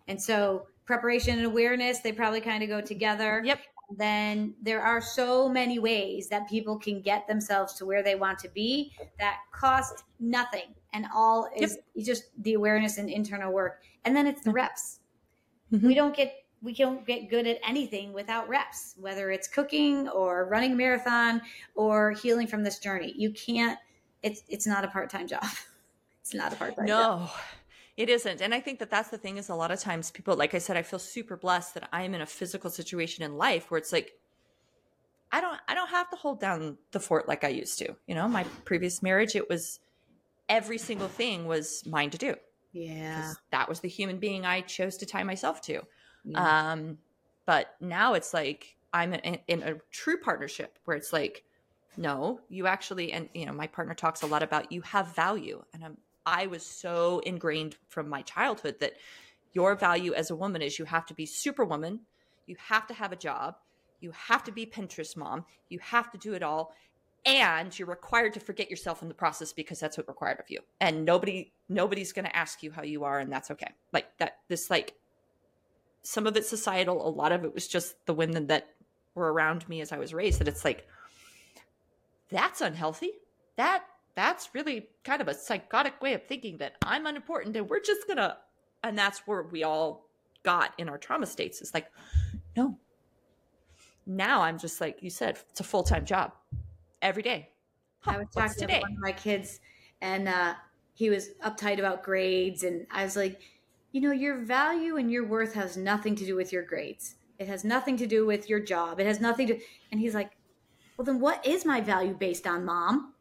And 0.08 0.22
so 0.22 0.68
preparation 0.86 1.38
and 1.38 1.46
awareness, 1.46 2.00
they 2.00 2.12
probably 2.12 2.42
kind 2.42 2.64
of 2.64 2.70
go 2.70 2.82
together. 2.82 3.42
Yep. 3.46 3.60
Then 3.98 4.54
there 4.62 4.82
are 4.82 5.02
so 5.02 5.50
many 5.50 5.80
ways 5.80 6.30
that 6.30 6.48
people 6.50 6.78
can 6.78 7.02
get 7.02 7.28
themselves 7.28 7.74
to 7.76 7.86
where 7.86 8.04
they 8.04 8.16
want 8.16 8.40
to 8.40 8.50
be 8.50 8.92
that 9.20 9.38
cost 9.52 10.04
nothing. 10.20 10.76
And 10.94 11.06
all 11.14 11.48
is 11.56 11.78
yep. 11.96 12.06
just 12.06 12.24
the 12.40 12.54
awareness 12.54 12.98
and 12.98 13.10
internal 13.10 13.52
work. 13.52 13.82
And 14.06 14.16
then 14.16 14.28
it's 14.28 14.42
the 14.42 14.52
reps. 14.52 15.00
Mm-hmm. 15.72 15.88
We 15.88 15.94
don't 15.94 16.16
get 16.16 16.34
we 16.62 16.74
don't 16.74 17.06
get 17.06 17.30
good 17.30 17.48
at 17.48 17.60
anything 17.68 18.14
without 18.14 18.48
reps, 18.50 18.96
whether 19.00 19.32
it's 19.32 19.48
cooking 19.48 20.10
or 20.10 20.46
running 20.46 20.74
a 20.74 20.76
marathon 20.76 21.42
or 21.76 22.12
healing 22.12 22.48
from 22.48 22.64
this 22.64 22.80
journey. 22.80 23.14
You 23.16 23.32
can't, 23.32 23.80
it's, 24.24 24.44
it's 24.50 24.68
not 24.68 24.84
a 24.84 24.88
part-time 24.88 25.28
job. 25.28 25.44
It's 26.22 26.36
not 26.36 26.54
a 26.54 26.56
part-time 26.58 26.86
no, 26.86 27.02
job. 27.02 27.30
it 27.98 28.08
isn't. 28.08 28.40
And 28.40 28.54
I 28.54 28.60
think 28.60 28.78
that 28.80 28.92
that's 28.92 29.10
the 29.10 29.18
thing 29.18 29.38
is 29.38 29.50
a 29.50 29.56
lot 29.56 29.72
of 29.72 29.80
times 29.80 30.12
people, 30.12 30.36
like 30.36 30.54
I 30.54 30.60
said, 30.60 30.78
I 30.78 30.84
feel 30.84 31.00
super 31.00 31.36
blessed 31.36 31.74
that 31.74 31.90
I'm 31.92 32.14
in 32.14 32.22
a 32.22 32.26
physical 32.28 32.70
situation 32.70 33.24
in 33.24 33.36
life 33.36 33.72
where 33.72 33.80
it's 33.80 33.92
like, 33.92 34.12
I 35.32 35.42
don't, 35.42 35.58
I 35.68 35.74
don't 35.74 35.90
have 35.90 36.08
to 36.12 36.18
hold 36.18 36.40
down 36.40 36.78
the 36.92 37.00
fort 37.00 37.28
like 37.28 37.44
I 37.44 37.48
used 37.48 37.80
to, 37.80 37.96
you 38.06 38.14
know, 38.14 38.28
my 38.28 38.44
previous 38.64 39.02
marriage, 39.02 39.36
it 39.36 39.50
was, 39.50 39.80
every 40.50 40.78
single 40.78 41.08
thing 41.08 41.48
was 41.48 41.84
mine 41.88 42.12
to 42.12 42.20
do. 42.20 42.36
Yeah. 42.74 43.34
That 43.52 43.68
was 43.68 43.80
the 43.80 43.90
human 43.90 44.20
being 44.20 44.46
I 44.46 44.62
chose 44.62 44.98
to 44.98 45.08
tie 45.08 45.24
myself 45.24 45.62
to. 45.62 45.82
Um, 46.36 46.98
but 47.46 47.76
now 47.80 48.14
it's 48.14 48.34
like 48.34 48.76
I'm 48.94 49.14
in, 49.14 49.40
in 49.48 49.64
a 49.64 49.76
true 49.92 50.18
partnership 50.18 50.78
where 50.86 50.98
it's 50.98 51.14
like, 51.14 51.44
no, 51.98 52.40
you 52.50 52.68
actually, 52.68 53.12
and 53.12 53.30
you 53.34 53.46
know, 53.46 53.54
my 53.54 53.68
partner 53.68 53.94
talks 53.94 54.22
a 54.22 54.28
lot 54.28 54.44
about 54.44 54.72
you 54.72 54.82
have 54.82 55.16
value, 55.16 55.64
and 55.74 55.84
I'm, 55.84 55.98
I 56.26 56.48
was 56.48 56.66
so 56.66 57.20
ingrained 57.20 57.76
from 57.88 58.08
my 58.08 58.22
childhood 58.22 58.76
that 58.80 58.94
your 59.54 59.76
value 59.76 60.14
as 60.14 60.30
a 60.30 60.36
woman 60.36 60.62
is 60.62 60.80
you 60.80 60.86
have 60.86 61.06
to 61.08 61.14
be 61.14 61.26
superwoman, 61.26 62.02
you 62.46 62.56
have 62.60 62.88
to 62.88 62.94
have 62.94 63.12
a 63.12 63.16
job, 63.16 63.56
you 64.00 64.12
have 64.12 64.44
to 64.44 64.52
be 64.52 64.66
Pinterest 64.66 65.18
mom, 65.18 65.46
you 65.70 65.80
have 65.80 66.12
to 66.12 66.18
do 66.18 66.34
it 66.34 66.44
all, 66.44 66.74
and 67.26 67.78
you're 67.78 67.88
required 67.88 68.34
to 68.34 68.40
forget 68.40 68.70
yourself 68.70 69.02
in 69.02 69.08
the 69.08 69.14
process 69.14 69.52
because 69.52 69.80
that's 69.80 69.98
what 69.98 70.08
required 70.08 70.40
of 70.40 70.50
you, 70.50 70.60
and 70.80 71.04
nobody, 71.04 71.52
nobody's 71.68 72.14
going 72.14 72.26
to 72.26 72.36
ask 72.36 72.64
you 72.64 72.72
how 72.72 72.84
you 72.84 73.04
are, 73.04 73.20
and 73.20 73.32
that's 73.32 73.52
okay. 73.52 73.72
Like 73.92 74.06
that, 74.20 74.38
this 74.48 74.70
like 74.70 74.94
some 76.04 76.26
of 76.26 76.36
it's 76.36 76.50
societal 76.50 77.08
a 77.08 77.10
lot 77.10 77.32
of 77.32 77.44
it 77.44 77.54
was 77.54 77.68
just 77.68 78.06
the 78.06 78.14
women 78.14 78.48
that 78.48 78.68
were 79.16 79.32
around 79.32 79.68
me 79.68 79.82
as 79.82 79.92
i 79.92 79.98
was 79.98 80.14
raised 80.14 80.40
that 80.40 80.48
it's 80.48 80.64
like 80.64 80.88
that's 82.30 82.62
unhealthy. 82.62 83.12
That 83.56 83.84
that's 84.16 84.50
really 84.54 84.88
kind 85.04 85.22
of 85.22 85.28
a 85.28 85.34
psychotic 85.34 86.02
way 86.02 86.14
of 86.14 86.24
thinking 86.24 86.58
that 86.58 86.76
i'm 86.84 87.06
unimportant 87.06 87.56
and 87.56 87.70
we're 87.70 87.80
just 87.80 88.08
gonna 88.08 88.38
and 88.84 88.98
that's 88.98 89.20
where 89.28 89.44
we 89.44 89.64
all 89.64 90.10
got 90.44 90.74
in 90.78 90.88
our 90.88 90.98
trauma 90.98 91.26
states. 91.26 91.62
It's 91.62 91.74
like 91.74 91.92
no. 92.56 92.78
Now 94.06 94.42
i'm 94.42 94.58
just 94.58 94.80
like 94.82 95.02
you 95.02 95.10
said 95.10 95.40
it's 95.50 95.60
a 95.60 95.64
full-time 95.64 96.06
job. 96.06 96.34
Every 97.02 97.24
day. 97.24 97.50
Huh, 98.02 98.12
I 98.12 98.18
was 98.18 98.28
talking 98.34 98.54
to 98.54 98.60
today? 98.60 98.80
one 98.82 98.92
of 98.92 99.00
my 99.00 99.14
kids, 99.14 99.62
and 100.02 100.28
uh, 100.28 100.54
he 100.94 101.10
was 101.10 101.30
uptight 101.46 101.80
about 101.80 102.04
grades, 102.04 102.64
and 102.64 102.86
I 102.92 103.06
was 103.06 103.16
like, 103.16 103.40
you 103.92 104.02
know, 104.02 104.12
your 104.12 104.38
value 104.38 104.98
and 104.98 105.12
your 105.12 105.26
worth 105.26 105.54
has 105.54 105.78
nothing 105.78 106.16
to 106.16 106.26
do 106.26 106.36
with 106.36 106.52
your 106.52 106.64
grades. 106.64 107.16
It 107.38 107.48
has 107.48 107.64
nothing 107.64 107.98
to 107.98 108.08
do 108.08 108.26
with 108.26 108.50
your 108.50 108.60
job. 108.60 109.00
It 109.00 109.08
has 109.08 109.20
nothing 109.20 109.48
to. 109.48 109.60
And 109.92 110.00
he's 110.00 110.14
like, 110.14 110.32
well, 110.98 111.06
then 111.06 111.20
what 111.20 111.46
is 111.46 111.66
my 111.66 111.82
value 111.82 112.14
based 112.14 112.46
on, 112.46 112.66
mom? 112.66 113.14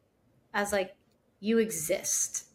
I 0.52 0.60
was 0.60 0.72
like, 0.72 0.96
you 1.40 1.58
exist. 1.58 2.46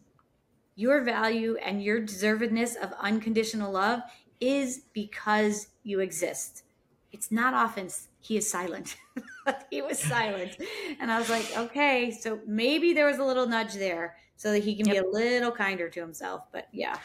Your 0.76 1.02
value 1.02 1.56
and 1.56 1.82
your 1.82 2.00
deservedness 2.00 2.76
of 2.76 2.92
unconditional 3.00 3.72
love 3.72 4.00
is 4.40 4.82
because 4.92 5.68
you 5.82 6.00
exist. 6.00 6.64
It's 7.12 7.30
not 7.30 7.54
often 7.54 7.88
he 8.20 8.36
is 8.36 8.50
silent. 8.50 8.96
he 9.70 9.82
was 9.82 9.98
silent. 9.98 10.56
And 10.98 11.12
I 11.12 11.18
was 11.18 11.30
like, 11.30 11.56
okay, 11.56 12.10
so 12.10 12.40
maybe 12.46 12.92
there 12.92 13.06
was 13.06 13.18
a 13.18 13.24
little 13.24 13.46
nudge 13.46 13.74
there 13.74 14.16
so 14.36 14.50
that 14.50 14.64
he 14.64 14.74
can 14.74 14.90
be 14.90 14.96
a 14.96 15.06
little 15.06 15.52
kinder 15.52 15.88
to 15.88 16.00
himself. 16.00 16.42
But 16.52 16.68
yeah. 16.72 16.98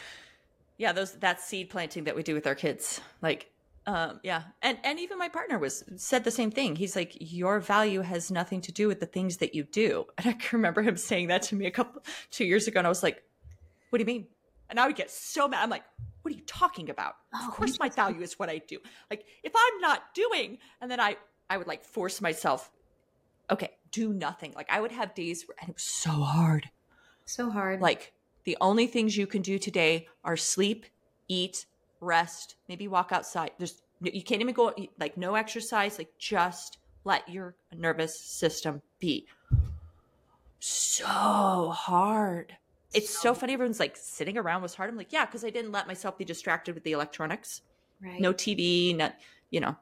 Yeah 0.80 0.92
those 0.92 1.12
that 1.20 1.40
seed 1.40 1.70
planting 1.70 2.04
that 2.04 2.16
we 2.16 2.22
do 2.22 2.34
with 2.34 2.46
our 2.46 2.54
kids 2.54 3.00
like 3.22 3.50
um 3.86 4.20
yeah. 4.22 4.42
And 4.62 4.78
and 4.84 5.00
even 5.00 5.18
my 5.18 5.28
partner 5.28 5.58
was 5.58 5.84
said 5.96 6.24
the 6.24 6.30
same 6.30 6.50
thing. 6.50 6.76
He's 6.76 6.94
like 6.94 7.16
your 7.18 7.60
value 7.60 8.02
has 8.02 8.30
nothing 8.30 8.60
to 8.62 8.72
do 8.72 8.88
with 8.88 9.00
the 9.00 9.06
things 9.06 9.38
that 9.38 9.54
you 9.54 9.64
do. 9.64 10.06
And 10.18 10.26
i 10.28 10.32
can 10.32 10.58
remember 10.58 10.82
him 10.82 10.96
saying 10.96 11.28
that 11.28 11.42
to 11.42 11.54
me 11.54 11.66
a 11.66 11.70
couple 11.70 12.02
two 12.30 12.44
years 12.44 12.68
ago 12.68 12.78
and 12.78 12.86
i 12.86 12.90
was 12.90 13.02
like 13.02 13.22
what 13.88 13.98
do 13.98 14.02
you 14.02 14.06
mean? 14.06 14.26
And 14.68 14.78
i 14.78 14.86
would 14.86 14.96
get 14.96 15.10
so 15.10 15.48
mad. 15.48 15.62
I'm 15.62 15.70
like 15.70 15.84
what 16.22 16.34
are 16.34 16.36
you 16.36 16.44
talking 16.46 16.90
about? 16.90 17.14
Oh, 17.34 17.48
of 17.48 17.54
course 17.54 17.78
my 17.78 17.88
value 17.88 18.20
is 18.20 18.38
what 18.38 18.48
i 18.50 18.58
do. 18.58 18.78
Like 19.10 19.24
if 19.42 19.52
i'm 19.56 19.80
not 19.80 20.14
doing 20.14 20.58
and 20.80 20.90
then 20.90 21.00
i 21.00 21.16
i 21.48 21.56
would 21.56 21.66
like 21.66 21.84
force 21.84 22.20
myself 22.20 22.70
okay 23.50 23.70
do 23.90 24.12
nothing. 24.12 24.52
Like 24.54 24.68
i 24.70 24.80
would 24.80 24.92
have 24.92 25.14
days 25.14 25.48
where, 25.48 25.56
and 25.60 25.70
it 25.70 25.76
was 25.76 25.82
so 25.82 26.10
hard. 26.10 26.70
So 27.24 27.50
hard. 27.50 27.80
like 27.80 28.12
the 28.50 28.56
only 28.60 28.88
things 28.88 29.16
you 29.16 29.28
can 29.28 29.42
do 29.42 29.60
today 29.60 30.08
are 30.24 30.36
sleep, 30.36 30.84
eat, 31.28 31.66
rest, 32.00 32.56
maybe 32.68 32.88
walk 32.88 33.12
outside. 33.12 33.52
There's 33.58 33.80
you 34.00 34.24
can't 34.24 34.40
even 34.40 34.54
go 34.54 34.74
like 34.98 35.16
no 35.16 35.36
exercise, 35.36 35.98
like 35.98 36.10
just 36.18 36.78
let 37.04 37.28
your 37.28 37.54
nervous 37.72 38.18
system 38.18 38.82
be. 38.98 39.28
So 40.58 41.04
hard. 41.06 42.56
It's 42.92 43.16
so 43.16 43.34
funny. 43.34 43.52
Everyone's 43.52 43.78
like 43.78 43.96
sitting 43.96 44.36
around 44.36 44.62
was 44.62 44.74
hard. 44.74 44.90
I'm 44.90 44.96
like, 44.96 45.12
yeah, 45.12 45.26
because 45.26 45.44
I 45.44 45.50
didn't 45.50 45.70
let 45.70 45.86
myself 45.86 46.18
be 46.18 46.24
distracted 46.24 46.74
with 46.74 46.82
the 46.82 46.90
electronics. 46.90 47.62
right. 48.02 48.20
No 48.20 48.32
TV, 48.32 48.96
not 48.96 49.14
you 49.50 49.60
know. 49.60 49.76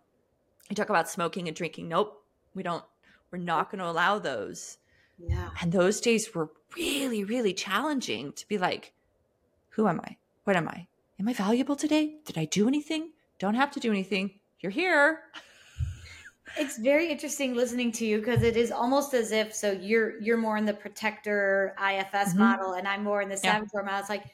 You 0.68 0.76
talk 0.76 0.90
about 0.90 1.08
smoking 1.08 1.48
and 1.48 1.56
drinking. 1.56 1.88
Nope, 1.88 2.22
we 2.54 2.62
don't. 2.62 2.84
We're 3.30 3.38
not 3.38 3.70
going 3.70 3.78
to 3.78 3.88
allow 3.88 4.18
those. 4.18 4.76
Yeah. 5.18 5.50
And 5.60 5.72
those 5.72 6.00
days 6.00 6.34
were 6.34 6.50
really, 6.76 7.24
really 7.24 7.52
challenging 7.54 8.32
to 8.32 8.46
be 8.48 8.58
like, 8.58 8.92
who 9.70 9.88
am 9.88 10.00
I? 10.00 10.16
What 10.44 10.56
am 10.56 10.68
I? 10.68 10.86
Am 11.18 11.28
I 11.28 11.32
valuable 11.32 11.76
today? 11.76 12.16
Did 12.24 12.38
I 12.38 12.44
do 12.44 12.68
anything? 12.68 13.12
Don't 13.38 13.54
have 13.54 13.70
to 13.72 13.80
do 13.80 13.90
anything. 13.90 14.38
You're 14.60 14.72
here. 14.72 15.20
It's 16.56 16.78
very 16.78 17.08
interesting 17.10 17.54
listening 17.54 17.92
to 17.92 18.06
you 18.06 18.18
because 18.20 18.42
it 18.42 18.56
is 18.56 18.72
almost 18.72 19.12
as 19.12 19.32
if 19.32 19.54
so 19.54 19.70
you're 19.70 20.18
you're 20.18 20.38
more 20.38 20.56
in 20.56 20.64
the 20.64 20.72
protector 20.72 21.74
IFS 21.78 22.32
Mhm. 22.32 22.36
model 22.38 22.72
and 22.72 22.88
I'm 22.88 23.04
more 23.04 23.20
in 23.20 23.28
the 23.28 23.34
Yeah. 23.34 23.58
saboteur 23.58 23.82
model. 23.82 24.00
It's 24.00 24.08
like 24.08 24.24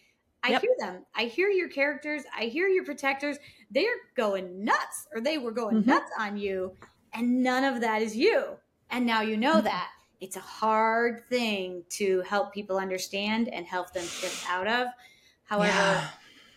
I 0.45 0.51
Yep. 0.51 0.62
hear 0.62 0.74
them. 0.78 1.05
I 1.16 1.24
hear 1.24 1.49
your 1.49 1.68
characters. 1.68 2.22
I 2.35 2.45
hear 2.45 2.68
your 2.68 2.85
protectors. 2.85 3.37
They're 3.72 3.97
going 4.14 4.64
nuts 4.64 5.09
or 5.12 5.20
they 5.20 5.39
were 5.39 5.51
going 5.51 5.82
Mhm. 5.82 5.87
nuts 5.87 6.11
on 6.16 6.37
you 6.37 6.76
and 7.14 7.43
none 7.43 7.64
of 7.64 7.80
that 7.80 8.01
is 8.01 8.16
you. 8.16 8.59
And 8.91 9.05
now 9.05 9.20
you 9.22 9.37
know 9.37 9.57
Mhm. 9.61 9.64
that. 9.64 9.91
It's 10.25 10.37
a 10.37 10.41
hard 10.41 11.29
thing 11.29 11.85
to 11.91 12.22
help 12.22 12.55
people 12.55 12.79
understand 12.79 13.49
and 13.49 13.66
help 13.66 13.93
them 13.93 14.07
shift 14.07 14.49
out 14.49 14.66
of. 14.66 14.89
However, 15.45 15.70
Yeah. 15.70 16.09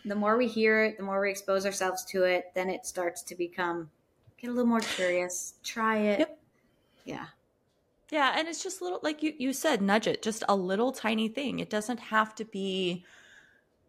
the 0.05 0.15
more 0.15 0.38
we 0.38 0.47
hear 0.47 0.86
it, 0.86 0.95
the 0.95 1.03
more 1.03 1.20
we 1.20 1.30
expose 1.30 1.65
ourselves 1.65 2.05
to 2.05 2.24
it, 2.24 2.45
then 2.55 2.70
it 2.70 2.86
starts 2.86 3.22
to 3.24 3.36
become 3.36 3.91
get 4.38 4.49
a 4.49 4.53
little 4.53 4.70
more 4.70 4.80
curious, 4.80 5.55
try 5.63 5.97
it. 5.97 6.20
Yep. 6.20 6.39
Yeah. 7.03 7.26
Yeah, 8.09 8.36
and 8.38 8.47
it's 8.47 8.63
just 8.63 8.80
a 8.80 8.86
little 8.86 9.01
like 9.03 9.22
you 9.22 9.34
you 9.38 9.51
said, 9.51 9.82
nudge 9.82 10.07
it, 10.07 10.22
just 10.22 10.45
a 10.47 10.55
little 10.55 10.93
tiny 10.93 11.28
thing. 11.28 11.59
It 11.59 11.70
doesn't 11.70 11.99
have 11.99 12.36
to 12.36 12.45
be 12.45 13.05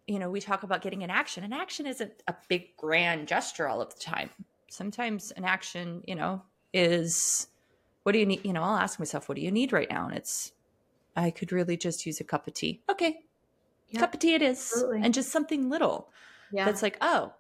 you 0.09 0.19
know, 0.19 0.31
we 0.31 0.41
talk 0.41 0.65
about 0.65 0.83
getting 0.83 1.05
an 1.05 1.11
action. 1.11 1.45
An 1.45 1.53
action 1.53 1.87
isn't 1.87 2.23
a 2.27 2.35
big 2.49 2.77
grand 2.77 3.29
gesture 3.29 3.69
all 3.69 3.81
of 3.81 3.95
the 3.95 4.01
time. 4.01 4.31
Sometimes 4.71 5.31
an 5.33 5.45
action, 5.45 6.03
you 6.07 6.17
know, 6.17 6.43
is 6.73 7.47
what 8.03 8.13
do 8.13 8.19
you 8.19 8.27
need? 8.27 8.45
You 8.45 8.53
know, 8.53 8.63
I'll 8.63 8.77
ask 8.79 8.99
myself, 8.99 9.29
what 9.29 9.37
do 9.37 9.43
you 9.43 9.51
need 9.51 9.73
right 9.73 9.91
now? 9.91 10.07
And 10.09 10.17
it's 10.17 10.53
I 11.17 11.31
could 11.31 11.53
really 11.53 11.77
just 11.77 12.07
use 12.07 12.21
a 12.21 12.25
cup 12.25 12.47
of 12.47 12.55
tea. 12.55 12.81
Okay. 12.91 13.21
Yep. 13.89 14.01
Cup 14.01 14.15
of 14.15 14.21
tea 14.21 14.35
it 14.35 14.43
is. 14.43 14.59
Absolutely. 14.59 15.01
And 15.03 15.15
just 15.15 15.31
something 15.31 15.69
little. 15.69 16.11
Yeah. 16.53 16.65
That's 16.65 16.83
like, 16.83 16.97
oh, 17.01 17.33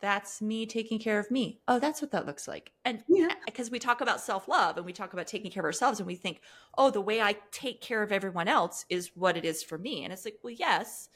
that's 0.00 0.42
me 0.42 0.66
taking 0.66 0.98
care 0.98 1.18
of 1.20 1.30
me. 1.30 1.60
Oh, 1.68 1.78
that's 1.78 2.02
what 2.02 2.10
that 2.10 2.26
looks 2.26 2.48
like. 2.48 2.72
And 2.84 3.04
Yeah. 3.08 3.28
because 3.46 3.70
we 3.70 3.78
talk 3.78 4.00
about 4.00 4.20
self 4.20 4.48
love 4.48 4.76
and 4.76 4.84
we 4.84 4.92
talk 4.92 5.12
about 5.12 5.28
taking 5.28 5.50
care 5.50 5.60
of 5.62 5.66
ourselves 5.66 6.00
and 6.00 6.06
we 6.06 6.16
think, 6.16 6.40
oh, 6.76 6.90
the 6.90 7.00
way 7.00 7.20
I 7.20 7.36
take 7.52 7.80
care 7.80 8.02
of 8.02 8.10
everyone 8.10 8.48
else 8.48 8.84
is 8.88 9.12
what 9.14 9.36
it 9.36 9.44
is 9.44 9.62
for 9.62 9.78
me. 9.78 10.02
And 10.02 10.12
it's 10.12 10.24
like, 10.24 10.38
well, 10.42 10.52
yes, 10.52 11.08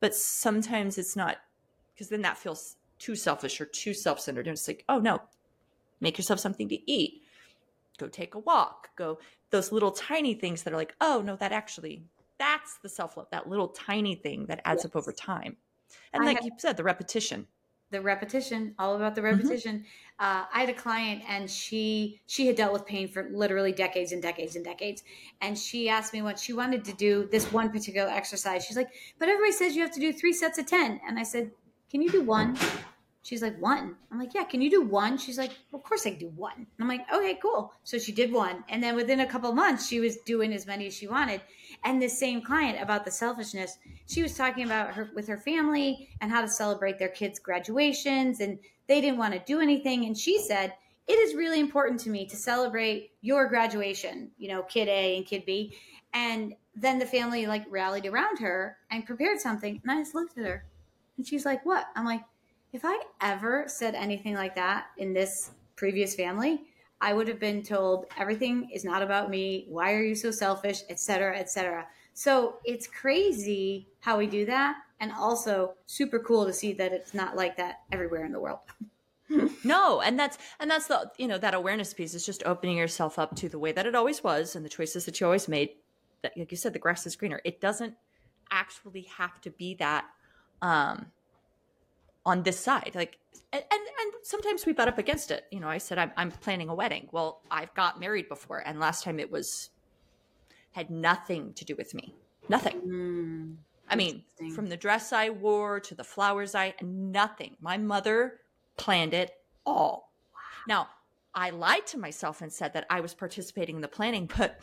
but 0.00 0.14
sometimes 0.14 0.96
it's 0.96 1.14
not 1.14 1.36
because 1.94 2.08
then 2.08 2.22
that 2.22 2.38
feels 2.38 2.76
too 2.98 3.14
selfish 3.16 3.60
or 3.60 3.66
too 3.66 3.92
self 3.92 4.20
centered. 4.20 4.46
And 4.46 4.54
it's 4.54 4.66
like, 4.66 4.84
oh, 4.88 4.98
no, 4.98 5.20
make 6.00 6.16
yourself 6.16 6.40
something 6.40 6.68
to 6.70 6.90
eat, 6.90 7.22
go 7.98 8.08
take 8.08 8.34
a 8.34 8.38
walk, 8.38 8.88
go 8.96 9.18
those 9.50 9.72
little 9.72 9.92
tiny 9.92 10.34
things 10.34 10.62
that 10.64 10.72
are 10.72 10.76
like, 10.76 10.94
oh, 11.00 11.22
no, 11.24 11.36
that 11.36 11.52
actually, 11.52 12.02
that's 12.38 12.78
the 12.82 12.88
self 12.88 13.16
love, 13.16 13.28
that 13.30 13.48
little 13.48 13.68
tiny 13.68 14.14
thing 14.14 14.46
that 14.46 14.60
adds 14.64 14.84
up 14.84 14.96
over 14.96 15.12
time. 15.12 15.56
And 16.12 16.22
I 16.22 16.26
like 16.26 16.36
had- 16.38 16.44
you 16.46 16.50
said, 16.58 16.76
the 16.76 16.84
repetition. 16.84 17.46
the 17.92 18.00
repetition 18.00 18.74
all 18.80 18.96
about 18.96 19.14
the 19.14 19.20
Mm-hmm. 19.20 19.36
repetition 19.36 19.84
uh, 20.18 20.44
i 20.52 20.58
had 20.60 20.68
a 20.68 20.74
client 20.74 21.22
and 21.28 21.48
she 21.48 22.20
she 22.26 22.46
had 22.48 22.56
dealt 22.56 22.72
with 22.72 22.84
pain 22.84 23.06
for 23.06 23.28
literally 23.32 23.70
decades 23.70 24.10
and 24.12 24.20
decades 24.20 24.56
and 24.56 24.64
decades 24.64 25.04
and 25.40 25.56
she 25.56 25.88
asked 25.88 26.12
me 26.12 26.20
what 26.20 26.36
she 26.36 26.52
wanted 26.52 26.84
to 26.84 26.92
do 26.94 27.28
this 27.30 27.46
one 27.52 27.70
particular 27.70 28.08
exercise 28.10 28.64
she's 28.66 28.76
like 28.76 28.90
but 29.20 29.28
everybody 29.28 29.52
says 29.52 29.76
you 29.76 29.82
have 29.82 29.92
to 29.94 30.00
do 30.00 30.12
three 30.12 30.32
sets 30.32 30.58
of 30.58 30.66
10 30.66 31.00
and 31.06 31.16
i 31.16 31.22
said 31.22 31.52
can 31.90 32.02
you 32.02 32.10
do 32.10 32.22
one 32.24 32.56
she's 33.26 33.42
like 33.42 33.60
one. 33.60 33.96
I'm 34.12 34.20
like 34.20 34.34
yeah 34.34 34.44
can 34.44 34.62
you 34.62 34.70
do 34.70 34.82
one? 34.82 35.18
She's 35.18 35.36
like 35.36 35.50
well, 35.70 35.80
of 35.80 35.84
course 35.84 36.06
i 36.06 36.10
can 36.10 36.18
do 36.18 36.28
one. 36.28 36.66
I'm 36.80 36.88
like 36.88 37.00
okay 37.12 37.38
cool. 37.42 37.72
So 37.82 37.98
she 37.98 38.12
did 38.12 38.32
one. 38.32 38.64
And 38.68 38.82
then 38.82 38.94
within 38.94 39.20
a 39.20 39.26
couple 39.26 39.52
months 39.52 39.88
she 39.88 39.98
was 39.98 40.18
doing 40.18 40.52
as 40.52 40.66
many 40.66 40.86
as 40.86 40.94
she 40.94 41.08
wanted. 41.08 41.40
And 41.84 42.00
the 42.00 42.08
same 42.08 42.40
client 42.40 42.80
about 42.80 43.04
the 43.04 43.10
selfishness 43.10 43.78
she 44.06 44.22
was 44.22 44.34
talking 44.34 44.64
about 44.64 44.94
her 44.94 45.10
with 45.14 45.26
her 45.26 45.38
family 45.38 46.08
and 46.20 46.30
how 46.30 46.40
to 46.40 46.48
celebrate 46.48 46.98
their 46.98 47.08
kids 47.08 47.40
graduations 47.40 48.40
and 48.40 48.58
they 48.86 49.00
didn't 49.00 49.18
want 49.18 49.34
to 49.34 49.40
do 49.40 49.60
anything. 49.60 50.04
And 50.04 50.16
she 50.16 50.38
said 50.40 50.72
it 51.08 51.18
is 51.18 51.34
really 51.34 51.58
important 51.58 52.00
to 52.00 52.10
me 52.10 52.26
to 52.26 52.36
celebrate 52.36 53.10
your 53.20 53.48
graduation 53.48 54.30
you 54.38 54.48
know 54.48 54.62
kid 54.62 54.88
a 54.88 55.16
and 55.16 55.26
kid 55.26 55.44
b. 55.44 55.76
And 56.14 56.54
then 56.76 57.00
the 57.00 57.06
family 57.06 57.46
like 57.46 57.64
rallied 57.68 58.06
around 58.06 58.38
her 58.38 58.76
and 58.90 59.04
prepared 59.04 59.40
something. 59.40 59.80
And 59.82 59.90
i 59.90 60.00
just 60.00 60.14
looked 60.14 60.38
at 60.38 60.46
her. 60.46 60.64
And 61.16 61.26
she's 61.26 61.44
like 61.44 61.66
what? 61.66 61.86
I'm 61.96 62.04
like 62.04 62.22
if 62.76 62.84
i 62.84 62.98
ever 63.20 63.64
said 63.66 63.94
anything 63.94 64.34
like 64.34 64.54
that 64.54 64.86
in 64.98 65.12
this 65.12 65.50
previous 65.74 66.14
family 66.14 66.62
i 67.00 67.12
would 67.12 67.26
have 67.26 67.40
been 67.40 67.62
told 67.62 68.06
everything 68.18 68.70
is 68.72 68.84
not 68.84 69.02
about 69.02 69.30
me 69.30 69.66
why 69.68 69.92
are 69.92 70.02
you 70.02 70.14
so 70.14 70.30
selfish 70.30 70.82
etc 70.88 71.38
etc 71.38 71.86
So 72.16 72.56
it's 72.64 72.86
crazy 72.86 73.88
how 74.00 74.16
we 74.16 74.26
do 74.26 74.46
that. 74.46 74.78
And 75.00 75.12
also 75.12 75.74
super 75.84 76.18
cool 76.18 76.46
to 76.46 76.52
see 76.52 76.72
that 76.72 76.92
it's 76.92 77.12
not 77.12 77.36
like 77.36 77.58
that 77.58 77.80
everywhere 77.92 78.24
in 78.24 78.32
the 78.32 78.40
world. 78.40 78.60
no, 79.64 80.00
and 80.00 80.18
that's 80.18 80.38
and 80.58 80.70
that's 80.70 80.86
the 80.86 81.10
you 81.18 81.28
know 81.28 81.36
that 81.36 81.52
awareness 81.52 81.92
piece 81.92 82.14
is 82.14 82.24
just 82.24 82.42
opening 82.46 82.78
yourself 82.78 83.18
up 83.18 83.36
to 83.36 83.50
the 83.50 83.58
way 83.58 83.72
that 83.72 83.84
it 83.84 83.94
always 83.94 84.24
was 84.24 84.56
and 84.56 84.64
the 84.64 84.70
choices 84.70 85.04
that 85.04 85.20
you 85.20 85.26
always 85.26 85.46
made. 85.46 85.70
That 86.22 86.32
like 86.38 86.50
you 86.50 86.56
said, 86.56 86.72
the 86.72 86.78
grass 86.78 87.06
is 87.06 87.16
greener. 87.16 87.42
It 87.44 87.60
doesn't 87.60 87.94
actually 88.50 89.02
have 89.02 89.38
to 89.42 89.50
be 89.50 89.74
that 89.74 90.06
um 90.62 91.12
on 92.26 92.42
this 92.42 92.58
side. 92.58 92.92
Like 92.94 93.18
and, 93.52 93.62
and, 93.70 93.80
and 94.00 94.12
sometimes 94.22 94.66
we 94.66 94.72
butt 94.72 94.88
up 94.88 94.98
against 94.98 95.30
it. 95.30 95.44
You 95.50 95.60
know, 95.60 95.68
I 95.68 95.78
said 95.78 95.96
I'm 95.96 96.12
I'm 96.16 96.30
planning 96.30 96.68
a 96.68 96.74
wedding. 96.74 97.08
Well, 97.12 97.40
I've 97.50 97.72
got 97.74 97.98
married 97.98 98.28
before, 98.28 98.58
and 98.66 98.78
last 98.78 99.04
time 99.04 99.18
it 99.18 99.30
was 99.30 99.70
had 100.72 100.90
nothing 100.90 101.54
to 101.54 101.64
do 101.64 101.74
with 101.76 101.94
me. 101.94 102.14
Nothing. 102.48 102.80
Mm, 102.86 103.56
I 103.88 103.96
mean, 103.96 104.24
from 104.54 104.68
the 104.68 104.76
dress 104.76 105.12
I 105.12 105.30
wore 105.30 105.80
to 105.80 105.94
the 105.94 106.04
flowers 106.04 106.54
I 106.54 106.74
nothing. 106.82 107.56
My 107.60 107.78
mother 107.78 108.40
planned 108.76 109.14
it 109.14 109.32
all. 109.64 110.12
Now, 110.68 110.88
I 111.34 111.50
lied 111.50 111.86
to 111.88 111.98
myself 111.98 112.42
and 112.42 112.52
said 112.52 112.72
that 112.74 112.86
I 112.90 113.00
was 113.00 113.14
participating 113.14 113.76
in 113.76 113.82
the 113.82 113.88
planning, 113.88 114.28
but 114.36 114.60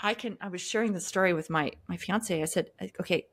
I 0.00 0.14
can 0.14 0.36
I 0.40 0.48
was 0.48 0.60
sharing 0.60 0.92
the 0.92 1.00
story 1.00 1.32
with 1.32 1.48
my 1.48 1.72
my 1.86 1.96
fiance. 1.96 2.42
I 2.42 2.44
said, 2.44 2.70
"Okay, 3.00 3.28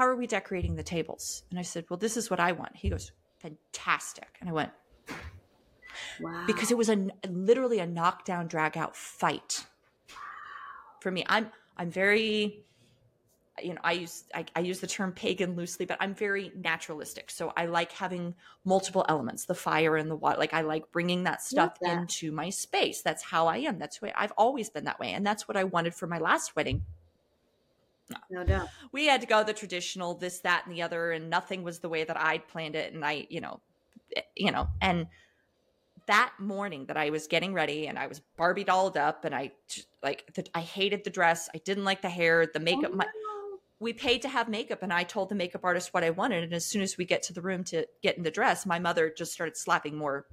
how 0.00 0.06
are 0.06 0.16
we 0.16 0.26
decorating 0.26 0.76
the 0.76 0.82
tables?" 0.82 1.44
And 1.50 1.58
I 1.58 1.62
said, 1.62 1.84
"Well, 1.88 1.98
this 1.98 2.16
is 2.16 2.30
what 2.30 2.40
I 2.40 2.52
want." 2.52 2.76
He 2.76 2.88
goes, 2.88 3.12
"Fantastic." 3.38 4.38
And 4.40 4.48
I 4.48 4.52
went, 4.52 4.70
Wow. 6.20 6.44
Because 6.46 6.70
it 6.70 6.78
was 6.78 6.88
a 6.88 7.08
literally 7.28 7.78
a 7.78 7.86
knockdown, 7.86 8.46
drag 8.46 8.76
out 8.76 8.96
fight. 8.96 9.66
For 11.00 11.10
me, 11.10 11.24
I'm 11.28 11.50
I'm 11.76 11.90
very 11.90 12.64
you 13.62 13.74
know, 13.74 13.80
I 13.84 13.92
use 13.92 14.24
I, 14.34 14.46
I, 14.56 14.60
use 14.60 14.80
the 14.80 14.86
term 14.86 15.12
pagan 15.12 15.54
loosely, 15.54 15.84
but 15.84 15.98
I'm 16.00 16.14
very 16.14 16.50
naturalistic. 16.56 17.30
So 17.30 17.52
I 17.58 17.66
like 17.66 17.92
having 17.92 18.34
multiple 18.64 19.04
elements, 19.06 19.44
the 19.44 19.54
fire 19.54 19.96
and 19.96 20.10
the 20.10 20.16
water. 20.16 20.38
Like 20.38 20.54
I 20.54 20.62
like 20.62 20.90
bringing 20.92 21.24
that 21.24 21.42
stuff 21.42 21.78
that. 21.82 21.98
into 21.98 22.32
my 22.32 22.48
space. 22.48 23.02
That's 23.02 23.22
how 23.22 23.48
I 23.48 23.58
am. 23.58 23.78
That's 23.78 24.00
why 24.00 24.14
I've 24.16 24.32
always 24.38 24.70
been 24.70 24.84
that 24.84 24.98
way, 24.98 25.12
and 25.12 25.26
that's 25.26 25.46
what 25.46 25.58
I 25.58 25.64
wanted 25.64 25.94
for 25.94 26.06
my 26.06 26.18
last 26.18 26.56
wedding. 26.56 26.84
No. 28.10 28.40
no 28.40 28.44
doubt. 28.44 28.68
We 28.92 29.06
had 29.06 29.20
to 29.20 29.26
go 29.26 29.44
the 29.44 29.52
traditional, 29.52 30.14
this, 30.14 30.40
that, 30.40 30.66
and 30.66 30.74
the 30.74 30.82
other, 30.82 31.12
and 31.12 31.30
nothing 31.30 31.62
was 31.62 31.78
the 31.78 31.88
way 31.88 32.04
that 32.04 32.16
I'd 32.16 32.46
planned 32.48 32.74
it. 32.74 32.92
And 32.92 33.04
I, 33.04 33.26
you 33.30 33.40
know, 33.40 33.60
eh, 34.16 34.22
you 34.36 34.50
know, 34.50 34.68
and 34.80 35.06
that 36.06 36.32
morning 36.40 36.86
that 36.86 36.96
I 36.96 37.10
was 37.10 37.28
getting 37.28 37.54
ready 37.54 37.86
and 37.86 37.96
I 37.96 38.08
was 38.08 38.20
Barbie 38.36 38.64
dolled 38.64 38.96
up 38.96 39.24
and 39.24 39.32
I 39.32 39.52
like 40.02 40.32
the, 40.34 40.44
I 40.54 40.60
hated 40.60 41.04
the 41.04 41.10
dress. 41.10 41.48
I 41.54 41.58
didn't 41.58 41.84
like 41.84 42.02
the 42.02 42.08
hair, 42.08 42.46
the 42.52 42.58
makeup. 42.58 42.90
Oh, 42.92 42.96
my, 42.96 43.06
we 43.78 43.92
paid 43.92 44.22
to 44.22 44.28
have 44.28 44.48
makeup 44.48 44.82
and 44.82 44.92
I 44.92 45.04
told 45.04 45.28
the 45.28 45.34
makeup 45.34 45.60
artist 45.62 45.94
what 45.94 46.02
I 46.02 46.10
wanted. 46.10 46.42
And 46.42 46.52
as 46.52 46.64
soon 46.64 46.82
as 46.82 46.98
we 46.98 47.04
get 47.04 47.22
to 47.24 47.32
the 47.32 47.40
room 47.40 47.62
to 47.64 47.86
get 48.02 48.16
in 48.16 48.24
the 48.24 48.30
dress, 48.30 48.66
my 48.66 48.78
mother 48.78 49.12
just 49.16 49.32
started 49.32 49.56
slapping 49.56 49.96
more. 49.96 50.26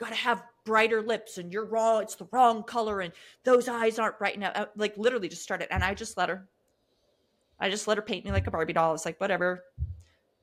Got 0.00 0.08
to 0.08 0.14
have 0.14 0.42
brighter 0.64 1.02
lips 1.02 1.38
and 1.38 1.52
you're 1.52 1.66
wrong. 1.66 2.02
It's 2.02 2.14
the 2.14 2.28
wrong 2.32 2.62
color 2.62 3.00
and 3.00 3.12
those 3.44 3.68
eyes 3.68 3.98
aren't 3.98 4.18
bright 4.18 4.36
enough. 4.36 4.52
Uh, 4.54 4.66
like 4.74 4.96
literally 4.96 5.28
just 5.28 5.42
started. 5.42 5.72
And 5.72 5.84
I 5.84 5.94
just 5.94 6.16
let 6.16 6.30
her, 6.30 6.48
I 7.60 7.70
just 7.70 7.88
let 7.88 7.98
her 7.98 8.02
paint 8.02 8.24
me 8.24 8.32
like 8.32 8.46
a 8.46 8.50
Barbie 8.50 8.72
doll. 8.72 8.94
It's 8.94 9.04
like, 9.04 9.20
whatever. 9.20 9.64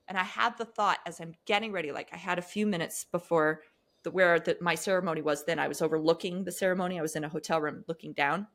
And 0.08 0.16
I 0.16 0.22
had 0.22 0.56
the 0.56 0.64
thought 0.64 0.98
as 1.06 1.20
I'm 1.20 1.34
getting 1.46 1.72
ready, 1.72 1.92
like 1.92 2.10
I 2.12 2.16
had 2.16 2.38
a 2.38 2.42
few 2.42 2.66
minutes 2.66 3.04
before 3.10 3.62
the 4.02 4.10
where 4.10 4.38
the, 4.38 4.56
my 4.60 4.74
ceremony 4.74 5.22
was 5.22 5.44
then. 5.44 5.58
I 5.58 5.68
was 5.68 5.82
overlooking 5.82 6.44
the 6.44 6.52
ceremony. 6.52 6.98
I 6.98 7.02
was 7.02 7.16
in 7.16 7.24
a 7.24 7.28
hotel 7.28 7.60
room 7.60 7.84
looking 7.88 8.12
down. 8.12 8.46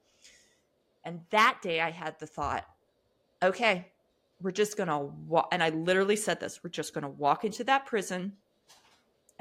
And 1.04 1.22
that 1.32 1.58
day 1.64 1.82
i 1.82 1.90
had 1.90 2.20
the 2.20 2.28
thought 2.28 2.64
okay 3.42 3.88
we're 4.40 4.52
just 4.52 4.78
gonna 4.78 5.00
walk 5.00 5.48
and 5.52 5.64
i 5.64 5.70
literally 5.70 6.16
said 6.16 6.40
this 6.40 6.64
we're 6.64 6.70
just 6.70 6.94
gonna 6.94 7.10
walk 7.10 7.44
into 7.44 7.64
that 7.64 7.88
prison 7.88 8.34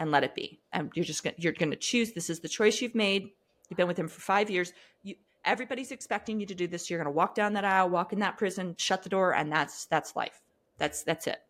and 0.01 0.11
let 0.11 0.25
it 0.25 0.35
be. 0.35 0.59
And 0.73 0.91
you're 0.95 1.05
just 1.05 1.23
gonna 1.23 1.37
you're 1.39 1.53
gonna 1.53 1.77
choose. 1.77 2.12
This 2.12 2.31
is 2.31 2.41
the 2.41 2.49
choice 2.49 2.81
you've 2.81 2.95
made. 2.95 3.31
You've 3.68 3.77
been 3.77 3.87
with 3.87 3.99
him 3.99 4.09
for 4.09 4.21
five 4.21 4.51
years. 4.51 4.73
You 5.03 5.14
everybody's 5.45 5.91
expecting 5.93 6.38
you 6.41 6.47
to 6.47 6.55
do 6.55 6.66
this 6.66 6.91
you're 6.91 6.99
gonna 6.99 7.11
walk 7.11 7.34
down 7.34 7.53
that 7.53 7.64
aisle 7.64 7.88
walk 7.88 8.12
in 8.12 8.18
that 8.18 8.36
prison 8.36 8.74
shut 8.78 9.03
the 9.03 9.09
door 9.09 9.34
and 9.34 9.51
that's 9.51 9.86
that's 9.86 10.14
life 10.16 10.43
that's 10.78 11.03
that's 11.03 11.26
it 11.26 11.41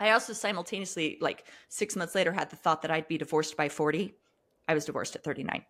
I 0.00 0.10
also 0.10 0.32
simultaneously, 0.32 1.18
like 1.20 1.46
six 1.68 1.96
months 1.96 2.14
later, 2.14 2.32
had 2.32 2.50
the 2.50 2.56
thought 2.56 2.82
that 2.82 2.90
I'd 2.90 3.08
be 3.08 3.18
divorced 3.18 3.56
by 3.56 3.68
40. 3.68 4.14
I 4.68 4.74
was 4.74 4.84
divorced 4.84 5.16
at 5.16 5.24
39. 5.24 5.64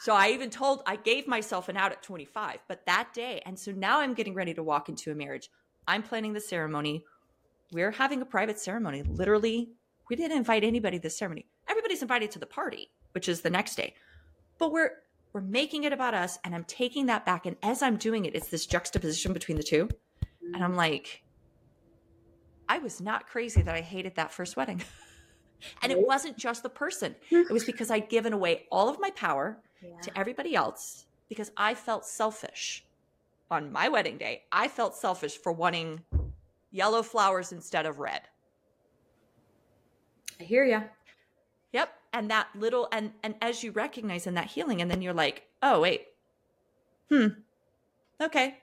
So 0.00 0.14
I 0.14 0.30
even 0.30 0.50
told, 0.50 0.82
I 0.86 0.96
gave 0.96 1.26
myself 1.26 1.68
an 1.68 1.76
out 1.76 1.92
at 1.92 2.02
25, 2.02 2.58
but 2.68 2.84
that 2.84 3.14
day. 3.14 3.40
And 3.46 3.58
so 3.58 3.72
now 3.72 4.00
I'm 4.00 4.12
getting 4.12 4.34
ready 4.34 4.52
to 4.52 4.62
walk 4.62 4.88
into 4.88 5.10
a 5.10 5.14
marriage. 5.14 5.48
I'm 5.88 6.02
planning 6.02 6.34
the 6.34 6.40
ceremony. 6.40 7.04
We're 7.72 7.92
having 7.92 8.20
a 8.20 8.26
private 8.26 8.58
ceremony. 8.58 9.02
Literally, 9.02 9.70
we 10.10 10.16
didn't 10.16 10.36
invite 10.36 10.64
anybody 10.64 10.98
to 10.98 11.02
the 11.02 11.10
ceremony. 11.10 11.46
Everybody's 11.68 12.02
invited 12.02 12.30
to 12.32 12.38
the 12.38 12.46
party, 12.46 12.90
which 13.12 13.28
is 13.28 13.40
the 13.40 13.48
next 13.48 13.76
day. 13.76 13.94
But 14.58 14.72
we're, 14.72 14.90
we're 15.34 15.40
making 15.42 15.82
it 15.82 15.92
about 15.92 16.14
us. 16.14 16.38
And 16.44 16.54
I'm 16.54 16.64
taking 16.64 17.06
that 17.06 17.26
back. 17.26 17.44
And 17.44 17.56
as 17.62 17.82
I'm 17.82 17.96
doing 17.96 18.24
it, 18.24 18.34
it's 18.34 18.48
this 18.48 18.64
juxtaposition 18.64 19.34
between 19.34 19.58
the 19.58 19.62
two. 19.62 19.88
And 20.54 20.62
I'm 20.62 20.76
like, 20.76 21.24
I 22.68 22.78
was 22.78 23.00
not 23.00 23.26
crazy 23.26 23.60
that 23.60 23.74
I 23.74 23.80
hated 23.80 24.14
that 24.14 24.32
first 24.32 24.56
wedding. 24.56 24.82
and 25.82 25.90
it 25.90 26.06
wasn't 26.06 26.38
just 26.38 26.62
the 26.62 26.68
person, 26.68 27.16
it 27.30 27.50
was 27.50 27.64
because 27.64 27.90
I'd 27.90 28.08
given 28.08 28.32
away 28.32 28.66
all 28.70 28.88
of 28.88 29.00
my 29.00 29.10
power 29.10 29.58
yeah. 29.82 30.00
to 30.02 30.18
everybody 30.18 30.54
else 30.54 31.06
because 31.28 31.50
I 31.56 31.74
felt 31.74 32.06
selfish 32.06 32.86
on 33.50 33.72
my 33.72 33.88
wedding 33.88 34.16
day. 34.16 34.44
I 34.52 34.68
felt 34.68 34.94
selfish 34.94 35.36
for 35.36 35.52
wanting 35.52 36.00
yellow 36.70 37.02
flowers 37.02 37.52
instead 37.52 37.86
of 37.86 37.98
red. 37.98 38.22
I 40.40 40.44
hear 40.44 40.64
you. 40.64 40.82
And 42.14 42.30
that 42.30 42.46
little 42.54 42.86
and 42.92 43.10
and 43.24 43.34
as 43.42 43.64
you 43.64 43.72
recognize 43.72 44.28
in 44.28 44.34
that 44.34 44.46
healing, 44.46 44.80
and 44.80 44.88
then 44.88 45.02
you're 45.02 45.12
like, 45.12 45.48
oh 45.60 45.80
wait, 45.80 46.06
hmm, 47.08 47.26
okay, 48.22 48.58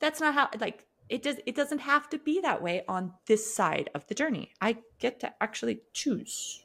that's 0.00 0.20
not 0.20 0.34
how 0.34 0.48
like 0.58 0.84
it 1.08 1.22
does 1.22 1.36
it 1.46 1.54
doesn't 1.54 1.78
have 1.78 2.10
to 2.10 2.18
be 2.18 2.40
that 2.40 2.60
way 2.60 2.82
on 2.88 3.12
this 3.26 3.54
side 3.54 3.88
of 3.94 4.04
the 4.08 4.16
journey. 4.16 4.50
I 4.60 4.78
get 4.98 5.20
to 5.20 5.32
actually 5.40 5.80
choose. 5.92 6.64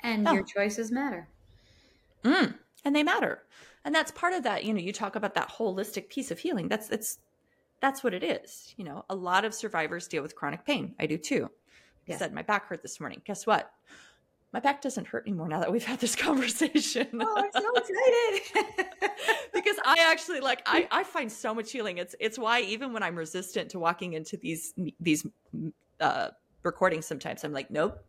And 0.00 0.28
oh. 0.28 0.34
your 0.34 0.44
choices 0.44 0.92
matter. 0.92 1.28
Mm, 2.24 2.54
and 2.84 2.94
they 2.94 3.02
matter. 3.02 3.42
And 3.84 3.94
that's 3.94 4.10
part 4.10 4.34
of 4.34 4.42
that 4.42 4.64
you 4.64 4.74
know 4.74 4.80
you 4.80 4.92
talk 4.92 5.16
about 5.16 5.34
that 5.34 5.50
holistic 5.50 6.10
piece 6.10 6.30
of 6.30 6.38
healing. 6.38 6.68
That's 6.68 6.88
that's 6.88 7.18
that's 7.80 8.04
what 8.04 8.12
it 8.12 8.22
is. 8.22 8.74
You 8.76 8.84
know 8.84 9.06
a 9.08 9.14
lot 9.14 9.46
of 9.46 9.54
survivors 9.54 10.08
deal 10.08 10.22
with 10.22 10.36
chronic 10.36 10.66
pain. 10.66 10.94
I 11.00 11.06
do 11.06 11.16
too. 11.16 11.50
Yeah. 12.06 12.16
i 12.16 12.18
said 12.18 12.34
my 12.34 12.42
back 12.42 12.66
hurt 12.66 12.82
this 12.82 13.00
morning. 13.00 13.22
Guess 13.24 13.46
what 13.46 13.72
my 14.52 14.60
back 14.60 14.80
doesn't 14.80 15.06
hurt 15.06 15.26
anymore 15.26 15.48
now 15.48 15.60
that 15.60 15.70
we've 15.70 15.84
had 15.84 16.00
this 16.00 16.16
conversation. 16.28 17.08
Oh, 17.20 17.34
I'm 17.36 17.50
so 17.52 17.72
excited. 17.76 18.86
because 19.52 19.76
I 19.84 19.98
actually 20.10 20.40
like 20.40 20.62
I, 20.66 20.88
I 20.90 21.04
find 21.04 21.30
so 21.30 21.54
much 21.54 21.70
healing. 21.70 21.98
It's 21.98 22.14
it's 22.20 22.38
why 22.38 22.60
even 22.62 22.92
when 22.92 23.02
I'm 23.02 23.16
resistant 23.16 23.70
to 23.70 23.78
walking 23.78 24.14
into 24.14 24.36
these 24.36 24.74
these 25.00 25.26
uh 26.00 26.28
recordings 26.62 27.06
sometimes 27.06 27.44
I'm 27.44 27.52
like, 27.52 27.70
nope. 27.70 28.04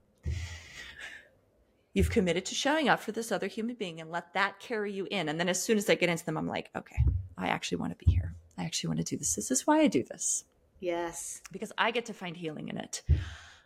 You've 1.93 2.11
committed 2.11 2.45
to 2.45 2.55
showing 2.55 2.87
up 2.87 2.99
for 2.99 3.11
this 3.11 3.31
other 3.31 3.47
human 3.47 3.75
being 3.75 3.99
and 3.99 4.11
let 4.11 4.33
that 4.35 4.59
carry 4.59 4.93
you 4.93 5.07
in. 5.09 5.27
And 5.27 5.39
then 5.39 5.49
as 5.49 5.61
soon 5.61 5.77
as 5.77 5.89
I 5.89 5.95
get 5.95 6.07
into 6.07 6.23
them, 6.23 6.37
I'm 6.37 6.47
like, 6.47 6.69
okay, 6.75 7.03
I 7.35 7.47
actually 7.47 7.79
want 7.79 7.97
to 7.97 8.05
be 8.05 8.11
here. 8.11 8.35
I 8.59 8.63
actually 8.63 8.89
want 8.89 8.99
to 8.99 9.03
do 9.03 9.17
this. 9.17 9.33
This 9.33 9.49
is 9.49 9.65
why 9.65 9.79
I 9.79 9.87
do 9.87 10.03
this. 10.03 10.45
Yes. 10.79 11.41
Because 11.51 11.71
I 11.79 11.89
get 11.89 12.05
to 12.05 12.13
find 12.13 12.37
healing 12.37 12.69
in 12.69 12.77
it. 12.77 13.01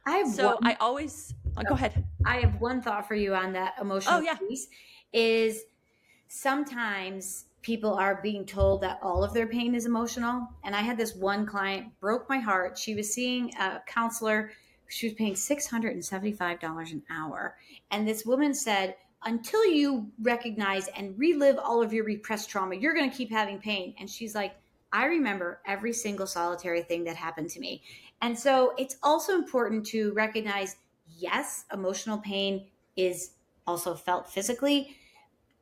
I 0.05 0.17
have 0.17 0.29
so 0.29 0.55
one, 0.55 0.57
I 0.63 0.77
always 0.79 1.33
oh, 1.57 1.63
go 1.67 1.75
ahead. 1.75 2.03
I 2.25 2.37
have 2.37 2.59
one 2.59 2.81
thought 2.81 3.07
for 3.07 3.15
you 3.15 3.35
on 3.35 3.53
that 3.53 3.75
emotional 3.79 4.15
oh, 4.15 4.21
yeah. 4.21 4.35
piece 4.35 4.67
is 5.11 5.63
sometimes 6.27 7.45
people 7.61 7.93
are 7.93 8.19
being 8.21 8.45
told 8.45 8.81
that 8.81 8.99
all 9.01 9.23
of 9.23 9.33
their 9.33 9.47
pain 9.47 9.73
is 9.73 9.85
emotional. 9.85 10.47
And 10.63 10.75
I 10.75 10.81
had 10.81 10.97
this 10.97 11.15
one 11.15 11.45
client 11.45 11.87
broke 11.99 12.29
my 12.29 12.39
heart. 12.39 12.77
She 12.77 12.93
was 12.93 13.13
seeing 13.13 13.53
a 13.55 13.81
counselor. 13.87 14.51
She 14.89 15.07
was 15.07 15.15
paying 15.15 15.33
$675 15.33 16.91
an 16.91 17.03
hour. 17.09 17.55
And 17.91 18.07
this 18.07 18.25
woman 18.25 18.53
said, 18.53 18.95
until 19.25 19.65
you 19.65 20.11
recognize 20.21 20.89
and 20.89 21.17
relive 21.17 21.57
all 21.57 21.81
of 21.81 21.93
your 21.93 22.03
repressed 22.03 22.49
trauma, 22.49 22.75
you're 22.75 22.93
going 22.93 23.09
to 23.09 23.15
keep 23.15 23.31
having 23.31 23.57
pain. 23.57 23.95
And 23.97 24.09
she's 24.09 24.35
like, 24.35 24.55
I 24.91 25.05
remember 25.05 25.61
every 25.65 25.93
single 25.93 26.27
solitary 26.27 26.83
thing 26.83 27.05
that 27.05 27.15
happened 27.15 27.49
to 27.51 27.59
me. 27.59 27.81
And 28.21 28.37
so 28.37 28.73
it's 28.77 28.97
also 29.01 29.35
important 29.35 29.85
to 29.87 30.13
recognize 30.13 30.75
yes, 31.17 31.65
emotional 31.71 32.17
pain 32.19 32.67
is 32.95 33.31
also 33.65 33.95
felt 33.95 34.29
physically. 34.29 34.97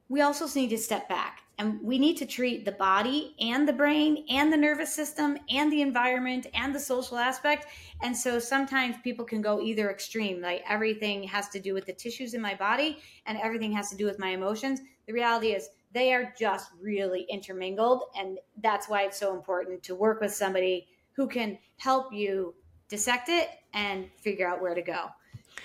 We 0.10 0.22
also 0.22 0.48
need 0.60 0.70
to 0.70 0.78
step 0.78 1.08
back 1.08 1.42
and 1.58 1.82
we 1.82 2.00
need 2.00 2.18
to 2.18 2.26
treat 2.26 2.66
the 2.66 2.72
body 2.72 3.36
and 3.40 3.68
the 3.68 3.74
brain 3.74 4.26
and 4.30 4.52
the 4.52 4.58
nervous 4.58 4.94
system 4.94 5.38
and 5.50 5.72
the 5.72 5.82
environment 5.82 6.48
and 6.54 6.74
the 6.74 6.80
social 6.80 7.18
aspect. 7.18 7.68
And 8.02 8.18
so 8.18 8.40
sometimes 8.40 8.96
people 9.04 9.24
can 9.24 9.42
go 9.42 9.62
either 9.62 9.90
extreme, 9.90 10.42
like 10.42 10.64
everything 10.68 11.24
has 11.24 11.50
to 11.50 11.60
do 11.60 11.74
with 11.74 11.86
the 11.86 11.94
tissues 11.94 12.34
in 12.34 12.42
my 12.42 12.56
body 12.56 13.00
and 13.26 13.38
everything 13.38 13.72
has 13.74 13.90
to 13.92 13.96
do 13.96 14.06
with 14.06 14.20
my 14.20 14.30
emotions. 14.30 14.82
The 15.06 15.14
reality 15.14 15.54
is, 15.54 15.70
they 15.94 16.14
are 16.14 16.34
just 16.40 16.72
really 16.80 17.26
intermingled. 17.30 18.04
And 18.16 18.40
that's 18.62 18.88
why 18.88 19.04
it's 19.04 19.20
so 19.20 19.36
important 19.36 19.84
to 19.84 19.96
work 19.96 20.22
with 20.22 20.34
somebody 20.34 20.88
who 21.14 21.28
can 21.28 21.60
help 21.78 22.14
you 22.14 22.56
dissect 22.88 23.30
it 23.30 23.50
and 23.74 24.10
figure 24.18 24.48
out 24.48 24.62
where 24.62 24.74
to 24.74 24.82
go. 24.82 25.10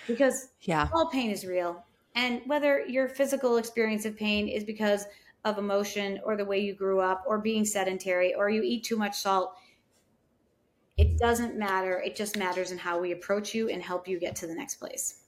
Because 0.07 0.49
yeah. 0.62 0.89
all 0.93 1.09
pain 1.11 1.30
is 1.30 1.45
real. 1.45 1.84
And 2.14 2.41
whether 2.47 2.84
your 2.87 3.09
physical 3.09 3.57
experience 3.59 4.05
of 4.05 4.16
pain 4.16 4.49
is 4.49 4.64
because 4.64 5.05
of 5.45 5.59
emotion 5.59 6.18
or 6.24 6.37
the 6.37 6.45
way 6.45 6.59
you 6.59 6.74
grew 6.74 7.01
up 7.01 7.22
or 7.26 7.39
being 7.39 7.64
sedentary 7.64 8.34
or 8.34 8.49
you 8.49 8.62
eat 8.62 8.84
too 8.84 8.97
much 8.97 9.16
salt, 9.16 9.55
it 10.97 11.18
doesn't 11.18 11.57
matter. 11.57 12.01
It 12.01 12.16
just 12.16 12.37
matters 12.37 12.70
in 12.70 12.78
how 12.78 12.99
we 12.99 13.12
approach 13.12 13.55
you 13.55 13.68
and 13.68 13.82
help 13.82 14.09
you 14.09 14.18
get 14.18 14.34
to 14.37 14.47
the 14.47 14.55
next 14.55 14.76
place. 14.76 15.22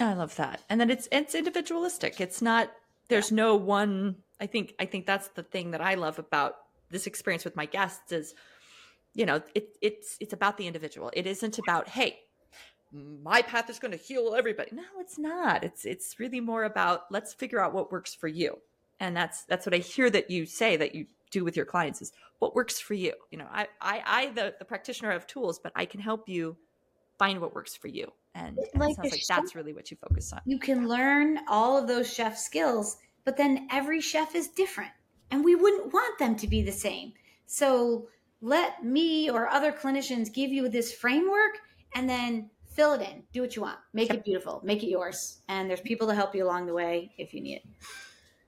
I 0.00 0.14
love 0.14 0.34
that. 0.36 0.62
And 0.70 0.80
then 0.80 0.90
it's 0.90 1.06
it's 1.12 1.34
individualistic. 1.34 2.20
It's 2.20 2.40
not 2.40 2.72
there's 3.08 3.30
yeah. 3.30 3.36
no 3.36 3.56
one 3.56 4.16
I 4.40 4.46
think 4.46 4.74
I 4.80 4.86
think 4.86 5.06
that's 5.06 5.28
the 5.28 5.42
thing 5.42 5.72
that 5.72 5.82
I 5.82 5.94
love 5.94 6.18
about 6.18 6.56
this 6.90 7.06
experience 7.06 7.44
with 7.44 7.56
my 7.56 7.66
guests 7.66 8.10
is 8.10 8.34
you 9.14 9.26
know, 9.26 9.42
it, 9.54 9.76
it's 9.80 10.16
it's 10.20 10.32
about 10.32 10.56
the 10.56 10.66
individual. 10.66 11.10
It 11.12 11.26
isn't 11.26 11.58
about, 11.58 11.88
hey, 11.88 12.20
my 12.92 13.42
path 13.42 13.70
is 13.70 13.78
going 13.78 13.92
to 13.92 13.98
heal 13.98 14.34
everybody. 14.36 14.70
No, 14.72 14.82
it's 14.98 15.18
not. 15.18 15.64
It's 15.64 15.84
it's 15.84 16.18
really 16.18 16.40
more 16.40 16.64
about 16.64 17.10
let's 17.10 17.32
figure 17.32 17.60
out 17.60 17.72
what 17.72 17.90
works 17.90 18.14
for 18.14 18.28
you. 18.28 18.58
And 19.00 19.16
that's 19.16 19.44
that's 19.44 19.66
what 19.66 19.74
I 19.74 19.78
hear 19.78 20.10
that 20.10 20.30
you 20.30 20.46
say 20.46 20.76
that 20.76 20.94
you 20.94 21.06
do 21.30 21.44
with 21.44 21.56
your 21.56 21.64
clients 21.64 22.02
is 22.02 22.12
what 22.38 22.54
works 22.54 22.78
for 22.78 22.94
you. 22.94 23.14
You 23.30 23.38
know, 23.38 23.48
I 23.50 23.66
I, 23.80 24.02
I 24.04 24.26
the, 24.32 24.54
the 24.58 24.64
practitioner 24.64 25.12
of 25.12 25.26
tools, 25.26 25.58
but 25.58 25.72
I 25.74 25.86
can 25.86 26.00
help 26.00 26.28
you 26.28 26.56
find 27.18 27.40
what 27.40 27.54
works 27.54 27.74
for 27.74 27.88
you. 27.88 28.12
And, 28.34 28.58
and 28.58 28.80
like 28.80 28.90
it 28.90 28.96
sounds 28.96 29.10
like 29.12 29.20
chef, 29.20 29.36
that's 29.36 29.54
really 29.54 29.72
what 29.72 29.90
you 29.90 29.96
focus 29.96 30.32
on. 30.32 30.40
You 30.44 30.58
can 30.58 30.88
learn 30.88 31.38
all 31.48 31.78
of 31.78 31.86
those 31.86 32.12
chef 32.12 32.36
skills, 32.36 32.98
but 33.24 33.36
then 33.36 33.68
every 33.70 34.00
chef 34.00 34.34
is 34.34 34.48
different. 34.48 34.90
And 35.30 35.44
we 35.44 35.54
wouldn't 35.54 35.92
want 35.92 36.18
them 36.18 36.36
to 36.36 36.46
be 36.46 36.62
the 36.62 36.72
same. 36.72 37.12
So 37.46 38.08
let 38.40 38.84
me 38.84 39.30
or 39.30 39.48
other 39.48 39.72
clinicians 39.72 40.32
give 40.32 40.50
you 40.50 40.68
this 40.68 40.92
framework 40.92 41.58
and 41.94 42.08
then 42.08 42.50
fill 42.74 42.94
it 42.94 43.02
in. 43.02 43.22
Do 43.32 43.40
what 43.40 43.54
you 43.56 43.62
want. 43.62 43.78
Make 43.92 44.10
it 44.10 44.24
beautiful. 44.24 44.60
Make 44.64 44.82
it 44.82 44.88
yours. 44.88 45.40
And 45.48 45.68
there's 45.68 45.80
people 45.80 46.06
to 46.08 46.14
help 46.14 46.34
you 46.34 46.44
along 46.44 46.66
the 46.66 46.74
way 46.74 47.12
if 47.18 47.34
you 47.34 47.40
need 47.40 47.56
it. 47.56 47.62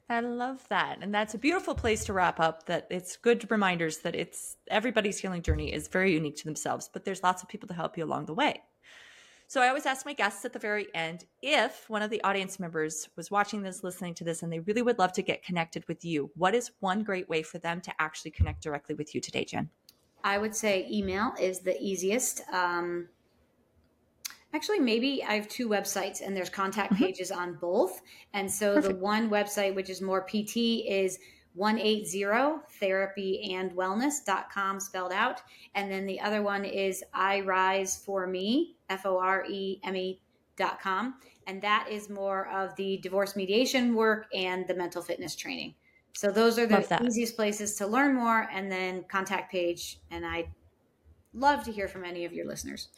I 0.09 0.21
love 0.21 0.67
that. 0.69 0.99
And 1.01 1.15
that's 1.15 1.35
a 1.35 1.39
beautiful 1.39 1.75
place 1.75 2.05
to 2.07 2.13
wrap 2.13 2.39
up 2.39 2.67
that 2.67 2.87
it's 2.91 3.17
good 3.17 3.51
reminders 3.51 3.99
that 3.99 4.15
it's 4.15 4.57
everybody's 4.69 5.19
healing 5.19 5.43
journey 5.43 5.73
is 5.73 5.89
very 5.89 6.13
unique 6.13 6.37
to 6.37 6.45
themselves, 6.45 6.91
but 6.93 7.05
there's 7.05 7.23
lots 7.23 7.43
of 7.43 7.49
people 7.49 7.69
to 7.69 7.75
help 7.75 7.97
you 7.97 8.05
along 8.05 8.27
the 8.27 8.35
way. 8.35 8.63
So 9.47 9.61
I 9.63 9.69
always 9.69 9.87
ask 9.87 10.05
my 10.05 10.15
guests 10.15 10.45
at 10.45 10.53
the 10.53 10.59
very 10.59 10.89
end 10.95 11.25
if 11.41 11.89
one 11.89 12.03
of 12.03 12.11
the 12.11 12.23
audience 12.23 12.59
members 12.59 13.09
was 13.17 13.31
watching 13.31 13.63
this, 13.63 13.85
listening 13.85 14.15
to 14.15 14.25
this, 14.25 14.43
and 14.43 14.53
they 14.53 14.61
really 14.61 14.83
would 14.83 14.99
love 14.99 15.13
to 15.13 15.23
get 15.23 15.45
connected 15.45 15.87
with 15.87 16.05
you, 16.05 16.31
what 16.35 16.55
is 16.55 16.73
one 16.81 17.03
great 17.03 17.29
way 17.29 17.43
for 17.43 17.59
them 17.59 17.81
to 17.83 17.93
actually 17.99 18.31
connect 18.31 18.63
directly 18.63 18.95
with 18.95 19.15
you 19.15 19.21
today, 19.21 19.45
Jen? 19.45 19.71
I 20.23 20.39
would 20.39 20.57
say 20.57 20.89
email 20.91 21.35
is 21.39 21.61
the 21.61 21.81
easiest. 21.81 22.43
Um, 22.53 23.09
Actually, 24.55 24.79
maybe 24.79 25.23
I 25.25 25.35
have 25.35 25.49
two 25.49 25.69
websites 25.69 26.25
and 26.25 26.35
there's 26.37 26.49
contact 26.49 26.95
mm-hmm. 26.95 27.05
pages 27.05 27.33
on 27.33 27.55
both. 27.55 28.01
And 28.35 28.49
so 28.51 28.75
Perfect. 28.75 28.95
the 28.95 29.01
one 29.01 29.29
website, 29.29 29.75
which 29.75 29.91
is 29.91 30.01
more 30.01 30.23
PT, 30.23 30.57
is 30.87 31.19
180 31.55 32.25
therapyandwellness.com 32.81 34.81
spelled 34.81 35.13
out. 35.13 35.43
And 35.75 35.91
then 35.91 36.07
the 36.07 36.21
other 36.21 36.43
one 36.43 36.65
is 36.65 37.03
I 37.13 37.41
rise 37.41 37.97
for 37.97 38.29
me, 38.29 38.77
F 38.89 39.05
O 39.07 39.19
R 39.19 39.45
E 39.49 39.81
M 39.83 39.97
E 39.97 40.21
dot 40.57 40.81
com. 40.81 41.17
And 41.49 41.61
that 41.63 41.89
is 41.91 42.09
more 42.09 42.49
of 42.49 42.77
the 42.77 42.99
divorce 42.99 43.35
mediation 43.35 43.93
work 43.95 44.27
and 44.33 44.69
the 44.69 44.75
mental 44.75 45.03
fitness 45.03 45.35
training. 45.35 45.75
So 46.13 46.31
those 46.31 46.61
are 46.61 46.67
the 46.67 47.03
easiest 47.05 47.35
places 47.35 47.75
to 47.77 47.89
learn 47.89 48.15
more 48.15 48.49
and 48.53 48.71
then 48.71 49.03
contact 49.09 49.51
page. 49.51 49.99
And 50.13 50.25
I'd 50.25 50.47
love 51.33 51.65
to 51.65 51.73
hear 51.73 51.89
from 51.89 52.05
any 52.05 52.25
of 52.25 52.33
your 52.33 52.47
listeners 52.47 52.91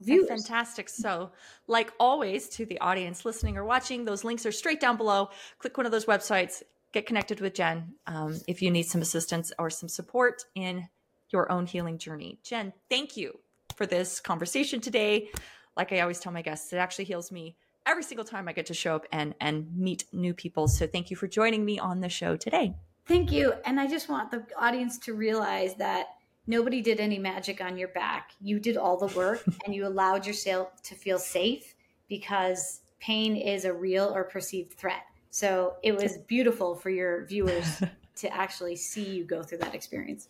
viewers. 0.00 0.28
Fantastic. 0.28 0.88
So, 0.88 1.30
like 1.66 1.92
always, 1.98 2.48
to 2.50 2.66
the 2.66 2.78
audience 2.80 3.24
listening 3.24 3.56
or 3.56 3.64
watching, 3.64 4.04
those 4.04 4.24
links 4.24 4.46
are 4.46 4.52
straight 4.52 4.80
down 4.80 4.96
below. 4.96 5.30
Click 5.58 5.76
one 5.76 5.86
of 5.86 5.92
those 5.92 6.06
websites, 6.06 6.62
get 6.92 7.06
connected 7.06 7.40
with 7.40 7.54
Jen 7.54 7.94
um, 8.06 8.40
if 8.46 8.62
you 8.62 8.70
need 8.70 8.84
some 8.84 9.02
assistance 9.02 9.52
or 9.58 9.70
some 9.70 9.88
support 9.88 10.44
in 10.54 10.88
your 11.30 11.50
own 11.50 11.66
healing 11.66 11.98
journey. 11.98 12.38
Jen, 12.42 12.72
thank 12.88 13.16
you 13.16 13.38
for 13.76 13.86
this 13.86 14.20
conversation 14.20 14.80
today. 14.80 15.28
Like 15.76 15.92
I 15.92 16.00
always 16.00 16.20
tell 16.20 16.32
my 16.32 16.42
guests, 16.42 16.72
it 16.72 16.76
actually 16.76 17.04
heals 17.04 17.30
me 17.30 17.56
every 17.84 18.02
single 18.02 18.24
time 18.24 18.48
I 18.48 18.52
get 18.52 18.66
to 18.66 18.74
show 18.74 18.96
up 18.96 19.06
and 19.12 19.34
and 19.40 19.74
meet 19.76 20.04
new 20.12 20.34
people. 20.34 20.68
So 20.68 20.86
thank 20.86 21.10
you 21.10 21.16
for 21.16 21.28
joining 21.28 21.64
me 21.64 21.78
on 21.78 22.00
the 22.00 22.08
show 22.08 22.36
today. 22.36 22.74
Thank 23.06 23.30
you. 23.30 23.54
And 23.64 23.78
I 23.78 23.86
just 23.86 24.08
want 24.08 24.30
the 24.32 24.44
audience 24.58 24.98
to 25.00 25.14
realize 25.14 25.76
that 25.76 26.06
nobody 26.46 26.80
did 26.80 27.00
any 27.00 27.18
magic 27.18 27.60
on 27.60 27.76
your 27.76 27.88
back. 27.88 28.32
You 28.40 28.58
did 28.58 28.76
all 28.76 28.96
the 28.96 29.14
work 29.16 29.44
and 29.64 29.74
you 29.74 29.86
allowed 29.86 30.26
yourself 30.26 30.82
to 30.84 30.94
feel 30.94 31.18
safe 31.18 31.74
because 32.08 32.80
pain 33.00 33.36
is 33.36 33.64
a 33.64 33.72
real 33.72 34.12
or 34.14 34.24
perceived 34.24 34.72
threat. 34.72 35.02
So 35.30 35.74
it 35.82 35.94
was 35.94 36.18
beautiful 36.18 36.74
for 36.74 36.90
your 36.90 37.26
viewers 37.26 37.82
to 38.16 38.34
actually 38.34 38.76
see 38.76 39.04
you 39.04 39.24
go 39.24 39.42
through 39.42 39.58
that 39.58 39.74
experience. 39.74 40.28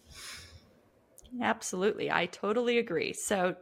Absolutely. 1.40 2.10
I 2.10 2.26
totally 2.26 2.78
agree. 2.78 3.12
So 3.12 3.54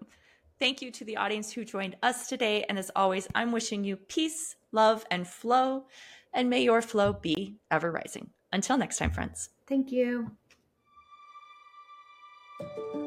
thank 0.59 0.80
you 0.80 0.90
to 0.92 1.05
the 1.05 1.16
audience 1.16 1.52
who 1.52 1.64
joined 1.64 1.96
us 2.02 2.28
today. 2.28 2.64
And 2.68 2.78
as 2.78 2.90
always, 2.94 3.28
I'm 3.34 3.52
wishing 3.52 3.84
you 3.84 3.96
peace, 3.96 4.57
love, 4.72 5.05
and 5.11 5.26
flow. 5.26 5.86
And 6.32 6.50
may 6.50 6.62
your 6.62 6.82
flow 6.82 7.12
be 7.12 7.57
ever 7.70 7.90
rising. 7.90 8.30
Until 8.52 8.78
next 8.78 8.98
time, 8.98 9.11
friends. 9.11 9.50
Thank 9.66 9.92
you. 9.92 10.30
Bye. 12.65 13.03